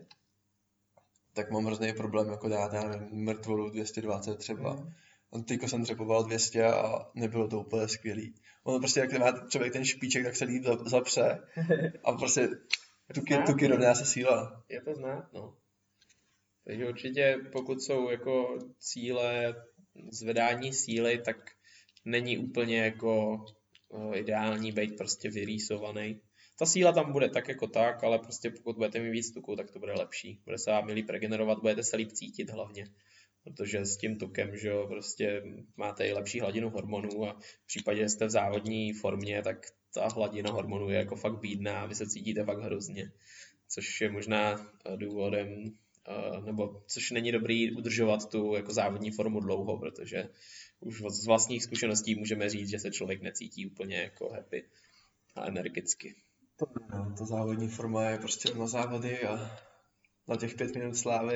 tak 1.34 1.52
mám 1.52 1.66
hrozný 1.66 1.94
problém 1.94 2.30
jako 2.30 2.50
dát, 2.50 2.74
já 2.74 2.84
nevím, 2.84 3.26
mrtvolu 3.26 3.70
220 3.70 4.38
třeba. 4.38 4.88
Hmm 5.34 5.44
teďko 5.44 5.68
jsem 5.68 5.84
dřepoval 5.84 6.24
200 6.24 6.64
a 6.64 7.12
nebylo 7.16 7.48
to 7.48 7.60
úplně 7.60 7.88
skvělý. 7.88 8.36
Ono 8.64 8.80
prostě, 8.80 9.00
jak 9.00 9.20
má 9.20 9.48
člověk 9.50 9.74
ten 9.74 9.86
špiček, 9.86 10.24
tak 10.24 10.36
se 10.36 10.46
líp 10.46 10.64
zapře 10.86 11.40
a 12.04 12.12
prostě 12.18 12.50
tuky, 13.14 13.38
tuky 13.46 13.68
rovná 13.68 13.96
se 13.96 14.06
síla. 14.06 14.64
Je 14.70 14.82
to 14.82 14.94
znát, 14.96 15.34
no. 15.34 15.58
Takže 16.66 16.88
určitě, 16.88 17.38
pokud 17.52 17.82
jsou 17.82 18.10
jako 18.10 18.60
cíle 18.80 19.56
zvedání 20.12 20.74
síly, 20.74 21.18
tak 21.18 21.38
není 22.06 22.38
úplně 22.38 22.80
jako 22.80 23.46
ideální 24.14 24.72
být 24.72 24.98
prostě 24.98 25.30
vyrýsovaný. 25.30 26.22
Ta 26.60 26.66
síla 26.66 26.92
tam 26.92 27.12
bude 27.12 27.30
tak 27.30 27.48
jako 27.48 27.68
tak, 27.68 28.04
ale 28.04 28.20
prostě 28.20 28.50
pokud 28.50 28.76
budete 28.76 29.00
mít 29.00 29.12
víc 29.12 29.34
tuku, 29.34 29.56
tak 29.56 29.72
to 29.72 29.80
bude 29.80 29.94
lepší. 29.94 30.42
Bude 30.46 30.58
se 30.58 30.72
vám 30.72 30.88
líp 30.88 31.10
regenerovat, 31.10 31.60
budete 31.60 31.84
se 31.84 31.98
líp 31.98 32.12
cítit 32.12 32.50
hlavně. 32.50 32.86
Protože 33.44 33.86
s 33.86 33.98
tím 33.98 34.18
tukem, 34.18 34.58
že 34.58 34.68
jo, 34.68 34.88
prostě 34.88 35.44
máte 35.78 36.08
i 36.08 36.14
lepší 36.14 36.40
hladinu 36.40 36.70
hormonů 36.70 37.26
a 37.26 37.40
v 37.64 37.68
případě, 37.68 38.02
že 38.02 38.10
jste 38.10 38.26
v 38.26 38.30
závodní 38.30 38.94
formě, 38.94 39.42
tak 39.44 39.58
ta 39.94 40.08
hladina 40.08 40.52
hormonů 40.52 40.90
je 40.90 40.98
jako 40.98 41.16
fakt 41.16 41.40
bídná 41.40 41.82
a 41.82 41.86
vy 41.86 41.96
se 41.96 42.08
cítíte 42.08 42.44
fakt 42.44 42.60
hrozně. 42.60 43.12
Což 43.68 44.02
je 44.02 44.12
možná 44.12 44.72
důvodem, 44.96 45.64
nebo 46.46 46.84
což 46.88 47.12
není 47.12 47.32
dobrý 47.32 47.72
udržovat 47.72 48.30
tu 48.30 48.56
jako 48.56 48.74
závodní 48.74 49.12
formu 49.12 49.40
dlouho, 49.40 49.78
protože 49.78 50.30
už 50.80 51.02
z 51.02 51.26
vlastních 51.26 51.64
zkušeností 51.64 52.16
můžeme 52.16 52.50
říct, 52.50 52.70
že 52.70 52.80
se 52.80 52.92
člověk 52.92 53.22
necítí 53.22 53.68
úplně 53.68 53.98
jako 53.98 54.30
happy 54.30 54.70
a 55.36 55.46
energicky. 55.48 56.16
To, 56.56 56.66
no, 56.94 57.16
to 57.18 57.26
závodní 57.26 57.68
forma 57.68 58.04
je 58.04 58.18
prostě 58.18 58.54
na 58.54 58.68
závody 58.68 59.20
a 59.20 59.58
na 60.32 60.38
těch 60.38 60.56
pět 60.56 60.76
minut 60.76 60.96
slávy. 60.96 61.34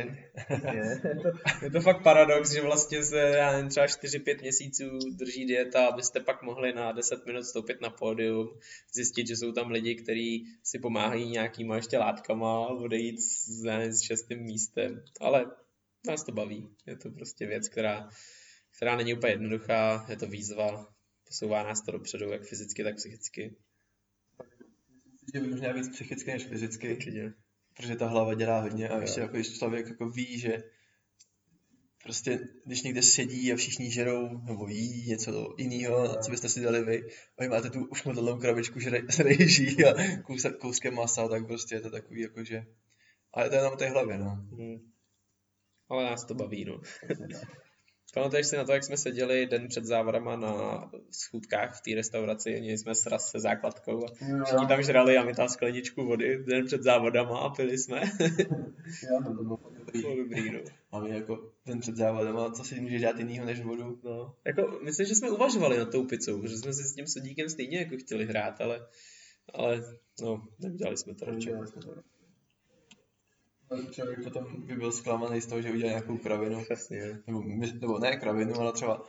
je, 0.50 0.76
je, 0.76 1.00
to, 1.22 1.66
je 1.66 1.72
to 1.72 1.82
fakt 1.82 2.04
paradox, 2.04 2.52
že 2.52 2.62
vlastně 2.62 3.04
se 3.04 3.18
já 3.18 3.52
nevím, 3.52 3.70
třeba 3.70 3.86
4-5 3.86 4.42
měsíců 4.42 5.00
drží 5.16 5.46
dieta, 5.46 5.88
abyste 5.88 6.20
pak 6.20 6.44
mohli 6.44 6.74
na 6.74 6.92
10 6.92 7.26
minut 7.26 7.44
stoupit 7.44 7.82
na 7.82 7.90
pódium, 7.90 8.60
zjistit, 8.94 9.28
že 9.28 9.36
jsou 9.36 9.52
tam 9.52 9.72
lidi, 9.72 9.96
kteří 9.96 10.46
si 10.64 10.80
pomáhají 10.80 11.30
nějakýma 11.30 11.76
ještě 11.76 11.98
látkama 11.98 12.66
a 12.66 12.68
odejít 12.68 13.20
s, 13.20 13.64
nevím, 13.64 13.94
s 13.94 14.02
šestým 14.02 14.40
místem. 14.40 15.04
Ale 15.22 15.46
nás 16.08 16.24
to 16.24 16.32
baví. 16.32 16.70
Je 16.86 16.98
to 16.98 17.10
prostě 17.10 17.48
věc, 17.48 17.70
která, 17.70 18.10
která 18.78 18.96
není 18.96 19.14
úplně 19.14 19.34
jednoduchá, 19.34 20.06
je 20.10 20.18
to 20.18 20.28
výzva, 20.28 20.88
posouvá 21.28 21.64
nás 21.64 21.82
to 21.82 21.92
dopředu, 21.92 22.32
jak 22.32 22.44
fyzicky, 22.44 22.84
tak 22.84 22.96
psychicky. 22.96 23.56
Myslím 25.22 25.44
že 25.44 25.50
možná 25.50 25.72
víc 25.72 25.90
psychicky 25.90 26.32
než 26.32 26.46
fyzicky. 26.46 26.94
Určitě 26.94 27.34
protože 27.78 27.96
ta 27.96 28.08
hlava 28.08 28.34
dělá 28.34 28.62
hodně 28.62 28.90
a 28.90 29.02
ještě 29.02 29.22
jako 29.22 29.34
když 29.34 29.58
člověk 29.58 29.88
jako 29.88 30.10
ví, 30.10 30.40
že 30.40 30.64
prostě 32.04 32.40
když 32.66 32.84
někde 32.84 33.02
sedí 33.02 33.54
a 33.54 33.56
všichni 33.56 33.92
žerou 33.92 34.42
nebo 34.44 34.68
jí 34.68 35.10
něco 35.10 35.56
jiného, 35.58 36.16
co 36.22 36.32
byste 36.32 36.50
si 36.50 36.62
dali 36.62 36.84
vy, 36.84 37.04
a 37.38 37.44
vy 37.44 37.50
máte 37.50 37.70
tu 37.70 37.86
už 37.86 38.04
modelnou 38.04 38.40
krabičku 38.40 38.80
že 38.80 38.90
rejží 39.20 39.86
a 39.86 40.22
kousek, 40.22 40.58
kouskem 40.58 40.96
masa, 40.96 41.28
tak 41.28 41.48
prostě 41.48 41.76
je 41.76 41.82
to 41.82 41.90
takový 41.90 42.22
jako, 42.22 42.44
že... 42.44 42.66
Ale 43.34 43.50
to 43.50 43.56
je 43.56 43.60
jenom 43.62 43.78
té 43.78 43.90
hlavě, 43.90 44.18
no. 44.18 44.30
Hmm. 44.30 44.92
Ale 45.90 46.04
nás 46.04 46.26
to 46.26 46.36
baví, 46.36 46.66
no. 46.66 46.82
Pamatuješ 48.16 48.48
si 48.48 48.58
na 48.58 48.64
to, 48.64 48.72
jak 48.72 48.84
jsme 48.84 48.98
seděli 48.98 49.46
den 49.46 49.68
před 49.68 49.86
závodama 49.86 50.36
na 50.36 50.92
schůdkách 51.12 51.80
v 51.80 51.82
té 51.82 51.96
restauraci, 51.96 52.62
měli 52.62 52.78
jsme 52.78 52.96
sraz 52.96 53.32
se 53.32 53.40
základkou 53.40 54.06
a 54.06 54.14
všichni 54.46 54.68
tam 54.68 54.84
žrali 54.84 55.18
a 55.18 55.24
my 55.24 55.34
tam 55.34 55.50
skleničku 55.50 56.06
vody 56.06 56.44
den 56.44 56.66
před 56.66 56.84
závodama 56.84 57.40
a 57.40 57.50
pili 57.50 57.78
jsme. 57.78 58.02
Já, 59.04 59.20
no, 59.20 59.38
to 59.38 59.44
bylo 59.44 59.60
dobrý. 59.78 60.02
bylo 60.02 60.16
dobrý, 60.16 60.52
no. 60.52 60.60
A 60.92 61.00
my 61.00 61.10
jako 61.10 61.52
den 61.66 61.80
před 61.80 61.96
závodama, 61.96 62.52
co 62.52 62.64
si 62.64 62.82
může 62.82 63.00
dělat 63.00 63.20
jinýho 63.20 63.46
než 63.46 63.62
vodu? 63.62 64.00
No. 64.04 64.36
Jako, 64.46 64.80
myslím, 64.84 65.06
že 65.06 65.16
jsme 65.16 65.30
uvažovali 65.30 65.78
na 65.78 65.86
tou 65.86 66.06
pizzou, 66.06 66.42
protože 66.42 66.58
jsme 66.58 66.74
si 66.74 66.84
s 66.84 66.96
tím 66.96 67.08
sodíkem 67.08 67.50
stejně 67.50 67.78
jako 67.78 67.98
chtěli 67.98 68.26
hrát, 68.26 68.62
ale, 68.62 68.88
ale 69.54 69.84
no, 70.22 70.48
neudělali 70.60 70.98
jsme 70.98 71.16
to 71.16 71.26
radši. 71.26 71.52
Člověk 73.92 74.24
potom 74.24 74.66
by 74.66 74.76
byl 74.76 74.92
zklamaný 74.92 75.42
z 75.42 75.48
toho, 75.48 75.62
že 75.62 75.72
udělal 75.72 75.90
nějakou 75.90 76.18
kravinu. 76.18 76.64
Přesně. 76.64 77.20
Nebo, 77.28 77.44
nebo 77.82 78.00
ne 78.00 78.18
kravinu, 78.18 78.56
ale 78.56 78.74
třeba 78.74 79.04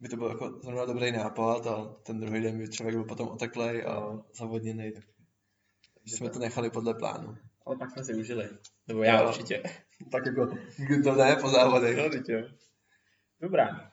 by 0.00 0.08
to 0.08 0.16
byl 0.16 0.28
jako 0.28 0.60
zrovna 0.62 0.84
dobrý 0.84 1.12
nápad 1.12 1.66
a 1.66 1.84
ten 2.02 2.20
druhý 2.20 2.42
den 2.42 2.58
by 2.58 2.68
člověk 2.68 2.96
byl 2.96 3.04
potom 3.04 3.28
oteklej 3.28 3.82
a 3.82 4.18
zavodněný. 4.32 4.92
Tak 4.92 5.04
jsme 6.06 6.30
to 6.30 6.38
nechali 6.38 6.70
podle 6.70 6.94
plánu. 6.94 7.36
Ale 7.66 7.76
pak 7.76 7.90
jsme 7.90 8.04
si 8.04 8.14
užili. 8.14 8.48
Nebo 8.88 9.02
já 9.02 9.22
no, 9.22 9.28
určitě. 9.28 9.62
Tak 10.12 10.26
jako, 10.26 10.46
to 11.04 11.14
ne 11.14 11.36
po 11.36 11.48
závodech. 11.48 11.96
No, 11.96 12.04
určitě. 12.04 12.44
Dobrá. 13.40 13.92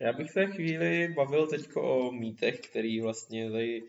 Já 0.00 0.12
bych 0.12 0.30
se 0.30 0.46
chvíli 0.46 1.14
bavil 1.16 1.46
teď 1.46 1.76
o 1.76 2.12
mýtech, 2.12 2.60
který 2.60 3.00
vlastně 3.00 3.50
tady 3.50 3.82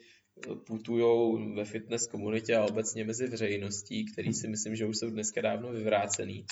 putují 0.67 1.53
ve 1.55 1.65
fitness 1.65 2.07
komunitě 2.07 2.55
a 2.55 2.65
obecně 2.65 3.03
mezi 3.03 3.27
veřejností, 3.27 4.05
který 4.05 4.33
si 4.33 4.47
myslím, 4.47 4.75
že 4.75 4.85
už 4.85 4.97
jsou 4.97 5.09
dneska 5.09 5.41
dávno 5.41 5.71
vyvrácený. 5.71 6.45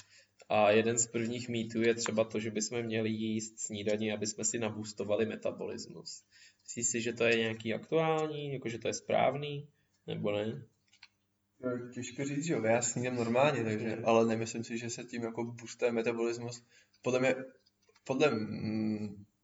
A 0.50 0.72
jeden 0.72 0.98
z 0.98 1.08
prvních 1.08 1.50
mýtů 1.50 1.82
je 1.82 1.96
třeba 1.96 2.24
to, 2.24 2.40
že 2.40 2.52
bychom 2.52 2.82
měli 2.82 3.10
jíst 3.10 3.60
snídaní, 3.60 4.12
aby 4.12 4.28
jsme 4.28 4.46
si 4.46 4.60
nabůstovali 4.60 5.26
metabolismus. 5.26 6.24
Myslíš 6.64 6.88
si, 6.88 7.02
že 7.02 7.14
to 7.14 7.24
je 7.24 7.38
nějaký 7.38 7.74
aktuální, 7.74 8.54
jako 8.54 8.70
že 8.70 8.80
to 8.80 8.88
je 8.88 8.94
správný, 8.94 9.68
nebo 10.08 10.32
ne? 10.32 10.66
Těžko 11.94 12.26
říct, 12.26 12.46
že 12.46 12.54
jo, 12.54 12.64
já 12.64 12.82
snídám 12.82 13.16
normálně, 13.16 13.64
takže, 13.64 13.96
mm. 13.96 14.06
ale 14.06 14.26
nemyslím 14.26 14.64
si, 14.64 14.78
že 14.78 14.90
se 14.90 15.04
tím 15.04 15.24
jako 15.24 15.44
boostuje 15.44 15.92
metabolismus. 15.92 16.64
Podle 17.02 17.20
mě, 17.20 17.36
podle 18.04 18.32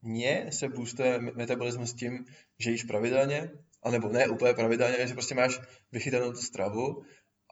mě 0.02 0.46
se 0.50 0.68
boostuje 0.68 1.18
metabolismus 1.18 1.94
tím, 1.94 2.24
že 2.58 2.70
jíš 2.70 2.84
pravidelně, 2.84 3.50
anebo 3.86 4.08
ne 4.08 4.28
úplně 4.28 4.54
pravidelně, 4.54 5.06
že 5.06 5.14
prostě 5.14 5.34
máš 5.34 5.60
vychytanou 5.92 6.32
tu 6.32 6.38
stravu 6.38 7.04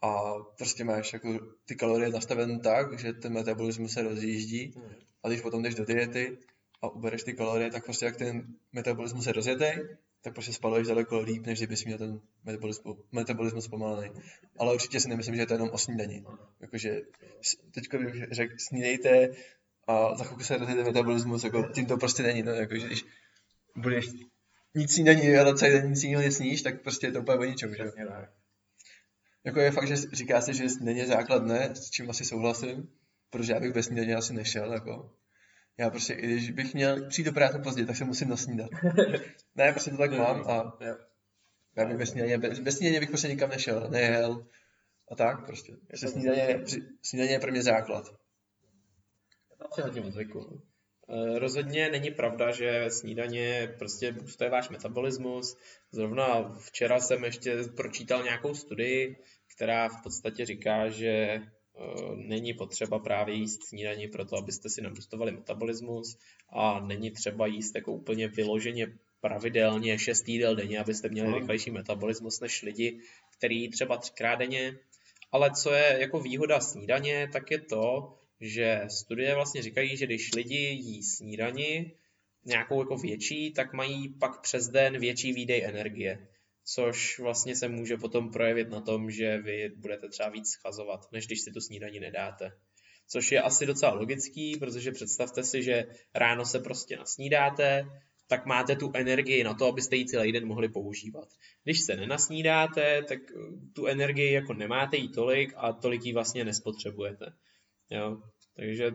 a 0.02 0.34
prostě 0.58 0.84
máš 0.84 1.12
jako 1.12 1.38
ty 1.64 1.74
kalorie 1.76 2.10
nastavené 2.10 2.58
tak, 2.58 2.98
že 2.98 3.12
ten 3.12 3.32
metabolismus 3.32 3.92
se 3.92 4.02
rozjíždí 4.02 4.74
a 5.22 5.28
když 5.28 5.40
potom 5.40 5.62
jdeš 5.62 5.74
do 5.74 5.84
diety 5.84 6.38
a 6.82 6.88
ubereš 6.88 7.22
ty 7.22 7.32
kalorie, 7.32 7.70
tak 7.70 7.84
prostě 7.84 8.06
jak 8.06 8.16
ten 8.16 8.46
metabolismus 8.72 9.24
se 9.24 9.32
rozjetej, 9.32 9.88
tak 10.22 10.34
prostě 10.34 10.52
spaluješ 10.52 10.88
daleko 10.88 11.20
líp, 11.20 11.46
než 11.46 11.58
kdybys 11.58 11.84
měl 11.84 11.98
ten 11.98 12.20
metabolismus, 12.44 12.96
metabolismus 13.12 13.68
pomalený. 13.68 14.10
Ale 14.58 14.74
určitě 14.74 15.00
si 15.00 15.08
nemyslím, 15.08 15.34
že 15.34 15.42
je 15.42 15.46
to 15.46 15.54
jenom 15.54 15.70
o 15.72 15.78
snídaní. 15.78 16.24
Jakože 16.60 17.00
teďko 17.74 17.98
bych 17.98 18.14
řekl, 18.30 18.54
snídejte 18.58 19.28
a 19.86 20.16
za 20.16 20.24
chvilku 20.24 20.44
se 20.44 20.56
rozjede 20.56 20.84
metabolismus, 20.84 21.44
jako 21.44 21.62
tím 21.62 21.86
to 21.86 21.96
prostě 21.96 22.22
není, 22.22 22.42
no, 22.42 22.52
jakože 22.52 22.86
když 22.86 23.04
budeš 23.76 24.06
nic 24.74 24.98
není, 24.98 25.36
ale 25.36 25.56
celý 25.56 25.72
den 25.72 25.90
nic 25.90 26.02
jiného 26.02 26.22
nesníš, 26.22 26.62
tak 26.62 26.82
prostě 26.82 27.06
je 27.06 27.12
to 27.12 27.20
úplně 27.20 27.38
o 27.38 27.44
ničem, 27.44 27.74
že? 27.74 27.84
Jako 29.44 29.60
je 29.60 29.70
fakt, 29.70 29.86
že 29.86 29.96
říká 29.96 30.40
se, 30.40 30.54
že 30.54 30.64
není 30.80 31.06
základné, 31.06 31.74
s 31.74 31.90
čím 31.90 32.10
asi 32.10 32.24
souhlasím, 32.24 32.88
protože 33.30 33.52
já 33.52 33.60
bych 33.60 33.72
bez 33.72 33.86
snídaně 33.86 34.14
asi 34.14 34.34
nešel, 34.34 34.72
jako. 34.72 35.14
Já 35.78 35.90
prostě, 35.90 36.12
i 36.12 36.26
když 36.26 36.50
bych 36.50 36.74
měl 36.74 37.08
přijít 37.08 37.24
do 37.24 37.32
práce 37.32 37.58
pozdě, 37.58 37.86
tak 37.86 37.96
se 37.96 38.04
musím 38.04 38.28
nasnídat. 38.28 38.70
ne, 39.54 39.72
prostě 39.72 39.90
to 39.90 39.96
tak 39.96 40.12
mám 40.12 40.50
a 40.50 40.78
já 41.76 41.84
bych 41.86 41.96
bez 41.96 42.10
snídaně, 42.10 42.38
bez, 42.38 42.58
bez 42.58 42.76
snídaně 42.76 43.00
bych 43.00 43.08
prostě 43.08 43.28
nikam 43.28 43.50
nešel, 43.50 43.88
nejel 43.90 44.46
a 45.10 45.14
tak 45.14 45.46
prostě. 45.46 45.76
Prostě 45.88 46.08
snídaně, 46.08 46.64
snídaně 47.02 47.32
je 47.32 47.40
pro 47.40 47.50
mě 47.50 47.62
základ. 47.62 48.14
Já 49.60 49.66
si 49.74 49.82
hodně 49.82 50.12
zvyku. 50.12 50.62
Eh, 51.08 51.38
rozhodně 51.38 51.88
není 51.88 52.10
pravda, 52.10 52.52
že 52.52 52.84
snídaně 52.88 53.74
prostě 53.78 54.12
boostuje 54.12 54.50
váš 54.50 54.68
metabolismus. 54.68 55.56
Zrovna 55.92 56.56
včera 56.58 57.00
jsem 57.00 57.24
ještě 57.24 57.56
pročítal 57.76 58.22
nějakou 58.22 58.54
studii, 58.54 59.16
která 59.56 59.88
v 59.88 60.02
podstatě 60.02 60.46
říká, 60.46 60.88
že 60.88 61.08
eh, 61.08 61.42
není 62.14 62.54
potřeba 62.54 62.98
právě 62.98 63.34
jíst 63.34 63.64
snídaní 63.64 64.08
pro 64.08 64.24
to, 64.24 64.36
abyste 64.36 64.68
si 64.68 64.82
nabustovali 64.82 65.32
metabolismus 65.32 66.18
a 66.48 66.80
není 66.80 67.10
třeba 67.10 67.46
jíst 67.46 67.74
jako 67.74 67.92
úplně 67.92 68.28
vyloženě 68.28 68.86
pravidelně 69.20 69.98
6 69.98 70.28
jídel 70.28 70.56
denně, 70.56 70.80
abyste 70.80 71.08
měli 71.08 71.30
no. 71.30 71.38
rychlejší 71.38 71.70
metabolismus 71.70 72.40
než 72.40 72.62
lidi, 72.62 73.00
který 73.38 73.70
třeba 73.70 73.96
třikrát 73.96 74.36
denně. 74.36 74.78
Ale 75.32 75.50
co 75.50 75.72
je 75.72 75.96
jako 76.00 76.20
výhoda 76.20 76.60
snídaně, 76.60 77.28
tak 77.32 77.50
je 77.50 77.58
to, 77.58 78.14
že 78.40 78.80
studie 78.88 79.34
vlastně 79.34 79.62
říkají, 79.62 79.96
že 79.96 80.06
když 80.06 80.34
lidi 80.34 80.56
jí 80.56 81.02
snídani, 81.02 81.92
nějakou 82.44 82.80
jako 82.80 82.96
větší, 82.96 83.52
tak 83.52 83.72
mají 83.72 84.08
pak 84.08 84.40
přes 84.40 84.68
den 84.68 85.00
větší 85.00 85.32
výdej 85.32 85.64
energie, 85.64 86.28
což 86.64 87.18
vlastně 87.18 87.56
se 87.56 87.68
může 87.68 87.96
potom 87.96 88.30
projevit 88.30 88.70
na 88.70 88.80
tom, 88.80 89.10
že 89.10 89.38
vy 89.38 89.68
budete 89.76 90.08
třeba 90.08 90.28
víc 90.28 90.48
schazovat, 90.48 91.00
než 91.12 91.26
když 91.26 91.40
si 91.40 91.52
tu 91.52 91.60
snídani 91.60 92.00
nedáte. 92.00 92.52
Což 93.08 93.32
je 93.32 93.42
asi 93.42 93.66
docela 93.66 93.92
logický, 93.92 94.56
protože 94.56 94.92
představte 94.92 95.44
si, 95.44 95.62
že 95.62 95.86
ráno 96.14 96.44
se 96.44 96.58
prostě 96.58 96.96
nasnídáte, 96.96 97.84
tak 98.28 98.46
máte 98.46 98.76
tu 98.76 98.92
energii 98.94 99.44
na 99.44 99.54
to, 99.54 99.66
abyste 99.66 99.96
ji 99.96 100.06
celý 100.06 100.32
den 100.32 100.46
mohli 100.46 100.68
používat. 100.68 101.28
Když 101.64 101.80
se 101.80 101.96
nenasnídáte, 101.96 103.02
tak 103.02 103.18
tu 103.72 103.86
energii 103.86 104.32
jako 104.32 104.54
nemáte 104.54 104.96
jí 104.96 105.08
tolik 105.08 105.52
a 105.56 105.72
tolik 105.72 106.04
ji 106.04 106.12
vlastně 106.12 106.44
nespotřebujete. 106.44 107.26
Jo? 107.90 108.22
Takže 108.56 108.90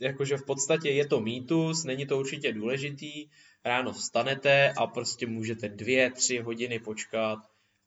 jakože 0.00 0.36
v 0.36 0.46
podstatě 0.46 0.90
je 0.90 1.06
to 1.06 1.20
mýtus, 1.20 1.84
není 1.84 2.06
to 2.06 2.18
určitě 2.18 2.52
důležitý, 2.52 3.28
ráno 3.64 3.92
vstanete 3.92 4.72
a 4.72 4.86
prostě 4.86 5.26
můžete 5.26 5.68
dvě, 5.68 6.10
tři 6.10 6.38
hodiny 6.38 6.78
počkat 6.78 7.38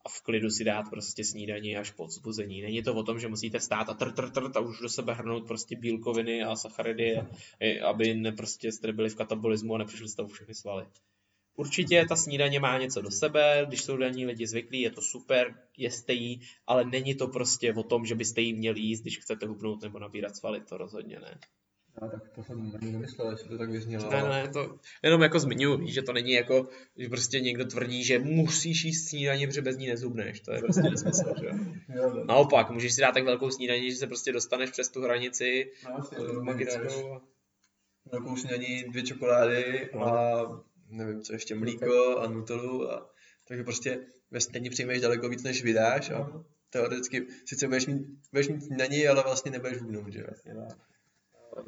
a 0.05 0.09
v 0.09 0.21
klidu 0.21 0.49
si 0.49 0.63
dát 0.63 0.89
prostě 0.89 1.23
snídaní 1.23 1.77
až 1.77 1.91
po 1.91 2.05
vzbuzení. 2.05 2.61
Není 2.61 2.83
to 2.83 2.95
o 2.95 3.03
tom, 3.03 3.19
že 3.19 3.27
musíte 3.27 3.59
stát 3.59 3.89
a 3.89 3.93
tr, 3.93 4.11
tr, 4.11 4.29
tr, 4.29 4.51
a 4.55 4.59
už 4.59 4.79
do 4.79 4.89
sebe 4.89 5.13
hrnout 5.13 5.47
prostě 5.47 5.75
bílkoviny 5.75 6.43
a 6.43 6.55
sacharidy, 6.55 7.19
aby 7.85 8.13
ne 8.13 8.31
prostě 8.31 8.71
jste 8.71 8.93
byli 8.93 9.09
v 9.09 9.15
katabolismu 9.15 9.75
a 9.75 9.77
nepřišli 9.77 10.09
jste 10.09 10.27
všechny 10.27 10.53
svaly. 10.55 10.85
Určitě 11.55 12.05
ta 12.09 12.15
snídaně 12.15 12.59
má 12.59 12.77
něco 12.77 13.01
do 13.01 13.11
sebe, 13.11 13.65
když 13.67 13.81
jsou 13.83 13.97
daní 13.97 14.25
lidi 14.25 14.47
zvyklí, 14.47 14.81
je 14.81 14.91
to 14.91 15.01
super, 15.01 15.55
jeste 15.77 16.13
jí, 16.13 16.41
ale 16.67 16.85
není 16.85 17.15
to 17.15 17.27
prostě 17.27 17.73
o 17.73 17.83
tom, 17.83 18.05
že 18.05 18.15
byste 18.15 18.41
jí 18.41 18.53
měli 18.53 18.79
jíst, 18.79 19.01
když 19.01 19.19
chcete 19.19 19.45
hubnout 19.45 19.81
nebo 19.81 19.99
nabírat 19.99 20.35
svaly, 20.35 20.61
to 20.61 20.77
rozhodně 20.77 21.19
ne. 21.19 21.39
No, 22.01 22.09
tak 22.09 22.29
to 22.35 22.43
jsem 22.43 22.71
ani 22.81 22.91
nemyslel, 22.91 23.31
jestli 23.31 23.49
to 23.49 23.57
tak 23.57 23.69
vyznělo. 23.69 24.11
Ne, 24.11 24.23
ne, 24.23 24.47
to 24.53 24.79
jenom 25.03 25.21
jako 25.21 25.39
zmiňuji, 25.39 25.87
že 25.91 26.01
to 26.01 26.13
není 26.13 26.31
jako, 26.31 26.67
že 26.97 27.09
prostě 27.09 27.39
někdo 27.39 27.65
tvrdí, 27.65 28.03
že 28.03 28.19
musíš 28.19 28.83
jíst 28.83 29.09
snídaně, 29.09 29.47
protože 29.47 29.61
bez 29.61 29.77
ní 29.77 29.87
nezhubneš, 29.87 30.39
to 30.39 30.51
je 30.53 30.59
prostě 30.59 30.81
nesmysl, 30.81 31.33
že 31.39 31.45
jo. 31.95 32.23
Naopak, 32.25 32.69
můžeš 32.69 32.93
si 32.93 33.01
dát 33.01 33.11
tak 33.11 33.23
velkou 33.23 33.49
snídaní, 33.49 33.91
že 33.91 33.95
se 33.97 34.07
prostě 34.07 34.31
dostaneš 34.31 34.69
přes 34.71 34.89
tu 34.89 35.01
hranici 35.01 35.71
No, 35.85 35.91
vlastně, 35.95 36.17
eh, 36.29 36.33
magickou. 36.33 37.21
velkou 38.11 38.35
snídaní, 38.37 38.83
dvě 38.83 39.03
čokolády 39.03 39.89
a 39.91 40.41
nevím 40.91 41.21
co 41.21 41.33
ještě, 41.33 41.55
mlíko 41.55 42.17
a 42.17 42.27
nutellu 42.27 42.91
a 42.91 43.09
takže 43.47 43.63
prostě 43.63 43.99
ve 44.31 44.41
snídaní 44.41 44.69
přijmeš 44.69 45.01
daleko 45.01 45.29
víc, 45.29 45.43
než 45.43 45.63
vydáš 45.63 46.09
a 46.09 46.43
teoreticky 46.69 47.27
sice 47.45 47.67
budeš 47.67 47.85
mít, 47.87 48.01
budeš 48.31 48.47
mít 48.47 48.63
snídaní, 48.63 49.07
ale 49.07 49.23
vlastně 49.23 49.51
nebudeš 49.51 49.77
hubnout, 49.77 50.13
že 50.13 50.19
jo. 50.19 50.67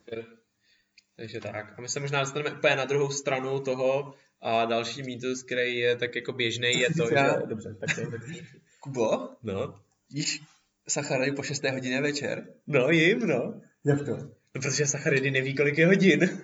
Takže- 0.06 0.28
Takže 1.16 1.40
tak. 1.40 1.74
A 1.78 1.82
my 1.82 1.90
se 1.90 2.00
možná 2.00 2.20
dostaneme 2.20 2.58
úplně 2.58 2.76
na 2.76 2.86
druhou 2.86 3.10
stranu 3.10 3.60
toho 3.60 4.14
a 4.42 4.66
další 4.66 5.04
mýtus, 5.04 5.44
který 5.44 5.78
je 5.78 5.96
tak 5.96 6.16
jako 6.16 6.34
běžný, 6.34 6.80
je 6.80 6.88
to, 6.98 7.10
že... 7.10 7.46
Dobře, 7.46 7.76
tak 7.80 7.96
to 7.96 8.02
Kubo, 8.80 9.30
No, 9.44 9.80
jíš 10.10 10.42
sacharidy 10.88 11.32
po 11.32 11.44
6. 11.44 11.64
hodině 11.64 12.02
večer? 12.02 12.48
no 12.68 12.90
jim, 12.90 13.20
no. 13.20 13.62
Jak 13.86 14.06
to? 14.06 14.18
No, 14.18 14.32
protože 14.52 14.88
sacharidy 14.88 15.32
neví, 15.32 15.56
kolik 15.56 15.78
je 15.78 15.86
hodin. 15.88 16.20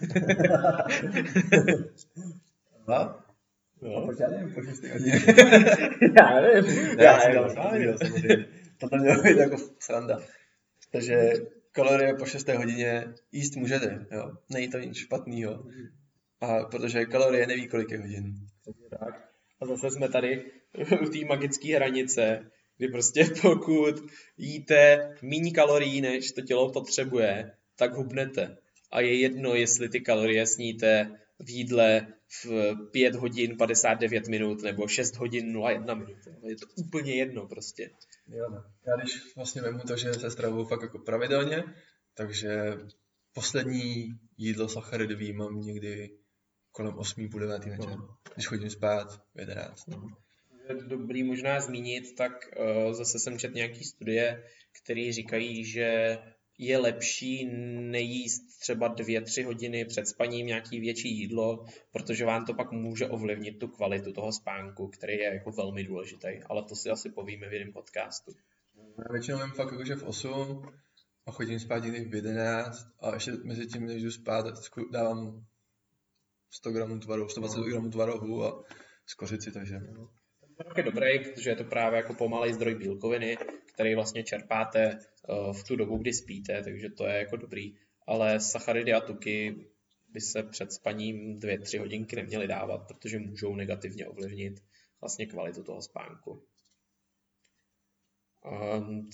No? 2.90 3.16
No. 3.82 4.06
Proč 4.06 4.20
já 4.20 4.30
nevím 4.30 4.54
po 4.54 4.64
6. 4.64 4.84
hodině? 4.84 5.22
Já 6.18 6.42
nevím. 6.42 6.98
Ne, 6.98 7.04
já 7.04 7.20
si 7.20 7.32
dělám 7.32 7.50
srandu, 7.50 7.82
jo, 7.82 7.98
samozřejmě. 7.98 8.46
To 8.80 8.90
tam 8.90 9.00
mělo 9.00 9.24
být 9.24 9.38
jako 9.38 9.58
sranda. 9.80 10.20
Takže 10.92 11.34
kalorie 11.72 12.14
po 12.14 12.26
6. 12.26 12.48
hodině 12.48 13.14
jíst 13.32 13.56
můžete, 13.56 14.06
jo. 14.12 14.32
Není 14.50 14.68
to 14.68 14.80
nic 14.80 14.98
špatného. 14.98 15.66
A 16.42 16.64
protože 16.64 17.06
kalorie 17.06 17.48
neví, 17.48 17.68
kolik 17.68 17.92
je 17.92 18.00
hodin. 18.00 18.34
Tak. 18.90 19.30
A 19.62 19.66
zase 19.66 19.92
jsme 19.92 20.10
tady 20.10 20.52
u 21.02 21.10
té 21.10 21.26
magické 21.26 21.76
hranice, 21.76 22.52
kdy 22.78 22.88
prostě 22.88 23.26
pokud 23.42 23.96
jíte 24.38 25.12
méně 25.22 25.52
kalorií, 25.52 26.02
než 26.02 26.32
to 26.32 26.42
tělo 26.42 26.72
potřebuje, 26.72 27.52
tak 27.78 27.94
hubnete. 27.94 28.58
A 28.92 29.02
je 29.02 29.20
jedno, 29.20 29.56
jestli 29.56 29.90
ty 29.90 30.02
kalorie 30.02 30.46
sníte 30.48 31.12
v 31.40 31.50
jídle 31.50 32.08
v 32.44 32.76
5 32.92 33.16
hodin 33.16 33.58
59 33.58 34.28
minut 34.28 34.64
nebo 34.64 34.88
6 34.88 35.16
hodin 35.16 35.58
01 35.58 35.94
minut. 35.94 36.18
Je 36.44 36.56
to 36.56 36.66
úplně 36.78 37.16
jedno 37.16 37.48
prostě. 37.48 37.92
Jo, 38.28 38.50
no. 38.50 38.64
Já 38.88 38.96
když 38.96 39.36
vlastně 39.36 39.62
vemu 39.62 39.80
to, 39.80 39.98
že 39.98 40.14
se 40.14 40.32
stravuju 40.32 40.66
fakt 40.66 40.82
jako 40.82 41.00
pravidelně, 41.00 41.64
takže 42.14 42.78
poslední 43.34 44.08
jídlo 44.38 44.70
sacharidový 44.70 45.34
mám 45.34 45.62
někdy 45.62 46.10
kolem 46.72 46.98
8 46.98 47.30
půl 47.30 47.40
9 47.40 47.66
večer. 47.66 47.98
Když 48.34 48.48
chodím 48.48 48.70
spát 48.70 49.22
v 49.36 49.40
11. 49.40 49.88
No. 49.88 50.08
Je 50.70 50.76
dobrý 50.76 51.24
možná 51.24 51.60
zmínit, 51.60 52.16
tak 52.16 52.32
uh, 52.60 52.94
zase 52.94 53.20
jsem 53.20 53.40
četl 53.40 53.54
nějaký 53.54 53.84
studie, 53.84 54.44
které 54.84 55.14
říkají, 55.14 55.66
že 55.66 56.18
je 56.60 56.78
lepší 56.78 57.46
nejíst 57.92 58.60
třeba 58.60 58.88
dvě, 58.88 59.22
tři 59.22 59.44
hodiny 59.44 59.86
před 59.86 60.08
spaním 60.08 60.48
nějaký 60.48 60.80
větší 60.80 61.18
jídlo, 61.18 61.66
protože 61.92 62.26
vám 62.26 62.46
to 62.46 62.54
pak 62.54 62.72
může 62.72 63.08
ovlivnit 63.08 63.60
tu 63.60 63.68
kvalitu 63.68 64.14
toho 64.14 64.32
spánku, 64.34 64.88
který 64.88 65.14
je 65.14 65.34
jako 65.34 65.52
velmi 65.52 65.84
důležitý, 65.84 66.28
ale 66.50 66.64
to 66.64 66.76
si 66.76 66.90
asi 66.90 67.10
povíme 67.10 67.50
v 67.50 67.54
jiném 67.54 67.74
podcastu. 67.74 68.32
Já 68.98 69.12
většinou 69.12 69.38
vím 69.38 69.52
fakt 69.52 69.72
jakože 69.72 69.96
v 69.96 70.04
8 70.04 70.72
a 71.28 71.32
chodím 71.32 71.60
spát 71.60 71.84
někdy 71.84 72.06
v 72.06 72.16
11 72.16 72.88
a 73.00 73.14
ještě 73.14 73.32
mezi 73.32 73.68
tím, 73.68 73.86
než 73.86 74.04
jdu 74.04 74.12
spát, 74.12 74.46
dávám 74.92 75.46
100 76.52 76.72
gramů 76.72 77.00
tvarohu, 77.00 77.30
120 77.30 77.62
gramů 77.62 77.90
tvarohu 77.90 78.44
a 78.44 78.64
z 79.06 79.14
kořici, 79.14 79.52
takže 79.52 79.80
no. 79.80 80.10
Tvarok 80.56 80.78
je 80.78 80.84
dobrý, 80.84 81.20
protože 81.20 81.50
je 81.50 81.56
to 81.56 81.64
právě 81.64 81.98
jako 81.98 82.14
pomalej 82.14 82.54
zdroj 82.54 82.76
bílkoviny, 82.76 83.38
který 83.80 83.96
vlastně 83.96 84.24
čerpáte 84.24 84.82
eh, 84.82 85.54
v 85.54 85.64
tu 85.64 85.76
dobu, 85.76 85.98
kdy 85.98 86.14
spíte, 86.14 86.64
takže 86.64 86.90
to 86.90 87.06
je 87.06 87.18
jako 87.18 87.36
dobrý. 87.38 87.76
Ale 88.08 88.40
sacharidy 88.40 88.94
a 88.94 89.02
tuky 89.02 89.66
by 90.10 90.22
se 90.22 90.44
před 90.44 90.74
spaním 90.74 91.40
dvě, 91.40 91.60
tři 91.60 91.78
hodinky 91.78 92.16
neměly 92.16 92.48
dávat, 92.48 92.88
protože 92.88 93.20
můžou 93.20 93.56
negativně 93.56 94.08
ovlivnit 94.08 94.64
vlastně 95.02 95.26
kvalitu 95.26 95.64
toho 95.64 95.82
spánku. 95.82 96.44
Ehm, 98.46 99.10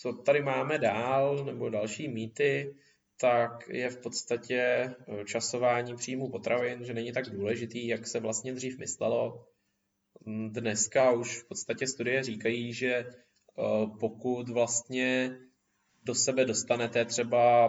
Co 0.00 0.12
tady 0.12 0.42
máme 0.42 0.78
dál, 0.78 1.44
nebo 1.44 1.68
další 1.68 2.08
mýty, 2.08 2.74
tak 3.20 3.68
je 3.68 3.90
v 3.90 3.98
podstatě 3.98 4.60
eh, 4.60 5.24
časování 5.24 5.96
příjmu 5.96 6.30
potravin, 6.30 6.84
že 6.84 6.94
není 6.94 7.12
tak 7.12 7.30
důležitý, 7.30 7.86
jak 7.86 8.06
se 8.06 8.20
vlastně 8.20 8.52
dřív 8.52 8.78
myslelo. 8.78 9.48
Dneska 10.48 11.10
už 11.10 11.38
v 11.42 11.48
podstatě 11.48 11.86
studie 11.86 12.22
říkají, 12.22 12.72
že 12.72 13.04
pokud 14.00 14.48
vlastně 14.48 15.38
do 16.04 16.14
sebe 16.14 16.44
dostanete 16.44 17.04
třeba 17.04 17.68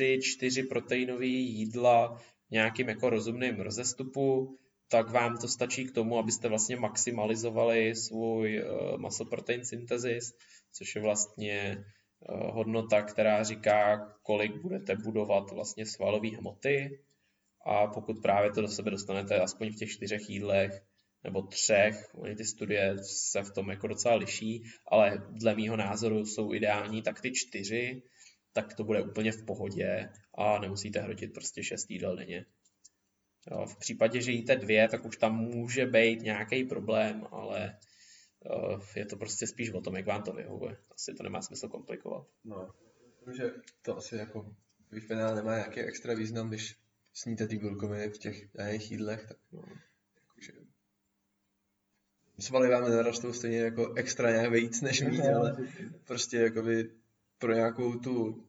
3-4 0.00 0.68
proteinové 0.68 1.26
jídla 1.26 2.16
v 2.16 2.50
nějakým 2.50 2.88
jako 2.88 3.10
rozumným 3.10 3.60
rozestupu, 3.60 4.58
tak 4.90 5.10
vám 5.10 5.38
to 5.38 5.48
stačí 5.48 5.84
k 5.84 5.94
tomu, 5.94 6.18
abyste 6.18 6.48
vlastně 6.48 6.76
maximalizovali 6.76 7.94
svůj 7.94 8.62
uh, 8.62 8.98
masoprotein 8.98 9.64
synthesis, 9.64 10.34
což 10.72 10.94
je 10.96 11.02
vlastně 11.02 11.84
uh, 12.28 12.54
hodnota, 12.54 13.02
která 13.02 13.42
říká, 13.42 14.08
kolik 14.22 14.56
budete 14.62 14.96
budovat 14.96 15.50
vlastně 15.50 15.86
svalové 15.86 16.28
hmoty. 16.28 17.00
A 17.66 17.86
pokud 17.86 18.22
právě 18.22 18.52
to 18.52 18.60
do 18.60 18.68
sebe 18.68 18.90
dostanete 18.90 19.40
aspoň 19.40 19.72
v 19.72 19.76
těch 19.76 19.90
čtyřech 19.90 20.30
jídlech 20.30 20.82
nebo 21.28 21.42
třech, 21.42 22.14
oni 22.14 22.36
ty 22.36 22.44
studie 22.44 22.96
se 23.02 23.42
v 23.42 23.50
tom 23.50 23.70
jako 23.70 23.86
docela 23.86 24.14
liší, 24.14 24.64
ale 24.86 25.26
dle 25.30 25.54
mýho 25.54 25.76
názoru 25.76 26.26
jsou 26.26 26.54
ideální 26.54 27.02
tak 27.02 27.20
ty 27.20 27.32
čtyři, 27.32 28.02
tak 28.52 28.74
to 28.74 28.84
bude 28.84 29.02
úplně 29.02 29.32
v 29.32 29.44
pohodě 29.44 30.08
a 30.34 30.58
nemusíte 30.58 31.00
hrotit 31.00 31.32
prostě 31.34 31.64
šest 31.64 31.90
jídel 31.90 32.16
denně. 32.16 32.46
Jo, 33.50 33.66
v 33.66 33.78
případě, 33.78 34.20
že 34.20 34.32
jíte 34.32 34.56
dvě, 34.56 34.88
tak 34.88 35.04
už 35.04 35.16
tam 35.16 35.36
může 35.36 35.86
být 35.86 36.22
nějaký 36.22 36.64
problém, 36.64 37.26
ale 37.30 37.78
uh, 38.44 38.80
je 38.96 39.06
to 39.06 39.16
prostě 39.16 39.46
spíš 39.46 39.70
o 39.70 39.80
tom, 39.80 39.96
jak 39.96 40.06
vám 40.06 40.22
to 40.22 40.32
vyhovuje. 40.32 40.76
Asi 40.94 41.14
to 41.14 41.22
nemá 41.22 41.42
smysl 41.42 41.68
komplikovat. 41.68 42.26
no. 42.44 42.70
Že 43.36 43.50
to 43.82 43.96
asi 43.96 44.16
jako 44.16 44.56
v 44.90 45.06
finále 45.06 45.34
nemá 45.36 45.56
nějaký 45.56 45.80
extra 45.80 46.14
význam, 46.14 46.48
když 46.48 46.76
sníte 47.14 47.48
ty 47.48 47.58
bílkoviny 47.58 48.08
v 48.08 48.18
těch 48.18 48.48
daných 48.54 48.90
jídlech, 48.90 49.26
tak 49.28 49.36
No. 49.52 49.62
Svaly 52.40 52.68
vám 52.68 52.90
nerostou 52.90 53.32
stejně 53.32 53.58
jako 53.58 53.94
extra 53.94 54.30
nějak 54.30 54.52
víc 54.52 54.80
než 54.80 55.00
mít, 55.00 55.20
ale 55.36 55.56
prostě 56.04 56.36
jakoby 56.36 56.90
pro 57.38 57.54
nějakou 57.54 57.98
tu 57.98 58.44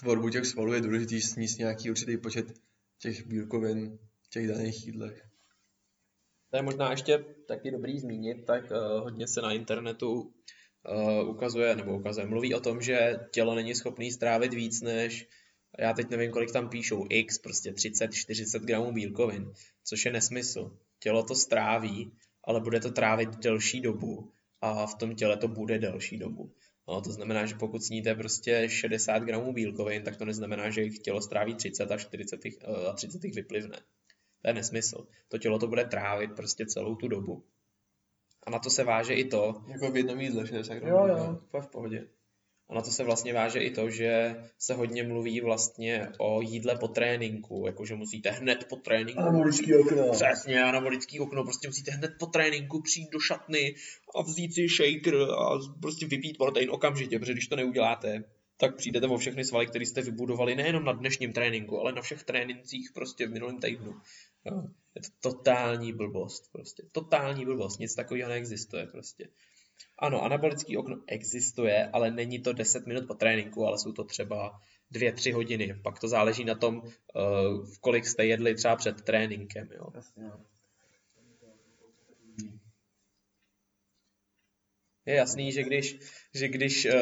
tvorbu 0.00 0.30
těch 0.30 0.46
svalů 0.46 0.72
je 0.72 0.80
důležitý 0.80 1.20
sníst 1.20 1.58
nějaký 1.58 1.90
určitý 1.90 2.16
počet 2.16 2.46
těch 2.98 3.26
bílkovin 3.26 3.98
v 4.22 4.28
těch 4.28 4.48
daných 4.48 4.86
jídlech. 4.86 5.26
To 6.50 6.56
je 6.56 6.62
možná 6.62 6.90
ještě 6.90 7.18
taky 7.46 7.70
dobrý 7.70 8.00
zmínit, 8.00 8.44
tak 8.44 8.70
uh, 8.70 9.02
hodně 9.02 9.26
se 9.26 9.42
na 9.42 9.52
internetu 9.52 10.20
uh, 10.20 11.28
ukazuje, 11.28 11.76
nebo 11.76 11.98
ukazuje, 11.98 12.26
mluví 12.26 12.54
o 12.54 12.60
tom, 12.60 12.82
že 12.82 13.20
tělo 13.30 13.54
není 13.54 13.74
schopné 13.74 14.10
strávit 14.10 14.54
víc 14.54 14.80
než, 14.80 15.28
já 15.78 15.92
teď 15.92 16.10
nevím, 16.10 16.30
kolik 16.30 16.52
tam 16.52 16.68
píšou, 16.68 17.06
x, 17.10 17.38
prostě 17.38 17.70
30-40 17.70 18.60
gramů 18.60 18.92
bílkovin, 18.92 19.52
což 19.84 20.04
je 20.04 20.12
nesmysl. 20.12 20.78
Tělo 20.98 21.22
to 21.22 21.34
stráví, 21.34 22.12
ale 22.44 22.60
bude 22.60 22.80
to 22.80 22.90
trávit 22.90 23.36
delší 23.36 23.80
dobu 23.80 24.32
a 24.60 24.86
v 24.86 24.94
tom 24.94 25.14
těle 25.14 25.36
to 25.36 25.48
bude 25.48 25.78
delší 25.78 26.18
dobu. 26.18 26.52
No, 26.88 27.00
to 27.00 27.12
znamená, 27.12 27.46
že 27.46 27.54
pokud 27.54 27.84
sníte 27.84 28.14
prostě 28.14 28.68
60 28.68 29.18
gramů 29.22 29.52
bílkovin, 29.52 30.02
tak 30.02 30.16
to 30.16 30.24
neznamená, 30.24 30.70
že 30.70 30.82
jich 30.82 30.98
tělo 30.98 31.20
stráví 31.20 31.54
30 31.54 31.90
a 31.92 31.96
40 31.96 32.44
jich, 32.44 32.56
eh, 32.62 32.86
a 32.86 32.92
30 32.92 33.24
jich 33.24 33.34
vyplivne. 33.34 33.76
To 34.42 34.48
je 34.48 34.54
nesmysl. 34.54 35.06
To 35.28 35.38
tělo 35.38 35.58
to 35.58 35.66
bude 35.66 35.84
trávit 35.84 36.32
prostě 36.36 36.66
celou 36.66 36.94
tu 36.94 37.08
dobu. 37.08 37.44
A 38.46 38.50
na 38.50 38.58
to 38.58 38.70
se 38.70 38.84
váže 38.84 39.14
i 39.14 39.24
to, 39.24 39.62
Jako 39.68 39.90
v 39.90 39.96
jednom 39.96 40.20
jídle 40.20 40.46
60 40.46 40.74
gramů. 40.74 41.40
to 41.50 41.56
je 41.56 41.62
v 41.62 41.66
pohodě. 41.68 42.08
A 42.72 42.74
na 42.74 42.82
to 42.82 42.90
se 42.90 43.04
vlastně 43.04 43.32
váže 43.32 43.60
i 43.60 43.70
to, 43.70 43.90
že 43.90 44.36
se 44.58 44.74
hodně 44.74 45.02
mluví 45.02 45.40
vlastně 45.40 46.08
o 46.18 46.40
jídle 46.40 46.76
po 46.76 46.88
tréninku, 46.88 47.64
jakože 47.66 47.94
musíte 47.94 48.30
hned 48.30 48.64
po 48.68 48.76
tréninku 48.76 49.20
Anabolický 49.20 49.74
okno. 49.74 50.12
Přesně, 50.12 50.62
anabolický 50.62 51.20
okno, 51.20 51.44
prostě 51.44 51.68
musíte 51.68 51.90
hned 51.90 52.10
po 52.18 52.26
tréninku 52.26 52.82
přijít 52.82 53.10
do 53.10 53.20
šatny 53.20 53.74
a 54.16 54.22
vzít 54.22 54.54
si 54.54 54.68
shaker 54.68 55.14
a 55.16 55.58
prostě 55.80 56.06
vypít 56.06 56.38
protein 56.38 56.70
okamžitě, 56.70 57.18
protože 57.18 57.32
když 57.32 57.48
to 57.48 57.56
neuděláte, 57.56 58.24
tak 58.56 58.76
přijdete 58.76 59.06
o 59.06 59.16
všechny 59.16 59.44
svaly, 59.44 59.66
které 59.66 59.86
jste 59.86 60.02
vybudovali 60.02 60.54
nejenom 60.54 60.84
na 60.84 60.92
dnešním 60.92 61.32
tréninku, 61.32 61.80
ale 61.80 61.92
na 61.92 62.02
všech 62.02 62.24
trénincích 62.24 62.90
prostě 62.94 63.26
v 63.26 63.32
minulém 63.32 63.58
týdnu. 63.58 63.92
Jo. 64.44 64.62
Je 64.94 65.02
to 65.02 65.30
totální 65.30 65.92
blbost 65.92 66.52
prostě. 66.52 66.82
Totální 66.92 67.44
blbost. 67.44 67.80
Nic 67.80 67.94
takového 67.94 68.28
neexistuje 68.28 68.86
prostě. 68.86 69.28
Ano, 69.98 70.22
anabolický 70.22 70.76
okno 70.76 70.96
existuje, 71.06 71.90
ale 71.92 72.10
není 72.10 72.38
to 72.38 72.52
10 72.52 72.86
minut 72.86 73.06
po 73.06 73.14
tréninku, 73.14 73.66
ale 73.66 73.78
jsou 73.78 73.92
to 73.92 74.04
třeba 74.04 74.60
2-3 74.94 75.34
hodiny. 75.34 75.74
Pak 75.82 75.98
to 76.00 76.08
záleží 76.08 76.44
na 76.44 76.54
tom, 76.54 76.76
uh, 76.76 77.66
v 77.66 77.78
kolik 77.80 78.06
jste 78.06 78.26
jedli 78.26 78.54
třeba 78.54 78.76
před 78.76 79.02
tréninkem. 79.02 79.68
Jo. 79.72 79.86
Jasně, 79.94 80.22
no. 80.22 80.40
Je 85.06 85.14
jasný, 85.14 85.52
že 85.52 85.62
když, 85.62 85.98
že 86.34 86.48
když 86.48 86.86
uh, 86.86 86.92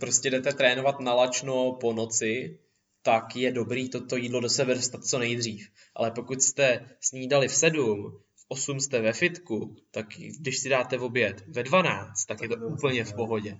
prostě 0.00 0.30
jdete 0.30 0.52
trénovat 0.52 1.00
na 1.00 1.14
lačno 1.14 1.72
po 1.72 1.92
noci, 1.92 2.58
tak 3.02 3.36
je 3.36 3.52
dobrý 3.52 3.88
toto 3.88 4.16
jídlo 4.16 4.40
do 4.40 4.48
sebe 4.48 4.74
dostat 4.74 5.04
co 5.04 5.18
nejdřív. 5.18 5.68
Ale 5.94 6.10
pokud 6.10 6.42
jste 6.42 6.88
snídali 7.00 7.48
v 7.48 7.54
7, 7.54 8.22
v 8.28 8.29
8 8.52 8.80
jste 8.80 9.00
ve 9.00 9.12
fitku, 9.12 9.76
tak 9.90 10.06
když 10.40 10.58
si 10.58 10.68
dáte 10.68 10.98
v 10.98 11.02
oběd 11.02 11.44
ve 11.46 11.62
12, 11.62 12.24
tak 12.24 12.42
je 12.42 12.48
to 12.48 12.56
úplně 12.56 13.04
v 13.04 13.14
pohodě. 13.14 13.58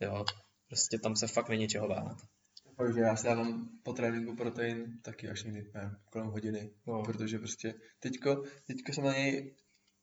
Jo, 0.00 0.24
prostě 0.68 0.98
tam 0.98 1.16
se 1.16 1.26
fakt 1.26 1.48
není 1.48 1.68
čeho 1.68 1.88
bát. 1.88 2.16
Takže 2.78 3.00
já 3.00 3.16
si 3.16 3.26
dávám 3.26 3.68
po 3.82 3.92
tréninku 3.92 4.36
protein 4.36 5.00
taky 5.02 5.28
až 5.28 5.44
někdy, 5.44 5.70
nevím, 5.74 5.96
kolem 6.12 6.28
hodiny, 6.28 6.70
No. 6.86 7.02
protože 7.02 7.38
prostě 7.38 7.74
teďko, 7.98 8.42
teďko 8.66 8.92
jsem 8.92 9.04
na 9.04 9.12
něj 9.12 9.54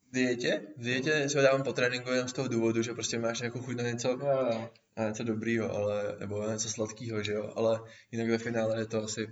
v 0.09 0.13
dietě, 0.13 0.67
v 0.77 0.83
dietě 0.83 1.29
si 1.29 1.37
ho 1.37 1.43
dávám 1.43 1.63
po 1.63 1.73
tréninku 1.73 2.09
jenom 2.09 2.27
z 2.27 2.33
toho 2.33 2.47
důvodu, 2.47 2.81
že 2.81 2.93
prostě 2.93 3.19
máš 3.19 3.39
jako 3.39 3.59
chuť 3.59 3.75
na 3.75 3.83
něco, 3.83 4.09
jo. 4.09 4.69
na 4.97 5.07
něco 5.07 5.23
dobrýho, 5.23 5.71
ale, 5.71 6.17
nebo 6.19 6.41
na 6.41 6.53
něco 6.53 6.69
sladkého, 6.69 7.23
že 7.23 7.33
jo, 7.33 7.53
ale 7.55 7.79
jinak 8.11 8.29
ve 8.29 8.37
finále 8.37 8.79
je 8.79 8.85
to 8.85 9.03
asi 9.03 9.27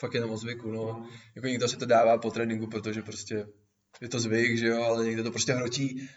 fakt 0.00 0.14
jenom 0.14 0.30
o 0.30 0.36
zvyku, 0.36 0.70
no. 0.70 1.08
Jako 1.36 1.46
někdo 1.46 1.68
si 1.68 1.76
to 1.76 1.86
dává 1.86 2.18
po 2.18 2.30
tréninku, 2.30 2.66
protože 2.66 3.02
prostě 3.02 3.46
je 4.00 4.08
to 4.08 4.20
zvyk, 4.20 4.58
že 4.58 4.66
jo, 4.66 4.82
ale 4.82 5.04
někdo 5.04 5.22
to 5.22 5.30
prostě 5.30 5.52
hrotí. 5.52 6.08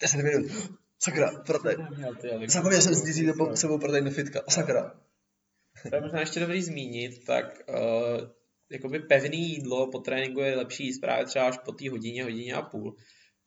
10 0.00 0.16
minut, 0.22 0.52
sakra, 0.98 1.42
protein, 1.46 1.88
zapomněl 2.46 2.82
jsem 2.82 2.94
si 2.94 3.26
do 3.26 3.56
sebou 3.56 3.78
protein 3.78 4.04
do 4.04 4.10
fitka, 4.10 4.40
sakra. 4.48 5.00
To 5.88 5.94
je 5.94 6.00
možná 6.00 6.20
ještě 6.20 6.40
dobrý 6.40 6.62
zmínit, 6.62 7.24
tak 7.24 7.62
uh, 7.68 8.28
jakoby 8.70 8.98
pevný 8.98 9.50
jídlo 9.50 9.90
po 9.90 9.98
tréninku 9.98 10.40
je 10.40 10.56
lepší 10.56 10.84
jíst 10.84 11.00
právě 11.00 11.26
třeba 11.26 11.48
až 11.48 11.58
po 11.58 11.72
té 11.72 11.90
hodině, 11.90 12.24
hodině 12.24 12.54
a 12.54 12.62
půl, 12.62 12.96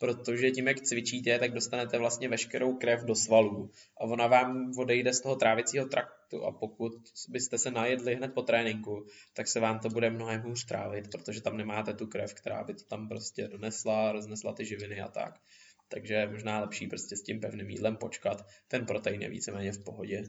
protože 0.03 0.51
tím, 0.51 0.67
jak 0.67 0.81
cvičíte, 0.81 1.39
tak 1.39 1.51
dostanete 1.51 1.97
vlastně 1.97 2.29
veškerou 2.29 2.77
krev 2.77 3.03
do 3.03 3.15
svalů 3.15 3.71
a 3.97 4.03
ona 4.03 4.27
vám 4.27 4.71
odejde 4.77 5.13
z 5.13 5.21
toho 5.21 5.35
trávicího 5.35 5.85
traktu 5.85 6.45
a 6.45 6.51
pokud 6.51 6.91
byste 7.29 7.57
se 7.57 7.71
najedli 7.71 8.15
hned 8.15 8.33
po 8.33 8.41
tréninku, 8.41 9.05
tak 9.33 9.47
se 9.47 9.59
vám 9.59 9.79
to 9.79 9.89
bude 9.89 10.09
mnohem 10.09 10.41
hůř 10.41 10.65
trávit, 10.65 11.11
protože 11.11 11.41
tam 11.41 11.57
nemáte 11.57 11.93
tu 11.93 12.07
krev, 12.07 12.33
která 12.33 12.63
by 12.63 12.73
to 12.73 12.83
tam 12.83 13.07
prostě 13.07 13.47
donesla, 13.47 14.11
roznesla 14.11 14.53
ty 14.53 14.65
živiny 14.65 15.01
a 15.01 15.07
tak. 15.07 15.39
Takže 15.87 16.13
je 16.13 16.29
možná 16.29 16.59
lepší 16.59 16.87
prostě 16.87 17.15
s 17.17 17.23
tím 17.23 17.39
pevným 17.39 17.69
jídlem 17.69 17.95
počkat. 17.95 18.45
Ten 18.67 18.85
protein 18.85 19.21
je 19.21 19.29
víceméně 19.29 19.71
v 19.71 19.83
pohodě, 19.83 20.23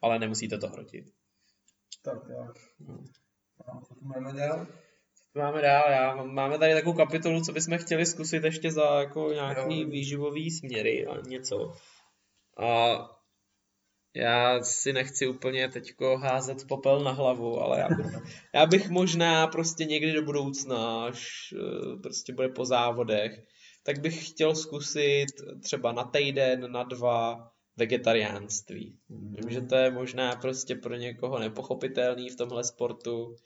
ale 0.00 0.18
nemusíte 0.18 0.58
to 0.58 0.68
hrotit. 0.68 1.04
Tak, 2.02 2.18
tak. 2.26 2.58
A 3.66 3.80
co 3.80 3.94
tu 3.94 4.04
máme? 4.04 4.66
Máme 5.34 5.62
dál, 5.62 5.90
já, 5.90 6.24
máme 6.24 6.58
tady 6.58 6.74
takovou 6.74 6.96
kapitolu, 6.96 7.40
co 7.40 7.52
bychom 7.52 7.78
chtěli 7.78 8.06
zkusit 8.06 8.44
ještě 8.44 8.72
za 8.72 9.00
jako 9.00 9.32
nějaký 9.32 9.80
Jo. 9.80 9.88
výživový 9.88 10.50
směry 10.50 11.06
a 11.06 11.20
něco. 11.26 11.72
A 12.58 12.98
já 14.16 14.62
si 14.62 14.92
nechci 14.92 15.28
úplně 15.28 15.68
teďko 15.68 16.18
házet 16.18 16.68
popel 16.68 17.04
na 17.04 17.10
hlavu, 17.10 17.60
ale 17.60 17.80
já 17.80 17.88
bych, 17.88 18.06
já 18.54 18.66
bych 18.66 18.90
možná 18.90 19.46
prostě 19.46 19.84
někdy 19.84 20.12
do 20.12 20.22
budoucna, 20.22 21.04
až 21.04 21.54
eh, 21.56 21.96
prostě 22.02 22.32
bude 22.32 22.48
po 22.48 22.64
závodech, 22.64 23.44
tak 23.82 23.98
bych 23.98 24.28
chtěl 24.28 24.54
zkusit 24.54 25.26
třeba 25.62 25.92
na 25.92 26.04
týden, 26.04 26.72
na 26.72 26.82
dva 26.82 27.50
vegetariánství. 27.76 28.98
Vím, 29.08 29.50
že 29.50 29.60
to 29.60 29.74
je 29.76 29.90
možná 29.90 30.36
prostě 30.36 30.74
pro 30.74 30.94
někoho 30.94 31.38
nepochopitelný 31.38 32.30
v 32.30 32.36
tomhle 32.36 32.64
sportu, 32.64 33.36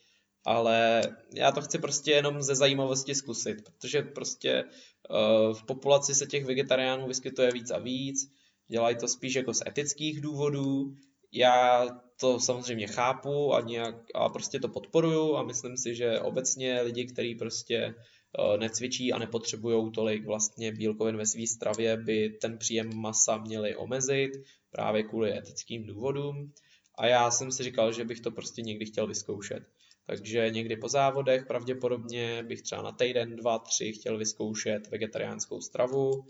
ale 0.45 1.03
já 1.34 1.53
to 1.53 1.61
chci 1.61 1.78
prostě 1.78 2.11
jenom 2.11 2.42
ze 2.42 2.55
zajímavosti 2.55 3.14
zkusit, 3.14 3.57
protože 3.64 4.03
prostě 4.03 4.64
uh, 4.64 5.55
v 5.55 5.64
populaci 5.66 6.14
se 6.14 6.26
těch 6.26 6.45
vegetariánů 6.45 7.07
vyskytuje 7.07 7.53
víc 7.53 7.70
a 7.70 7.78
víc, 7.78 8.30
dělají 8.68 8.97
to 8.97 9.09
spíš 9.09 9.34
jako 9.34 9.55
z 9.55 9.62
etických 9.66 10.20
důvodů, 10.20 10.95
já 11.32 11.88
to 12.20 12.40
samozřejmě 12.40 12.86
chápu 12.86 13.55
a, 13.55 13.61
nějak, 13.61 13.95
a 14.14 14.28
prostě 14.28 14.61
to 14.61 14.68
podporuju 14.68 15.36
a 15.36 15.42
myslím 15.42 15.76
si, 15.76 15.95
že 15.95 16.20
obecně 16.20 16.82
lidi, 16.82 17.05
kteří 17.05 17.34
prostě 17.34 17.95
uh, 18.38 18.57
necvičí 18.57 19.12
a 19.12 19.18
nepotřebují 19.18 19.92
tolik 19.92 20.26
vlastně 20.26 20.72
bílkovin 20.72 21.16
ve 21.16 21.26
své 21.26 21.47
stravě, 21.47 21.97
by 21.97 22.30
ten 22.40 22.59
příjem 22.59 22.97
masa 22.97 23.36
měli 23.36 23.76
omezit 23.76 24.30
právě 24.70 25.03
kvůli 25.03 25.38
etickým 25.38 25.86
důvodům. 25.86 26.53
A 26.99 27.07
já 27.07 27.30
jsem 27.30 27.53
si 27.53 27.62
říkal, 27.62 27.92
že 27.92 28.05
bych 28.05 28.20
to 28.20 28.30
prostě 28.30 28.62
někdy 28.62 28.86
chtěl 28.86 29.07
vyzkoušet. 29.07 29.62
Takže 30.07 30.51
někdy 30.51 30.77
po 30.77 30.89
závodech 30.89 31.47
pravděpodobně 31.47 32.43
bych 32.43 32.63
třeba 32.63 32.83
na 32.83 32.93
týden, 32.93 33.37
dva, 33.37 33.59
tři 33.59 33.93
chtěl 33.93 34.19
vyzkoušet 34.19 34.91
vegetariánskou 34.91 35.61
stravu. 35.61 36.25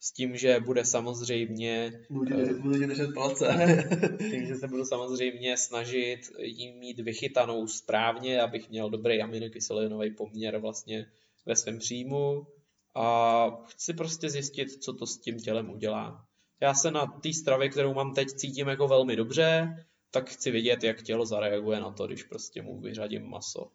S 0.00 0.12
tím, 0.12 0.36
že 0.36 0.60
bude 0.60 0.84
samozřejmě 0.84 1.92
Budu 2.10 2.24
ti 2.24 2.34
držet, 2.34 2.58
budu 2.58 2.78
ti 2.78 2.86
držet 2.86 3.14
palce. 3.14 3.76
tím, 4.30 4.46
že 4.46 4.54
se 4.54 4.68
budu 4.68 4.84
samozřejmě 4.84 5.56
snažit 5.56 6.20
jí 6.38 6.72
mít 6.72 7.00
vychytanou 7.00 7.66
správně, 7.66 8.40
abych 8.40 8.70
měl 8.70 8.90
dobrý 8.90 9.22
aminokyselinový 9.22 10.10
poměr 10.10 10.58
vlastně 10.58 11.06
ve 11.46 11.56
svém 11.56 11.78
příjmu 11.78 12.46
a 12.94 13.46
chci 13.66 13.94
prostě 13.94 14.30
zjistit, 14.30 14.82
co 14.82 14.92
to 14.92 15.06
s 15.06 15.18
tím 15.18 15.38
tělem 15.38 15.70
udělá. 15.70 16.24
Já 16.60 16.74
se 16.74 16.90
na 16.90 17.06
té 17.06 17.32
stravě, 17.32 17.68
kterou 17.68 17.94
mám 17.94 18.14
teď, 18.14 18.28
cítím 18.28 18.68
jako 18.68 18.88
velmi 18.88 19.16
dobře, 19.16 19.74
tak 20.10 20.30
chci 20.30 20.50
vidět, 20.50 20.84
jak 20.84 21.02
tělo 21.02 21.26
zareaguje 21.26 21.80
na 21.80 21.92
to, 21.92 22.06
když 22.06 22.22
prostě 22.22 22.62
mu 22.62 22.80
vyřadím 22.80 23.30
maso. 23.30 23.72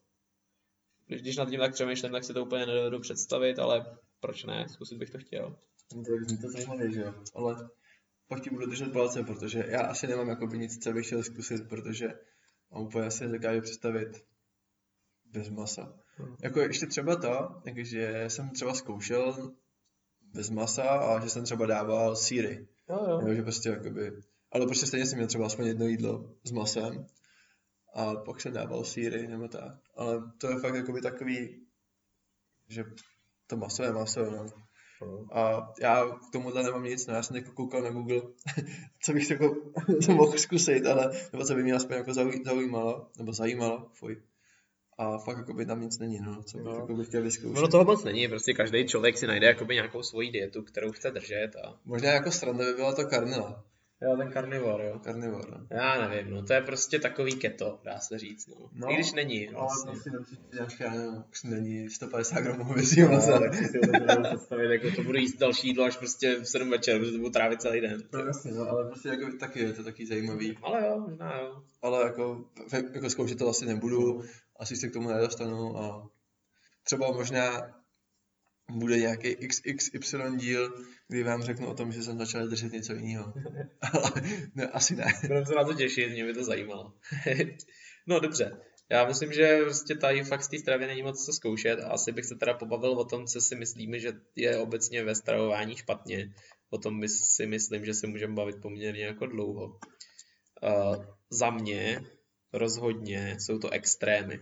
Když, 1.07 1.21
když 1.21 1.37
nad 1.37 1.49
tím 1.49 1.59
tak 1.59 1.73
přemýšlím, 1.73 2.11
tak 2.11 2.23
si 2.23 2.33
to 2.33 2.45
úplně 2.45 2.65
nedovedu 2.65 2.99
představit, 2.99 3.59
ale 3.59 3.97
proč 4.19 4.43
ne, 4.43 4.65
zkusit 4.69 4.97
bych 4.97 5.09
to 5.09 5.17
chtěl. 5.17 5.55
Tak 5.89 6.23
zní 6.27 6.37
to 6.37 6.49
zajímavě, 6.49 6.91
že 6.91 7.01
jo. 7.01 7.13
Ale 7.35 7.69
pak 8.27 8.43
ti 8.43 8.49
budu 8.49 8.65
držet 8.65 8.93
palce, 8.93 9.23
protože 9.23 9.65
já 9.67 9.81
asi 9.81 10.07
nemám 10.07 10.29
jakoby 10.29 10.57
nic, 10.57 10.83
co 10.83 10.93
bych 10.93 11.05
chtěl 11.05 11.23
zkusit, 11.23 11.69
protože 11.69 12.07
mám 12.71 12.83
úplně 12.83 13.05
asi 13.05 13.25
nedokážu 13.25 13.61
představit 13.61 14.25
bez 15.25 15.49
masa. 15.49 15.99
Hmm. 16.15 16.35
Jako 16.43 16.59
ještě 16.59 16.85
třeba 16.85 17.15
to, 17.15 17.61
že 17.75 18.25
jsem 18.27 18.49
třeba 18.49 18.73
zkoušel 18.73 19.53
bez 20.21 20.49
masa 20.49 20.83
a 20.83 21.19
že 21.19 21.29
jsem 21.29 21.43
třeba 21.43 21.65
dával 21.65 22.15
síry. 22.15 22.67
Jo, 22.89 23.05
jo. 23.09 23.21
Jo, 23.27 23.35
že 23.35 23.41
prostě 23.41 23.69
jakoby, 23.69 24.11
ale 24.53 24.65
prostě 24.65 24.85
stejně 24.87 25.05
jsem 25.05 25.17
měl 25.17 25.27
třeba 25.27 25.45
aspoň 25.45 25.65
jedno 25.65 25.85
jídlo 25.85 26.29
s 26.43 26.51
masem 26.51 27.05
a 27.95 28.15
pak 28.15 28.41
jsem 28.41 28.53
dával 28.53 28.83
síry 28.83 29.27
nebo 29.27 29.47
tak. 29.47 29.73
Ale 29.95 30.21
to 30.37 30.49
je 30.49 30.59
fakt 30.59 30.75
jakoby 30.75 31.01
takový, 31.01 31.65
že 32.69 32.83
to 33.47 33.57
maso 33.57 33.83
je 33.83 33.91
maso, 33.91 34.31
no. 34.31 34.45
A 35.33 35.69
já 35.81 36.05
k 36.05 36.31
tomuhle 36.31 36.63
nemám 36.63 36.83
nic, 36.83 37.07
no 37.07 37.13
já 37.13 37.23
jsem 37.23 37.35
jako 37.35 37.51
koukal 37.51 37.81
na 37.81 37.89
Google, 37.89 38.21
co 39.03 39.13
bych 39.13 39.29
jako 39.29 39.55
co 40.05 40.11
mohl 40.11 40.37
zkusit, 40.37 40.85
ale 40.85 41.11
nebo 41.33 41.45
co 41.45 41.55
by 41.55 41.63
mě 41.63 41.73
aspoň 41.73 41.95
jako 41.97 42.11
zauj- 42.11 42.43
zaujímalo, 42.45 43.09
nebo 43.17 43.33
zajímalo, 43.33 43.89
fuj. 43.93 44.21
A 44.97 45.17
fakt 45.17 45.37
jako 45.37 45.53
by 45.53 45.65
tam 45.65 45.81
nic 45.81 45.99
není, 45.99 46.19
no, 46.19 46.43
co 46.43 46.57
bych, 46.57 46.65
No. 46.65 46.75
jako 46.75 46.93
bych 46.95 47.07
chtěl 47.07 47.21
vyzkoušet. 47.21 47.57
Ono 47.57 47.67
toho 47.67 47.83
moc 47.83 48.03
není, 48.03 48.27
prostě 48.27 48.53
každý 48.53 48.87
člověk 48.87 49.17
si 49.17 49.27
najde 49.27 49.47
jakoby 49.47 49.75
nějakou 49.75 50.03
svoji 50.03 50.31
dietu, 50.31 50.63
kterou 50.63 50.91
chce 50.91 51.11
držet 51.11 51.51
a... 51.63 51.79
Možná 51.85 52.09
jako 52.09 52.31
sranda 52.31 52.65
by 52.65 52.73
byla 52.73 52.95
to 52.95 53.05
karnila, 53.07 53.65
Jo, 54.01 54.17
ten 54.17 54.31
karnivor, 54.31 54.81
jo. 54.81 54.99
karnivor, 54.99 55.49
no. 55.51 55.67
Já 55.77 56.07
nevím, 56.09 56.33
no 56.33 56.43
to 56.43 56.53
je 56.53 56.61
prostě 56.61 56.99
takový 56.99 57.35
keto, 57.35 57.79
dá 57.83 57.99
se 57.99 58.19
říct, 58.19 58.47
no. 58.47 58.55
No, 58.73 58.91
I 58.91 58.93
když 58.95 59.13
není, 59.13 59.47
Ale 59.47 59.55
vlastně. 59.57 59.91
prostě 59.91 60.89
nevím, 60.89 61.23
už 61.31 61.43
není 61.43 61.89
150 61.89 62.39
gramů 62.41 62.63
hovězího 62.63 63.07
No, 63.09 63.15
masa. 63.15 63.39
tak 63.39 63.55
si 63.55 63.63
vůbec 63.63 63.91
nedovedu 63.91 64.23
představit, 64.37 64.71
jako 64.71 64.95
to 64.95 65.03
budu 65.03 65.17
jíst 65.17 65.37
další 65.37 65.67
jídlo 65.67 65.85
až 65.85 65.97
prostě 65.97 66.35
v 66.39 66.45
7 66.45 66.69
večer, 66.69 66.99
protože 66.99 67.11
to 67.11 67.17
budu 67.17 67.29
trávit 67.29 67.61
celý 67.61 67.81
den. 67.81 68.01
No 68.13 68.19
jasně, 68.19 68.51
no, 68.51 68.69
ale 68.69 68.85
prostě 68.87 69.09
jako 69.09 69.37
taky 69.39 69.59
je 69.59 69.73
to 69.73 69.83
taky 69.83 70.05
zajímavý. 70.05 70.57
Ale 70.63 70.87
jo, 70.87 70.99
možná 71.09 71.37
jo. 71.39 71.63
Ale 71.81 72.03
jako, 72.03 72.45
jako 72.93 73.09
zkoušet 73.09 73.37
to 73.37 73.49
asi 73.49 73.65
nebudu, 73.65 74.23
asi 74.59 74.75
se 74.75 74.87
k 74.87 74.93
tomu 74.93 75.09
nedostanu 75.09 75.77
a 75.77 76.09
třeba 76.83 77.11
možná 77.11 77.61
bude 78.71 78.97
nějaký 78.97 79.35
XXY 79.35 80.17
díl, 80.37 80.85
kdy 81.07 81.23
vám 81.23 81.43
řeknu 81.43 81.67
o 81.67 81.73
tom, 81.73 81.91
že 81.91 82.03
jsem 82.03 82.17
začal 82.17 82.47
držet 82.47 82.73
něco 82.73 82.93
jiného. 82.93 83.33
Ale 83.93 84.11
ne, 84.55 84.67
asi 84.67 84.95
ne. 84.95 85.13
Budeme 85.21 85.45
se 85.45 85.55
na 85.55 85.63
to 85.63 85.73
těšit, 85.73 86.11
mě 86.11 86.25
by 86.25 86.33
to 86.33 86.43
zajímalo. 86.43 86.93
no 88.07 88.19
dobře, 88.19 88.57
já 88.89 89.07
myslím, 89.07 89.33
že 89.33 89.59
prostě 89.63 89.95
tady 89.95 90.23
fakt 90.23 90.43
z 90.43 90.47
té 90.47 90.59
stravy 90.59 90.87
není 90.87 91.03
moc 91.03 91.25
co 91.25 91.33
zkoušet 91.33 91.79
a 91.79 91.87
asi 91.87 92.11
bych 92.11 92.25
se 92.25 92.35
teda 92.35 92.53
pobavil 92.53 92.91
o 92.91 93.05
tom, 93.05 93.25
co 93.25 93.41
si 93.41 93.55
myslíme, 93.55 93.99
že 93.99 94.13
je 94.35 94.57
obecně 94.57 95.03
ve 95.03 95.15
stravování 95.15 95.75
špatně. 95.75 96.33
O 96.69 96.77
tom 96.77 97.07
si 97.07 97.47
myslím, 97.47 97.85
že 97.85 97.93
se 97.93 98.07
můžeme 98.07 98.33
bavit 98.33 98.61
poměrně 98.61 99.05
jako 99.05 99.25
dlouho. 99.25 99.65
uh, 100.63 101.05
za 101.29 101.49
mě 101.49 102.01
rozhodně 102.53 103.35
jsou 103.39 103.59
to 103.59 103.69
extrémy. 103.69 104.39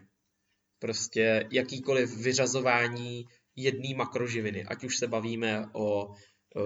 Prostě 0.79 1.47
jakýkoliv 1.51 2.17
vyřazování 2.17 3.25
jedné 3.55 3.95
makroživiny, 3.95 4.63
ať 4.63 4.83
už 4.83 4.97
se 4.97 5.07
bavíme 5.07 5.65
o 5.73 6.13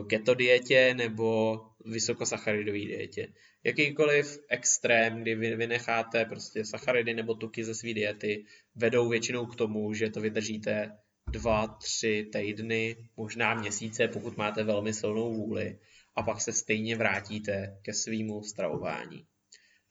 keto 0.09 0.33
dietě 0.33 0.93
nebo 0.93 1.59
vysokosacharidové 1.86 2.79
dietě. 2.79 3.27
Jakýkoliv 3.63 4.39
extrém, 4.49 5.21
kdy 5.21 5.36
vy 5.36 5.55
vynecháte 5.55 6.25
prostě 6.25 6.65
sacharidy 6.65 7.13
nebo 7.13 7.33
tuky 7.33 7.63
ze 7.63 7.75
své 7.75 7.93
diety, 7.93 8.45
vedou 8.75 9.09
většinou 9.09 9.45
k 9.45 9.55
tomu, 9.55 9.93
že 9.93 10.09
to 10.09 10.21
vydržíte 10.21 10.91
dva, 11.31 11.67
tři 11.67 12.29
týdny, 12.33 12.95
možná 13.17 13.53
měsíce, 13.53 14.07
pokud 14.07 14.38
máte 14.38 14.63
velmi 14.63 14.93
silnou 14.93 15.33
vůli 15.33 15.79
a 16.15 16.23
pak 16.23 16.41
se 16.41 16.53
stejně 16.53 16.95
vrátíte 16.95 17.79
ke 17.81 17.93
svýmu 17.93 18.43
stravování. 18.43 19.25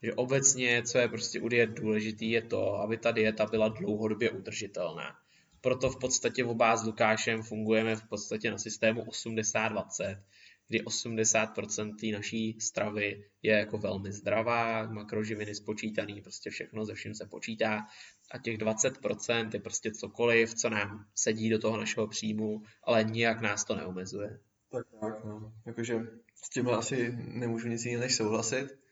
Že 0.03 0.15
obecně, 0.15 0.83
co 0.83 0.99
je 0.99 1.09
prostě 1.09 1.41
u 1.41 1.49
diet 1.49 1.71
důležitý, 1.71 2.31
je 2.31 2.43
to, 2.43 2.75
aby 2.75 2.97
ta 2.97 3.13
dieta 3.13 3.47
byla 3.47 3.69
dlouhodobě 3.69 4.31
udržitelná. 4.31 5.24
Proto 5.65 5.91
v 5.91 5.99
podstatě 5.99 6.45
oba 6.45 6.77
s 6.77 6.85
Lukášem 6.85 7.43
fungujeme 7.43 7.97
v 7.97 8.09
podstatě 8.09 8.51
na 8.51 8.59
systému 8.59 9.03
80-20, 9.03 10.23
kdy 10.69 10.81
80% 10.81 11.97
té 12.01 12.07
naší 12.07 12.61
stravy 12.61 13.25
je 13.43 13.53
jako 13.53 13.79
velmi 13.79 14.13
zdravá, 14.13 14.87
makroživiny 14.87 15.55
spočítaný, 15.55 16.21
prostě 16.23 16.51
všechno 16.51 16.85
ze 16.85 16.95
vším 16.95 17.15
se 17.15 17.27
počítá 17.27 17.87
a 18.31 18.39
těch 18.39 18.59
20% 18.59 19.51
je 19.55 19.61
prostě 19.61 19.93
cokoliv, 19.93 20.55
co 20.55 20.71
nám 20.71 21.07
sedí 21.15 21.51
do 21.51 21.59
toho 21.59 21.77
našeho 21.77 22.07
příjmu, 22.07 22.63
ale 22.83 23.05
nijak 23.05 23.41
nás 23.41 23.65
to 23.65 23.77
neomezuje. 23.77 24.41
Tak 24.73 24.87
tak, 25.01 25.25
no. 25.25 25.53
Jakože 25.67 26.01
s 26.35 26.49
tím 26.51 26.69
asi 26.69 27.15
nemůžu 27.17 27.69
nic 27.69 27.85
jiného 27.85 28.03
než 28.03 28.15
souhlasit. 28.15 28.84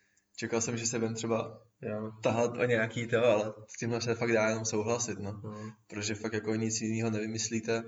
Čekal 0.42 0.60
jsem, 0.60 0.76
že 0.76 0.86
se 0.86 0.98
budem 0.98 1.14
třeba 1.14 1.62
jo. 1.82 2.12
tahat 2.22 2.58
o 2.58 2.64
nějaký 2.64 3.06
to, 3.06 3.24
ale 3.24 3.54
s 3.68 3.78
tímhle 3.78 4.00
se 4.00 4.14
fakt 4.14 4.32
dá 4.32 4.48
jenom 4.48 4.64
souhlasit, 4.64 5.18
no. 5.18 5.40
no. 5.44 5.72
Protože 5.86 6.14
fakt 6.14 6.32
jako 6.32 6.54
nic 6.54 6.80
jiného 6.80 7.10
nevymyslíte 7.10 7.82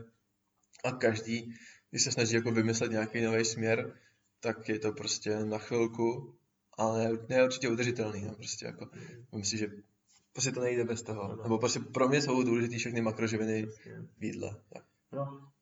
a 0.85 0.93
každý, 0.93 1.55
když 1.91 2.03
se 2.03 2.13
snaží 2.13 2.35
jako 2.35 2.51
vymyslet 2.51 2.91
nějaký 2.91 3.21
nový 3.21 3.45
směr, 3.45 3.99
tak 4.41 4.69
je 4.69 4.79
to 4.79 4.93
prostě 4.93 5.45
na 5.45 5.59
chvilku, 5.59 6.35
ale 6.79 7.11
ne 7.29 7.45
určitě 7.45 7.69
udržitelný, 7.69 8.25
no, 8.25 8.35
prostě 8.35 8.67
jako, 8.67 8.91
myslím, 9.37 9.59
že 9.59 9.67
prostě 10.33 10.53
to 10.53 10.61
nejde 10.61 10.85
bez 10.85 11.03
toho, 11.03 11.29
no. 11.29 11.43
nebo 11.43 11.59
prostě 11.59 11.81
pro 11.81 12.09
mě 12.09 12.23
jsou 12.23 12.43
důležité 12.43 12.77
všechny 12.77 13.01
makroživiny 13.01 13.67
v 14.19 14.25
jídle. 14.25 14.57
Tak. 14.73 14.85
No, 15.13 15.53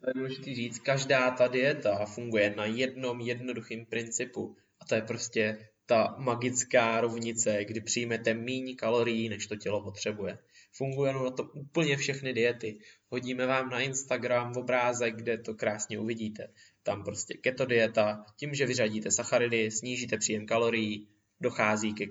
to 0.00 0.10
je 0.10 0.14
důležité 0.14 0.54
říct, 0.54 0.78
každá 0.78 1.30
ta 1.30 1.48
dieta 1.48 2.06
funguje 2.06 2.54
na 2.56 2.64
jednom 2.64 3.20
jednoduchém 3.20 3.86
principu 3.86 4.56
a 4.80 4.84
to 4.84 4.94
je 4.94 5.02
prostě 5.02 5.68
ta 5.86 6.14
magická 6.18 7.00
rovnice, 7.00 7.64
kdy 7.64 7.80
přijmete 7.80 8.34
méně 8.34 8.74
kalorií, 8.74 9.28
než 9.28 9.46
to 9.46 9.56
tělo 9.56 9.82
potřebuje. 9.82 10.38
Fungují 10.72 11.14
na 11.14 11.30
to 11.30 11.42
úplně 11.42 11.96
všechny 11.96 12.32
diety. 12.32 12.78
Hodíme 13.08 13.46
vám 13.46 13.70
na 13.70 13.80
Instagram 13.80 14.52
v 14.52 14.58
obrázek, 14.58 15.16
kde 15.16 15.38
to 15.38 15.54
krásně 15.54 15.98
uvidíte. 15.98 16.48
Tam 16.82 17.04
prostě 17.04 17.34
keto 17.34 17.66
dieta, 17.66 18.24
tím, 18.36 18.54
že 18.54 18.66
vyřadíte 18.66 19.10
sacharidy, 19.10 19.70
snížíte 19.70 20.18
příjem 20.18 20.46
kalorií, 20.46 21.08
dochází 21.40 21.94
k, 21.94 22.06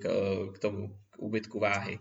k 0.54 0.58
tomu, 0.58 0.98
k 1.10 1.18
úbytku 1.18 1.58
váhy. 1.58 1.98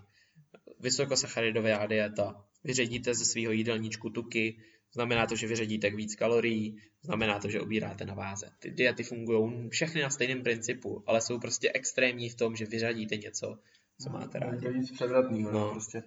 Vysokosacharidová 0.80 1.86
dieta, 1.86 2.46
vyředíte 2.64 3.14
ze 3.14 3.26
svého 3.26 3.52
jídelníčku 3.52 4.10
tuky, 4.10 4.58
Znamená 4.96 5.28
to, 5.28 5.36
že 5.36 5.48
vyředíte 5.48 5.90
víc 5.90 6.16
kalorií, 6.16 6.78
znamená 7.02 7.40
to, 7.40 7.50
že 7.50 7.62
obíráte 7.62 8.06
na 8.06 8.14
váze. 8.14 8.50
Ty 8.60 8.72
diety 8.72 9.04
fungují 9.04 9.70
všechny 9.70 10.02
na 10.02 10.10
stejném 10.10 10.44
principu, 10.44 11.04
ale 11.08 11.22
jsou 11.22 11.40
prostě 11.40 11.72
extrémní 11.74 12.30
v 12.30 12.36
tom, 12.36 12.56
že 12.56 12.66
vyřadíte 12.66 13.18
něco, 13.18 13.60
co 14.02 14.10
máte 14.10 14.40
rádi. 14.40 14.62
To 14.62 14.68
je 14.68 14.78
nic 14.78 14.92
převratného, 14.92 15.52
no. 15.52 15.72
prostě. 15.72 16.04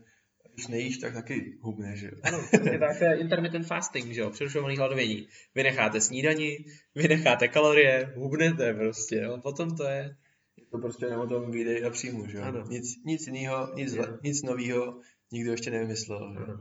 Když 0.54 0.66
nejíš, 0.66 0.98
tak 0.98 1.14
taky 1.14 1.58
hubneš, 1.60 2.00
že 2.00 2.10
Ano, 2.22 2.44
je 2.72 2.78
tak 2.78 3.20
intermittent 3.20 3.66
fasting, 3.66 4.12
že 4.12 4.20
jo, 4.20 4.30
přerušovaný 4.30 4.76
hladovění. 4.76 5.28
Vy 5.54 5.62
necháte 5.62 6.00
snídaní, 6.00 6.56
vy 6.94 7.08
necháte 7.08 7.48
kalorie, 7.48 8.12
hubnete 8.16 8.74
prostě, 8.74 9.16
jo, 9.16 9.38
potom 9.42 9.76
to 9.76 9.84
je... 9.84 10.16
Je 10.56 10.66
to 10.70 10.78
prostě 10.78 11.06
o 11.06 11.26
tom 11.26 11.50
výdej 11.50 11.84
a 11.86 11.90
příjmu, 11.90 12.26
že 12.26 12.38
jo. 12.38 12.44
Ano. 12.44 12.64
Nic, 12.68 13.04
nic 13.04 13.26
jiného, 13.26 13.74
nic, 13.74 13.96
nic 14.22 14.42
nového 14.42 15.00
nikdo 15.32 15.50
ještě 15.50 15.70
nevymyslel, 15.70 16.34
že 16.34 16.50
jo. 16.50 16.58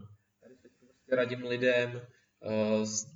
Radím 1.11 1.43
lidem, 1.43 2.01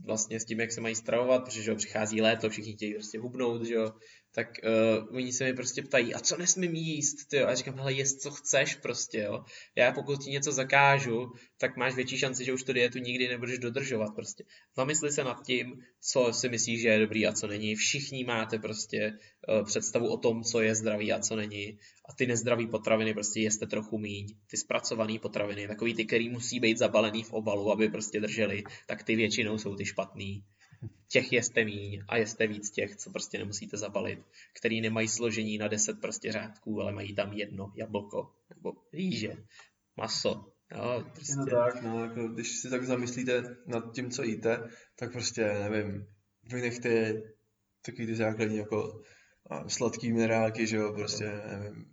vlastně 0.06 0.40
s 0.40 0.46
tím, 0.46 0.60
jak 0.60 0.72
se 0.72 0.82
mají 0.82 0.96
stravovat, 0.96 1.44
protože 1.44 1.62
že 1.62 1.72
jo, 1.72 1.76
přichází 1.76 2.22
léto, 2.22 2.50
všichni 2.50 2.74
chtějí 2.74 2.94
prostě 2.94 3.20
hubnout, 3.20 3.66
že 3.66 3.74
jo, 3.74 3.92
tak 4.36 4.48
uh, 4.64 5.16
oni 5.16 5.34
se 5.34 5.44
mi 5.44 5.54
prostě 5.54 5.82
ptají, 5.82 6.14
a 6.14 6.20
co 6.20 6.38
nesmím 6.38 6.76
jíst, 6.76 7.28
ty? 7.30 7.42
A 7.42 7.56
říkám, 7.56 7.76
hele, 7.76 7.94
jest 7.94 8.22
co 8.22 8.32
chceš 8.32 8.76
prostě, 8.76 9.18
jo. 9.18 9.44
Já 9.76 9.92
pokud 9.92 10.24
ti 10.24 10.30
něco 10.30 10.52
zakážu, 10.52 11.32
tak 11.60 11.78
máš 11.78 11.96
větší 11.96 12.18
šanci, 12.18 12.46
že 12.46 12.54
už 12.54 12.64
tu 12.64 12.74
dietu 12.74 13.00
nikdy 13.00 13.28
nebudeš 13.28 13.60
dodržovat 13.60 14.16
prostě. 14.16 14.44
Zamysli 14.76 15.12
se 15.12 15.24
nad 15.24 15.46
tím, 15.46 15.84
co 16.02 16.34
si 16.34 16.50
myslíš, 16.50 16.82
že 16.82 16.88
je 16.88 17.00
dobrý 17.00 17.28
a 17.28 17.34
co 17.34 17.48
není. 17.48 17.76
Všichni 17.76 18.24
máte 18.24 18.60
prostě 18.60 19.14
uh, 19.50 19.66
představu 19.66 20.08
o 20.08 20.18
tom, 20.18 20.44
co 20.44 20.62
je 20.62 20.76
zdravý 20.76 21.14
a 21.14 21.20
co 21.20 21.36
není. 21.36 21.78
A 22.10 22.14
ty 22.14 22.28
nezdravý 22.28 22.68
potraviny 22.68 23.14
prostě 23.14 23.40
jeste 23.40 23.68
trochu 23.68 23.98
míň. 23.98 24.28
Ty 24.48 24.58
zpracované 24.58 25.20
potraviny, 25.20 25.68
takový 25.68 25.94
ty, 25.94 26.06
který 26.06 26.30
musí 26.30 26.60
být 26.60 26.78
zabalený 26.78 27.24
v 27.24 27.34
obalu, 27.34 27.72
aby 27.72 27.90
prostě 27.90 28.20
drželi, 28.20 28.64
tak 28.88 29.04
ty 29.04 29.16
většinou 29.16 29.58
jsou 29.58 29.76
ty 29.76 29.86
špatný 29.86 30.44
těch 31.08 31.34
jeste 31.34 31.66
míň 31.66 32.04
a 32.08 32.18
jeste 32.18 32.48
víc 32.48 32.72
těch, 32.72 32.96
co 32.96 33.10
prostě 33.12 33.38
nemusíte 33.38 33.78
zabalit, 33.78 34.20
který 34.54 34.82
nemají 34.82 35.08
složení 35.08 35.58
na 35.58 35.68
10 35.68 36.02
prostě 36.02 36.32
řádků, 36.32 36.82
ale 36.82 36.92
mají 36.92 37.16
tam 37.16 37.34
jedno 37.34 37.74
jablko 37.76 38.32
nebo 38.50 38.74
rýže, 38.94 39.34
maso. 39.98 40.52
Jo, 40.76 41.04
prostě. 41.14 41.34
To 41.36 41.56
tak, 41.56 41.82
no, 41.82 42.04
jako, 42.04 42.28
když 42.28 42.60
si 42.60 42.70
tak 42.70 42.84
zamyslíte 42.84 43.58
nad 43.68 43.94
tím, 43.96 44.12
co 44.12 44.24
jíte, 44.24 44.70
tak 44.96 45.12
prostě, 45.12 45.44
nevím, 45.70 46.08
vynechte 46.44 47.22
takový 47.86 48.08
ty 48.08 48.16
základní 48.16 48.58
jako 48.58 49.02
sladký 49.68 50.12
minerálky, 50.12 50.68
že 50.68 50.78
jo, 50.78 50.94
prostě, 50.94 51.26
nevím. 51.26 51.86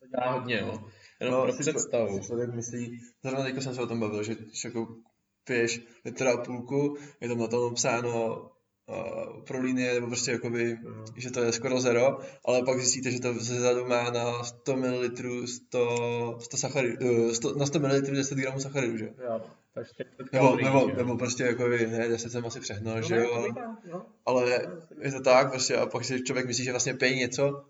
To 0.00 0.06
dělá 0.06 0.32
hodně, 0.32 0.58
jo. 0.58 0.84
Jenom 1.20 1.34
no, 1.34 1.42
pro 1.42 1.52
představu. 1.58 2.18
Si 2.18 2.26
člověk 2.26 2.54
myslí, 2.54 3.00
zrovna 3.22 3.44
teď 3.44 3.62
jsem 3.62 3.74
se 3.74 3.82
o 3.82 3.86
tom 3.86 4.00
bavil, 4.00 4.22
že, 4.22 4.34
že 4.34 4.68
jako 4.68 4.96
piješ 5.44 5.80
litr 6.04 6.26
a 6.26 6.36
půlku, 6.36 6.96
je 7.20 7.28
tam 7.28 7.38
na 7.38 7.46
tom 7.46 7.74
psáno 7.74 8.42
uh, 8.88 9.42
pro 9.44 9.60
linie, 9.60 9.94
nebo 9.94 10.06
prostě 10.06 10.30
jakoby, 10.30 10.74
mm. 10.74 11.04
že 11.16 11.30
to 11.30 11.42
je 11.42 11.52
skoro 11.52 11.80
zero, 11.80 12.18
ale 12.44 12.62
pak 12.62 12.78
zjistíte, 12.78 13.10
že 13.10 13.20
to 13.20 13.34
zezadu 13.34 13.86
má 13.86 14.10
na 14.10 14.44
100 14.44 14.76
ml 14.76 15.46
100, 15.46 16.38
100 16.40 16.56
sacharid, 16.56 17.02
uh, 17.02 17.30
100, 17.30 17.54
na 17.54 17.66
100 17.66 17.78
ml 17.80 18.00
10 18.00 18.38
gramů 18.38 18.60
sacharidů, 18.60 18.96
že 18.96 19.04
jo? 19.04 19.40
Nebo, 20.32 20.56
nebo, 20.56 20.86
nebo 20.86 21.16
prostě 21.16 21.44
jako 21.44 21.68
ne, 21.68 22.08
10 22.08 22.32
jsem 22.32 22.46
asi 22.46 22.60
přehnal, 22.60 22.96
no, 22.96 23.02
že 23.02 23.16
jo, 23.16 23.34
ale, 23.34 23.48
ale 24.26 24.66
je 25.00 25.12
to 25.12 25.20
tak 25.20 25.50
prostě 25.50 25.76
a 25.76 25.86
pak 25.86 26.04
si 26.04 26.22
člověk 26.22 26.46
myslí, 26.46 26.64
že 26.64 26.70
vlastně 26.70 26.94
pije 26.94 27.14
něco, 27.14 27.64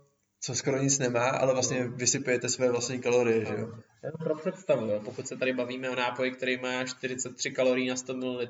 co 0.45 0.55
skoro 0.55 0.83
nic 0.83 0.99
nemá, 0.99 1.29
ale 1.29 1.53
vlastně 1.53 1.89
vysypujete 1.89 2.49
své 2.49 2.71
vlastní 2.71 3.01
kalorie, 3.01 3.45
že 3.45 3.55
jo? 3.55 3.69
Pro 4.19 4.37
představu, 4.37 4.87
jo. 4.87 5.01
pokud 5.05 5.29
se 5.29 5.37
tady 5.37 5.53
bavíme 5.53 5.91
o 5.91 5.95
nápoji, 5.95 6.31
který 6.31 6.57
má 6.57 6.85
43 6.85 7.51
kalorií 7.51 7.89
na 7.89 7.97
100 7.97 8.15
ml, 8.17 8.47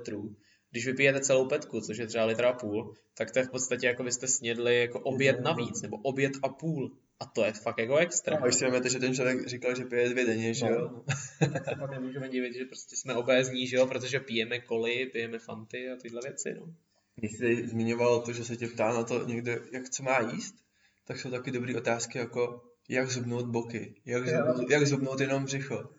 když 0.70 0.86
vypijete 0.86 1.20
celou 1.20 1.48
petku, 1.48 1.80
což 1.80 1.98
je 1.98 2.06
třeba 2.06 2.24
litra 2.24 2.48
a 2.48 2.52
půl, 2.52 2.94
tak 3.16 3.30
to 3.30 3.38
je 3.38 3.44
v 3.44 3.50
podstatě 3.50 3.86
jako 3.86 4.04
byste 4.04 4.28
snědli 4.28 4.80
jako 4.80 5.00
oběd 5.00 5.40
navíc, 5.40 5.82
nebo 5.82 5.96
oběd 5.96 6.32
a 6.42 6.48
půl. 6.48 6.96
A 7.20 7.26
to 7.26 7.44
je 7.44 7.52
fakt 7.52 7.78
jako 7.78 7.96
extra. 7.96 8.36
A 8.36 8.50
si 8.50 8.64
vezmete, 8.64 8.90
že 8.90 8.98
ten 8.98 9.14
člověk 9.14 9.48
říkal, 9.48 9.76
že 9.76 9.84
pije 9.84 10.08
dvě 10.08 10.26
denně, 10.26 10.54
že 10.54 10.66
jo? 10.66 10.90
No. 11.40 11.48
se 11.64 11.76
pak 11.80 11.90
nemůžeme 11.90 12.28
divit, 12.28 12.54
že 12.54 12.64
prostě 12.64 12.96
jsme 12.96 13.14
obézní, 13.14 13.66
že 13.66 13.76
jo, 13.76 13.86
protože 13.86 14.20
pijeme 14.20 14.60
koly, 14.60 15.06
pijeme 15.06 15.38
fanty 15.38 15.90
a 15.90 15.96
tyhle 15.96 16.20
věci, 16.24 16.54
no. 16.54 16.74
Když 17.16 17.32
jsi 17.32 17.68
zmiňoval 17.68 18.20
to, 18.20 18.32
že 18.32 18.44
se 18.44 18.56
tě 18.56 18.68
ptá 18.68 18.92
na 18.92 19.04
to 19.04 19.26
někde, 19.26 19.60
jak 19.72 19.88
co 19.88 20.02
má 20.02 20.20
jíst, 20.20 20.63
tak 21.04 21.18
jsou 21.18 21.30
taky 21.30 21.50
dobré 21.50 21.76
otázky 21.76 22.18
jako 22.18 22.62
jak 22.88 23.10
zubnout 23.10 23.46
boky, 23.46 23.94
jak, 24.04 24.28
zubnout, 24.28 24.70
jak 24.70 24.86
zubnout 24.86 25.20
jenom 25.20 25.44
břicho. 25.44 25.90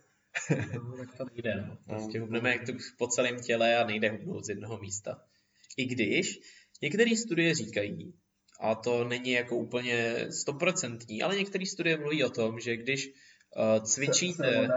no, 0.74 0.97
tak 0.97 1.18
to 1.18 1.26
nejde, 1.34 1.56
no. 1.68 1.78
Prostě 1.88 2.20
hubneme 2.20 2.51
jak 2.51 2.66
to 2.66 2.74
po 2.97 3.08
celém 3.08 3.39
těle 3.39 3.78
a 3.78 3.88
nejde 3.88 4.10
hubnout 4.10 4.45
z 4.45 4.49
jednoho 4.49 4.78
místa. 4.78 5.22
I 5.78 5.86
když 5.86 6.39
některé 6.82 7.16
studie 7.16 7.56
říkají, 7.56 8.14
a 8.60 8.76
to 8.76 9.03
není 9.03 9.32
jako 9.32 9.58
úplně 9.58 10.16
stoprocentní, 10.32 11.22
ale 11.22 11.38
některé 11.38 11.66
studie 11.66 11.97
mluví 11.97 12.24
o 12.24 12.30
tom, 12.30 12.60
že 12.60 12.78
když 12.78 13.08
uh, 13.08 13.84
cvičíte... 13.84 14.68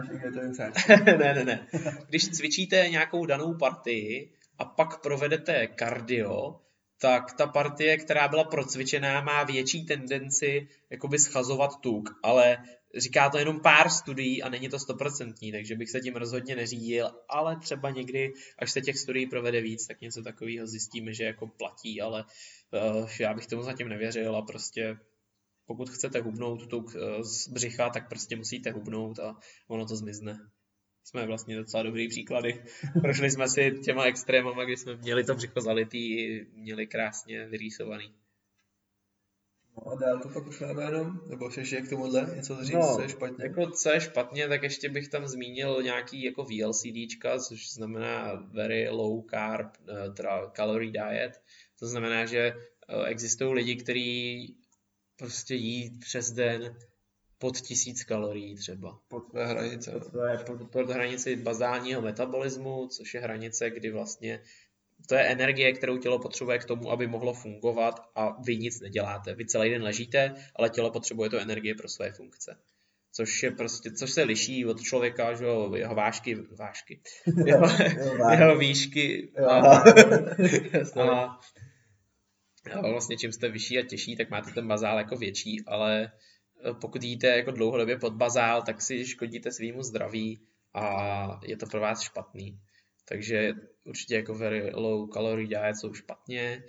ne, 1.04 1.34
ne, 1.34 1.44
ne. 1.44 1.68
Když 2.08 2.28
cvičíte 2.30 2.88
nějakou 2.88 3.26
danou 3.26 3.54
partii 3.54 4.32
a 4.58 4.64
pak 4.64 5.02
provedete 5.02 5.66
kardio, 5.66 6.60
tak 7.00 7.32
ta 7.32 7.46
partie, 7.46 7.96
která 7.96 8.28
byla 8.28 8.44
procvičená, 8.44 9.20
má 9.20 9.44
větší 9.44 9.86
tendenci 9.86 10.68
jakoby 10.90 11.18
schazovat 11.18 11.80
tuk, 11.80 12.18
ale 12.22 12.58
říká 12.96 13.30
to 13.30 13.38
jenom 13.38 13.60
pár 13.60 13.88
studií 13.88 14.42
a 14.42 14.48
není 14.48 14.68
to 14.68 14.78
stoprocentní, 14.78 15.52
takže 15.52 15.76
bych 15.76 15.90
se 15.90 16.00
tím 16.00 16.16
rozhodně 16.16 16.56
neřídil, 16.56 17.10
ale 17.28 17.56
třeba 17.60 17.90
někdy, 17.90 18.32
až 18.58 18.72
se 18.72 18.80
těch 18.80 18.98
studií 18.98 19.26
provede 19.26 19.60
víc, 19.60 19.86
tak 19.86 20.00
něco 20.00 20.22
takového 20.22 20.66
zjistíme, 20.66 21.12
že 21.12 21.24
jako 21.24 21.46
platí, 21.46 22.00
ale 22.00 22.24
uh, 23.00 23.10
já 23.20 23.34
bych 23.34 23.46
tomu 23.46 23.62
zatím 23.62 23.88
nevěřil 23.88 24.36
a 24.36 24.42
prostě 24.42 24.98
pokud 25.68 25.90
chcete 25.90 26.20
hubnout 26.20 26.66
tuk 26.66 26.96
eh, 26.96 27.24
z 27.24 27.48
břicha, 27.48 27.90
tak 27.90 28.08
prostě 28.08 28.36
musíte 28.36 28.70
hubnout 28.70 29.18
a 29.18 29.36
ono 29.68 29.86
to 29.86 29.96
zmizne. 29.96 30.38
Jsme 31.08 31.26
vlastně 31.26 31.56
docela 31.56 31.82
dobrý 31.82 32.08
příklady. 32.08 32.64
Prošli 33.02 33.30
jsme 33.30 33.48
si 33.48 33.72
těma 33.84 34.04
extrémama, 34.04 34.64
kdy 34.64 34.76
jsme 34.76 34.96
měli 34.96 35.24
to 35.24 35.34
břicho 35.34 35.60
zalitý, 35.60 36.40
měli 36.52 36.86
krásně 36.86 37.46
vyrýsovaný. 37.46 38.14
No 39.76 39.92
a 39.92 39.94
dál 39.94 40.20
to 40.20 40.28
pak 40.28 40.46
už 40.46 40.60
máme 40.60 40.82
jenom, 40.84 41.20
nebo 41.28 41.48
chceš 41.48 41.72
je 41.72 41.80
k 41.82 41.88
tomuhle 41.88 42.32
něco 42.36 42.64
říct, 42.64 42.74
No, 42.74 42.94
co 42.94 43.02
je 43.02 43.08
špatně? 43.08 43.44
Jako 43.44 43.70
co 43.70 43.90
je 43.90 44.00
špatně, 44.00 44.48
tak 44.48 44.62
ještě 44.62 44.88
bych 44.88 45.08
tam 45.08 45.26
zmínil 45.26 45.82
nějaký 45.82 46.24
jako 46.24 46.44
VLCDčka, 46.44 47.38
což 47.38 47.72
znamená 47.72 48.34
Very 48.34 48.88
Low 48.88 49.24
Carb, 49.30 49.72
eh, 49.88 50.10
teda 50.10 50.50
Calorie 50.56 50.92
Diet. 50.92 51.42
To 51.78 51.86
znamená, 51.86 52.26
že 52.26 52.38
eh, 52.38 53.06
existují 53.06 53.54
lidi, 53.54 53.76
kteří 53.76 54.56
prostě 55.16 55.54
jí 55.54 55.98
přes 55.98 56.32
den 56.32 56.76
pod 57.38 57.60
tisíc 57.60 58.04
kalorií 58.04 58.56
třeba. 58.56 58.98
Pod 59.08 59.20
tvé 59.20 59.46
hranice. 59.46 59.92
no. 59.92 60.10
To 60.10 60.24
je 60.24 60.38
pod, 60.38 60.70
pod 60.70 60.90
hranici 60.90 61.36
bazálního 61.36 62.02
metabolismu, 62.02 62.86
což 62.86 63.14
je 63.14 63.20
hranice, 63.20 63.70
kdy 63.70 63.90
vlastně 63.90 64.42
to 65.06 65.14
je 65.14 65.20
energie, 65.20 65.72
kterou 65.72 65.98
tělo 65.98 66.18
potřebuje 66.18 66.58
k 66.58 66.64
tomu, 66.64 66.90
aby 66.90 67.06
mohlo 67.06 67.34
fungovat 67.34 68.10
a 68.14 68.42
vy 68.42 68.56
nic 68.56 68.80
neděláte. 68.80 69.34
Vy 69.34 69.46
celý 69.46 69.70
den 69.70 69.82
ležíte, 69.82 70.34
ale 70.56 70.70
tělo 70.70 70.90
potřebuje 70.90 71.30
tu 71.30 71.36
energie 71.36 71.74
pro 71.74 71.88
své 71.88 72.12
funkce. 72.12 72.58
Což 73.12 73.42
je 73.42 73.50
prostě, 73.50 73.90
což 73.90 74.10
se 74.10 74.22
liší 74.22 74.66
od 74.66 74.80
člověka, 74.80 75.34
že 75.34 75.44
jo, 75.44 75.74
jeho 75.74 75.94
vážky, 75.94 76.34
vážky, 76.58 77.00
jeho, 77.46 77.66
jeho 78.30 78.58
výšky 78.58 79.32
a, 79.48 79.54
a, 81.00 81.40
a 82.72 82.80
vlastně 82.90 83.16
čím 83.16 83.32
jste 83.32 83.48
vyšší 83.48 83.78
a 83.78 83.82
těžší, 83.82 84.16
tak 84.16 84.30
máte 84.30 84.50
ten 84.50 84.68
bazál 84.68 84.98
jako 84.98 85.16
větší, 85.16 85.62
ale 85.66 86.12
pokud 86.80 87.02
jíte 87.02 87.26
jako 87.26 87.50
dlouhodobě 87.50 87.98
pod 87.98 88.12
bazál, 88.12 88.62
tak 88.62 88.82
si 88.82 89.06
škodíte 89.06 89.52
svýmu 89.52 89.82
zdraví 89.82 90.40
a 90.74 91.40
je 91.46 91.56
to 91.56 91.66
pro 91.66 91.80
vás 91.80 92.02
špatný. 92.02 92.60
Takže 93.08 93.52
určitě 93.84 94.14
jako 94.14 94.34
very 94.34 94.70
low 94.74 95.10
calorie 95.10 95.48
diet 95.48 95.76
jsou 95.76 95.94
špatně. 95.94 96.64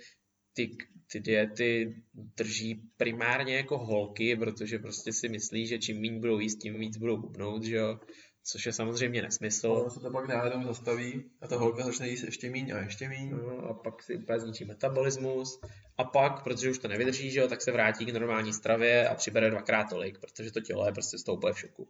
Ty, 0.52 0.76
ty 1.12 1.20
diety 1.20 1.94
drží 2.14 2.82
primárně 2.96 3.56
jako 3.56 3.78
holky, 3.78 4.36
protože 4.36 4.78
prostě 4.78 5.12
si 5.12 5.28
myslí, 5.28 5.66
že 5.66 5.78
čím 5.78 6.00
méně 6.00 6.18
budou 6.18 6.38
jíst, 6.38 6.56
tím 6.56 6.78
víc 6.78 6.96
budou 6.96 7.16
hubnout, 7.16 7.64
že 7.64 7.76
jo? 7.76 8.00
Což 8.44 8.66
je 8.66 8.72
samozřejmě 8.72 9.22
nesmysl. 9.22 9.72
Ono 9.72 9.90
se 9.90 10.00
to 10.00 10.10
pak 10.10 10.28
náhodou 10.28 10.64
zastaví 10.64 11.24
a 11.40 11.48
ta 11.48 11.56
holka 11.56 11.84
začne 11.84 12.08
jíst 12.08 12.22
ještě 12.22 12.50
míň 12.50 12.72
a 12.72 12.78
ještě 12.78 13.08
míň. 13.08 13.30
No, 13.30 13.58
a 13.58 13.74
pak 13.74 14.02
si 14.02 14.16
úplně 14.16 14.40
zničí 14.40 14.64
metabolismus 14.64 15.60
a 15.98 16.04
pak, 16.04 16.44
protože 16.44 16.70
už 16.70 16.78
to 16.78 16.88
nevydrží, 16.88 17.30
že 17.30 17.40
jo, 17.40 17.48
tak 17.48 17.62
se 17.62 17.72
vrátí 17.72 18.06
k 18.06 18.12
normální 18.12 18.52
stravě 18.52 19.08
a 19.08 19.14
přibere 19.14 19.50
dvakrát 19.50 19.84
tolik, 19.84 20.18
protože 20.18 20.50
to 20.50 20.60
tělo 20.60 20.86
je 20.86 20.92
prostě 20.92 21.18
z 21.18 21.22
toho 21.22 21.36
úplně 21.36 21.52
v 21.52 21.58
šoku. 21.58 21.88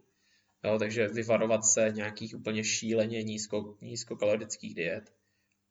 Jo, 0.63 0.79
takže 0.79 1.07
vyvarovat 1.07 1.65
se 1.65 1.91
nějakých 1.95 2.35
úplně 2.35 2.63
šíleně 2.63 3.23
nízko, 3.23 3.77
nízkokalorických 3.81 4.75
diet. 4.75 5.13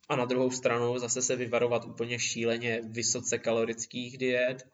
A 0.09 0.17
na 0.17 0.25
druhou 0.25 0.51
stranu 0.51 0.99
zase 0.99 1.23
se 1.23 1.37
vyvarovat 1.37 1.85
úplně 1.85 2.19
šíleně 2.19 2.81
vysoce 2.85 3.39
kalorických 3.39 4.19
diet, 4.19 4.69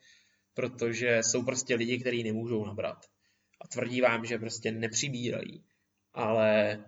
protože 0.55 1.19
jsou 1.23 1.45
prostě 1.45 1.75
lidi, 1.75 1.99
kteří 1.99 2.23
nemůžou 2.23 2.65
nabrat. 2.65 3.07
A 3.61 3.69
tvrdí 3.69 4.01
vám, 4.01 4.25
že 4.25 4.39
prostě 4.39 4.73
nepřibírají. 4.73 5.65
Ale 6.17 6.85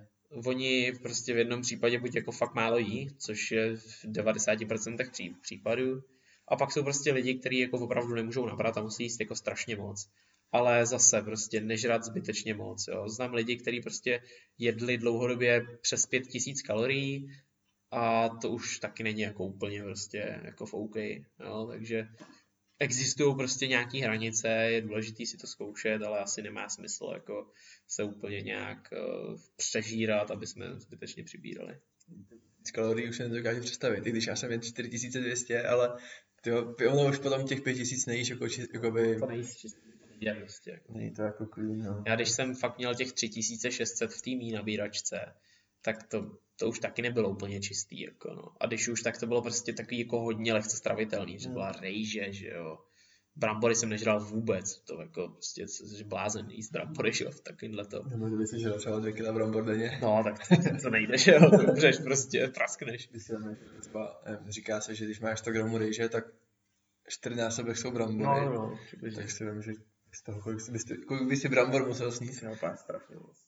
oni 0.46 0.92
prostě 1.02 1.34
v 1.34 1.38
jednom 1.38 1.62
případě 1.62 2.00
buď 2.00 2.14
jako 2.14 2.32
fakt 2.32 2.54
málo 2.54 2.78
jí, 2.78 3.08
což 3.18 3.50
je 3.50 3.76
v 3.76 4.04
90% 4.04 5.10
pří, 5.10 5.36
případů, 5.42 6.02
a 6.48 6.56
pak 6.56 6.72
jsou 6.72 6.82
prostě 6.82 7.12
lidi, 7.12 7.34
kteří 7.34 7.58
jako 7.58 7.78
opravdu 7.78 8.14
nemůžou 8.14 8.46
nabrat 8.46 8.76
a 8.76 8.82
musí 8.82 9.02
jíst 9.02 9.20
jako 9.20 9.36
strašně 9.36 9.76
moc. 9.76 10.08
Ale 10.52 10.86
zase 10.86 11.22
prostě 11.22 11.60
nežrat 11.60 12.04
zbytečně 12.04 12.54
moc. 12.54 12.88
Jo. 12.88 13.08
Znám 13.08 13.34
lidi, 13.34 13.56
kteří 13.56 13.80
prostě 13.80 14.22
jedli 14.58 14.98
dlouhodobě 14.98 15.66
přes 15.80 16.06
5000 16.06 16.62
kalorií 16.62 17.30
a 17.90 18.28
to 18.28 18.50
už 18.50 18.78
taky 18.78 19.02
není 19.02 19.20
jako 19.20 19.44
úplně 19.44 19.82
prostě 19.82 20.40
jako 20.44 20.66
v 20.66 20.74
OK. 20.74 20.96
Jo. 20.96 21.66
Takže 21.70 22.08
existují 22.78 23.36
prostě 23.36 23.66
nějaké 23.66 23.98
hranice, 23.98 24.48
je 24.48 24.80
důležité 24.80 25.26
si 25.26 25.36
to 25.36 25.46
zkoušet, 25.46 26.02
ale 26.02 26.18
asi 26.18 26.42
nemá 26.42 26.68
smysl 26.68 27.10
jako 27.14 27.50
se 27.86 28.04
úplně 28.04 28.40
nějak 28.40 28.88
uh, 28.92 29.36
přežírat, 29.56 30.30
aby 30.30 30.46
jsme 30.46 30.80
zbytečně 30.80 31.24
přibírali. 31.24 31.78
Z 32.66 32.70
kalorií 32.70 33.08
už 33.08 33.16
se 33.16 33.28
nedokážu 33.28 33.60
představit, 33.60 34.06
i 34.06 34.10
když 34.10 34.26
já 34.26 34.36
jsem 34.36 34.50
jen 34.50 34.60
4200, 34.60 35.62
ale 35.62 35.98
tyjo, 36.42 36.74
ono 36.90 37.10
už 37.10 37.18
potom 37.18 37.46
těch 37.46 37.60
5000 37.60 38.06
nejíš 38.06 38.28
jako, 38.28 38.48
či, 38.48 38.66
jako 38.74 38.90
by... 38.90 39.16
To 39.18 39.26
nejíst 39.26 39.56
čistě. 39.56 39.80
Je 40.20 40.34
prostě. 40.34 40.70
Jako. 40.70 40.92
Není 40.92 41.10
to 41.10 41.22
jako 41.22 41.46
clean, 41.46 41.78
no. 41.78 42.04
Já 42.06 42.16
když 42.16 42.30
jsem 42.30 42.54
fakt 42.54 42.78
měl 42.78 42.94
těch 42.94 43.12
3600 43.12 44.12
v 44.12 44.22
té 44.22 44.30
mý 44.30 44.52
nabíračce, 44.52 45.34
tak 45.82 46.08
to, 46.08 46.38
to 46.58 46.68
už 46.68 46.78
taky 46.78 47.02
nebylo 47.02 47.30
úplně 47.30 47.60
čistý. 47.60 48.00
Jako 48.00 48.34
no. 48.34 48.44
A 48.60 48.66
když 48.66 48.88
už, 48.88 49.02
tak 49.02 49.20
to 49.20 49.26
bylo 49.26 49.42
prostě 49.42 49.72
takový 49.72 49.98
jako 49.98 50.20
hodně 50.20 50.52
lehce 50.52 50.76
stravitelný, 50.76 51.38
že 51.38 51.48
byla 51.48 51.72
rejže, 51.72 52.32
že 52.32 52.48
jo. 52.48 52.78
Brambory 53.36 53.74
jsem 53.74 53.88
nežral 53.88 54.20
vůbec, 54.20 54.80
to 54.80 55.00
jako 55.00 55.28
prostě 55.28 55.68
jsi 55.68 56.04
blázen 56.04 56.50
jíst 56.50 56.72
brambory, 56.72 57.12
že 57.12 57.24
jo, 57.24 57.30
v 57.30 57.40
takovýmhle 57.40 57.84
to. 57.86 58.02
Nebo 58.02 58.26
kdyby 58.26 58.46
si 58.46 58.58
žil 58.58 58.78
třeba 58.78 58.98
2 58.98 59.12
kg 59.12 59.34
brambor 59.34 59.64
denně. 59.64 59.98
No, 60.02 60.20
tak 60.24 60.34
to, 60.82 60.90
nejde, 60.90 61.18
že 61.18 61.32
jo, 61.32 61.50
to 61.50 61.72
umřeš 61.72 61.98
prostě, 61.98 62.48
praskneš. 62.54 63.10
Třeba, 63.80 64.22
říká 64.48 64.80
se, 64.80 64.94
že 64.94 65.04
když 65.04 65.20
máš 65.20 65.38
100 65.38 65.50
gramů 65.50 65.78
rejže, 65.78 66.08
tak 66.08 66.24
14 67.08 67.60
jsou 67.74 67.90
brambory. 67.90 68.46
No, 68.46 68.52
no, 68.52 68.78
přibližně. 68.86 69.22
tak 69.22 69.30
si 69.30 69.44
vím, 69.44 69.62
že 69.62 69.72
z 70.12 70.22
toho, 70.22 70.40
kolik 70.40 70.70
bys, 70.70 70.84
kolik 71.08 71.28
bys 71.28 71.40
si 71.40 71.48
brambor 71.48 71.86
musel 71.86 72.12
sníst. 72.12 72.42
No, 72.42 72.56
pár 72.60 72.76
strašně 72.76 73.16
moc. 73.16 73.47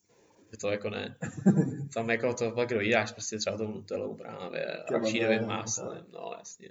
To 0.59 0.71
jako 0.71 0.89
ne. 0.89 1.17
Tam 1.93 2.09
jako 2.09 2.33
to 2.33 2.51
pak 2.51 2.69
dojídáš 2.69 3.11
prostě 3.11 3.37
třeba 3.37 3.57
tou 3.57 3.67
nutelou 3.67 4.15
právě 4.15 4.65
a 4.65 4.99
ne, 4.99 5.41
máslem, 5.41 6.05
no 6.13 6.33
jasně. 6.37 6.69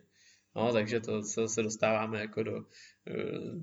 No, 0.57 0.73
takže 0.73 1.01
to 1.01 1.23
se, 1.23 1.49
se 1.49 1.63
dostáváme 1.63 2.21
jako 2.21 2.43
do, 2.43 2.65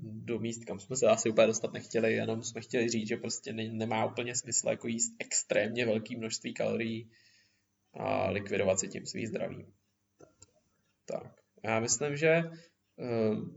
do 0.02 0.38
míst, 0.38 0.64
kam 0.64 0.78
jsme 0.78 0.96
se 0.96 1.06
asi 1.06 1.30
úplně 1.30 1.46
dostat 1.46 1.72
nechtěli, 1.72 2.12
jenom 2.12 2.42
jsme 2.42 2.60
chtěli 2.60 2.88
říct, 2.88 3.08
že 3.08 3.16
prostě 3.16 3.52
ne, 3.52 3.68
nemá 3.68 4.04
úplně 4.06 4.34
smysl 4.34 4.68
jako 4.68 4.88
jíst 4.88 5.12
extrémně 5.18 5.86
velké 5.86 6.16
množství 6.16 6.54
kalorií 6.54 7.10
a 7.94 8.30
likvidovat 8.30 8.80
si 8.80 8.88
tím 8.88 9.06
svý 9.06 9.26
zdraví. 9.26 9.66
Tak, 11.04 11.40
já 11.62 11.80
myslím, 11.80 12.16
že 12.16 12.28
eh, 12.28 12.50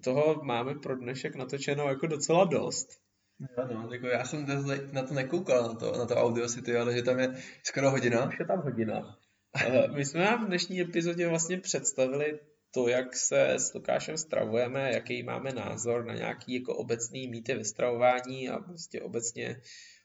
toho 0.03 0.43
máme 0.43 0.75
pro 0.75 0.95
dnešek 0.95 1.35
natočeno 1.35 1.87
jako 1.87 2.07
docela 2.07 2.45
dost. 2.45 3.01
Jo, 3.41 3.67
no, 3.73 3.93
jako 3.93 4.07
já 4.07 4.25
jsem 4.25 4.45
na 4.91 5.03
to 5.03 5.13
nekoukal, 5.13 5.63
na 5.63 5.73
to, 5.73 5.97
na 5.97 6.05
to 6.05 6.15
Audio 6.15 6.47
City, 6.47 6.77
ale 6.77 6.93
že 6.93 7.03
tam 7.03 7.19
je 7.19 7.33
skoro 7.63 7.91
hodina. 7.91 8.27
Už 8.27 8.39
je 8.39 8.45
tam 8.45 8.61
hodina. 8.61 9.17
My 9.95 10.05
jsme 10.05 10.25
vám 10.25 10.45
v 10.45 10.47
dnešní 10.47 10.81
epizodě 10.81 11.27
vlastně 11.27 11.57
představili 11.57 12.39
to, 12.71 12.87
jak 12.87 13.15
se 13.15 13.49
s 13.49 13.73
Lukášem 13.73 14.17
stravujeme, 14.17 14.91
jaký 14.93 15.23
máme 15.23 15.51
názor 15.51 16.05
na 16.05 16.15
nějaký 16.15 16.53
jako 16.53 16.75
obecný 16.75 17.27
mýty 17.27 17.53
ve 17.53 17.65
stravování 17.65 18.49
a 18.49 18.59
prostě 18.59 19.01
obecně 19.01 19.61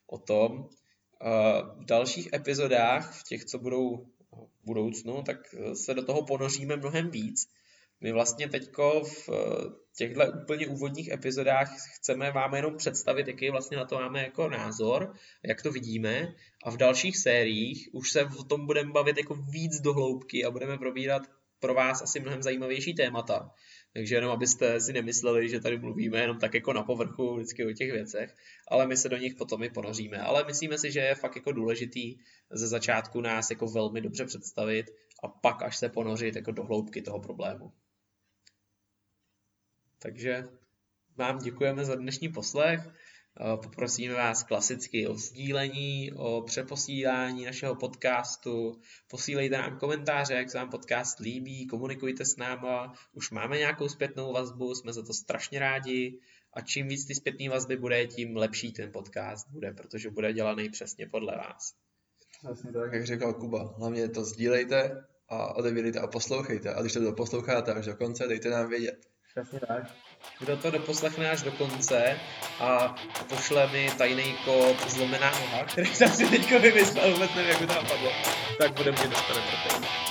o 0.07 0.19
tom. 0.19 0.69
V 1.81 1.85
dalších 1.85 2.33
epizodách, 2.33 3.21
v 3.21 3.25
těch, 3.29 3.45
co 3.45 3.59
budou 3.59 4.07
v 4.33 4.65
budoucnu, 4.65 5.23
tak 5.23 5.37
se 5.75 5.95
do 5.95 6.05
toho 6.05 6.25
ponoříme 6.25 6.77
mnohem 6.77 7.11
víc. 7.11 7.49
My 8.01 8.13
vlastně 8.13 8.49
teďko 8.49 9.03
v 9.05 9.29
těchto 9.97 10.21
úplně 10.43 10.67
úvodních 10.67 11.09
epizodách 11.09 11.77
chceme 11.97 12.31
vám 12.31 12.55
jenom 12.55 12.77
představit, 12.77 13.29
jaký 13.29 13.51
vlastně 13.51 13.77
na 13.77 13.85
to 13.85 13.95
máme 13.95 14.23
jako 14.23 14.49
názor, 14.49 15.13
jak 15.45 15.63
to 15.63 15.73
vidíme 15.73 16.35
a 16.65 16.71
v 16.71 16.77
dalších 16.77 17.19
sériích 17.19 17.89
už 17.93 18.11
se 18.11 18.25
o 18.25 18.45
tom 18.45 18.67
budeme 18.67 18.93
bavit 18.93 19.17
jako 19.19 19.35
víc 19.35 19.81
do 19.81 19.93
hloubky 19.93 20.45
a 20.45 20.51
budeme 20.51 20.79
probírat 20.79 21.23
pro 21.61 21.75
vás 21.75 22.03
asi 22.03 22.21
mnohem 22.21 22.43
zajímavější 22.43 22.95
témata. 22.95 23.51
Takže 23.93 24.15
jenom 24.15 24.31
abyste 24.31 24.81
si 24.81 24.93
nemysleli, 24.93 25.49
že 25.49 25.61
tady 25.61 25.79
mluvíme 25.79 26.21
jenom 26.21 26.39
tak 26.39 26.55
jako 26.55 26.73
na 26.73 26.83
povrchu 26.83 27.35
vždycky 27.37 27.67
o 27.67 27.73
těch 27.73 27.93
věcech, 27.93 28.35
ale 28.69 28.87
my 28.87 28.97
se 28.97 29.09
do 29.09 29.17
nich 29.17 29.35
potom 29.35 29.63
i 29.63 29.71
ponoříme. 29.71 30.19
Ale 30.19 30.45
myslíme 30.45 30.79
si, 30.79 30.93
že 30.93 31.01
je 31.01 31.15
fakt 31.15 31.37
jako 31.37 31.53
důležitý 31.53 32.19
ze 32.51 32.69
začátku 32.69 33.21
nás 33.21 33.51
jako 33.51 33.67
velmi 33.67 34.01
dobře 34.01 34.25
představit 34.25 34.87
a 35.23 35.29
pak 35.29 35.63
až 35.63 35.77
se 35.77 35.89
ponořit 35.89 36.37
jako 36.37 36.53
do 36.53 36.65
hloubky 36.65 37.03
toho 37.03 37.21
problému. 37.21 37.73
Takže 40.03 40.45
vám 41.17 41.39
děkujeme 41.39 41.85
za 41.85 41.95
dnešní 41.95 42.29
poslech. 42.29 42.81
Poprosíme 43.63 44.15
vás 44.15 44.43
klasicky 44.43 45.07
o 45.07 45.15
sdílení, 45.15 46.13
o 46.13 46.43
přeposílání 46.43 47.45
našeho 47.45 47.75
podcastu. 47.75 48.81
Posílejte 49.11 49.59
nám 49.59 49.79
komentáře, 49.79 50.35
jak 50.35 50.51
se 50.51 50.59
vám 50.59 50.71
podcast 50.71 51.19
líbí, 51.19 51.67
komunikujte 51.67 52.25
s 52.25 52.37
náma. 52.37 52.95
Už 53.13 53.31
máme 53.31 53.59
nějakou 53.59 53.89
zpětnou 53.89 54.33
vazbu, 54.33 54.75
jsme 54.75 54.93
za 54.93 55.03
to 55.03 55.13
strašně 55.13 55.59
rádi. 55.59 56.21
A 56.53 56.61
čím 56.61 56.89
víc 56.89 57.07
ty 57.07 57.15
zpětné 57.15 57.49
vazby 57.49 57.77
bude, 57.77 58.07
tím 58.07 58.37
lepší 58.37 58.73
ten 58.73 58.93
podcast 58.93 59.49
bude, 59.51 59.73
protože 59.73 60.11
bude 60.11 60.33
dělaný 60.33 60.69
přesně 60.71 61.07
podle 61.07 61.37
vás. 61.37 61.75
Přesně 62.45 62.73
tak, 62.73 62.93
jak 62.93 63.07
říkal 63.07 63.35
Kuba. 63.35 63.75
Hlavně 63.79 64.09
to 64.09 64.25
sdílejte 64.25 65.05
a 65.29 65.57
odebírejte 65.57 66.01
a 66.01 66.07
poslouchejte. 66.07 66.75
A 66.75 66.81
když 66.81 66.93
to 66.93 67.13
posloucháte 67.13 67.75
až 67.75 67.87
do 67.87 67.97
konce, 67.97 68.29
dejte 68.29 68.51
nám 68.51 68.69
vědět. 68.69 69.07
Přesně 69.37 69.61
tak. 69.61 69.85
kdo 70.39 70.57
to 70.57 70.71
doposlechne 70.71 71.31
až 71.31 71.43
do 71.43 71.53
konce 71.53 72.21
a 72.61 72.95
pošle 73.29 73.67
mi 73.67 73.91
tajný 73.99 74.35
kód 74.45 74.91
zlomená 74.91 75.31
noha, 75.31 75.65
který 75.73 75.95
jsem 75.95 76.09
si 76.09 76.29
teďko 76.29 76.59
vymyslel, 76.59 77.13
vůbec 77.13 77.31
nevím, 77.35 77.51
jak 77.51 77.61
by 77.61 77.67
to 77.67 77.75
napadlo, 77.75 78.13
tak 78.59 78.73
bude 78.73 78.93
mě 78.93 79.09
dostane 79.09 79.41
pro 79.41 80.06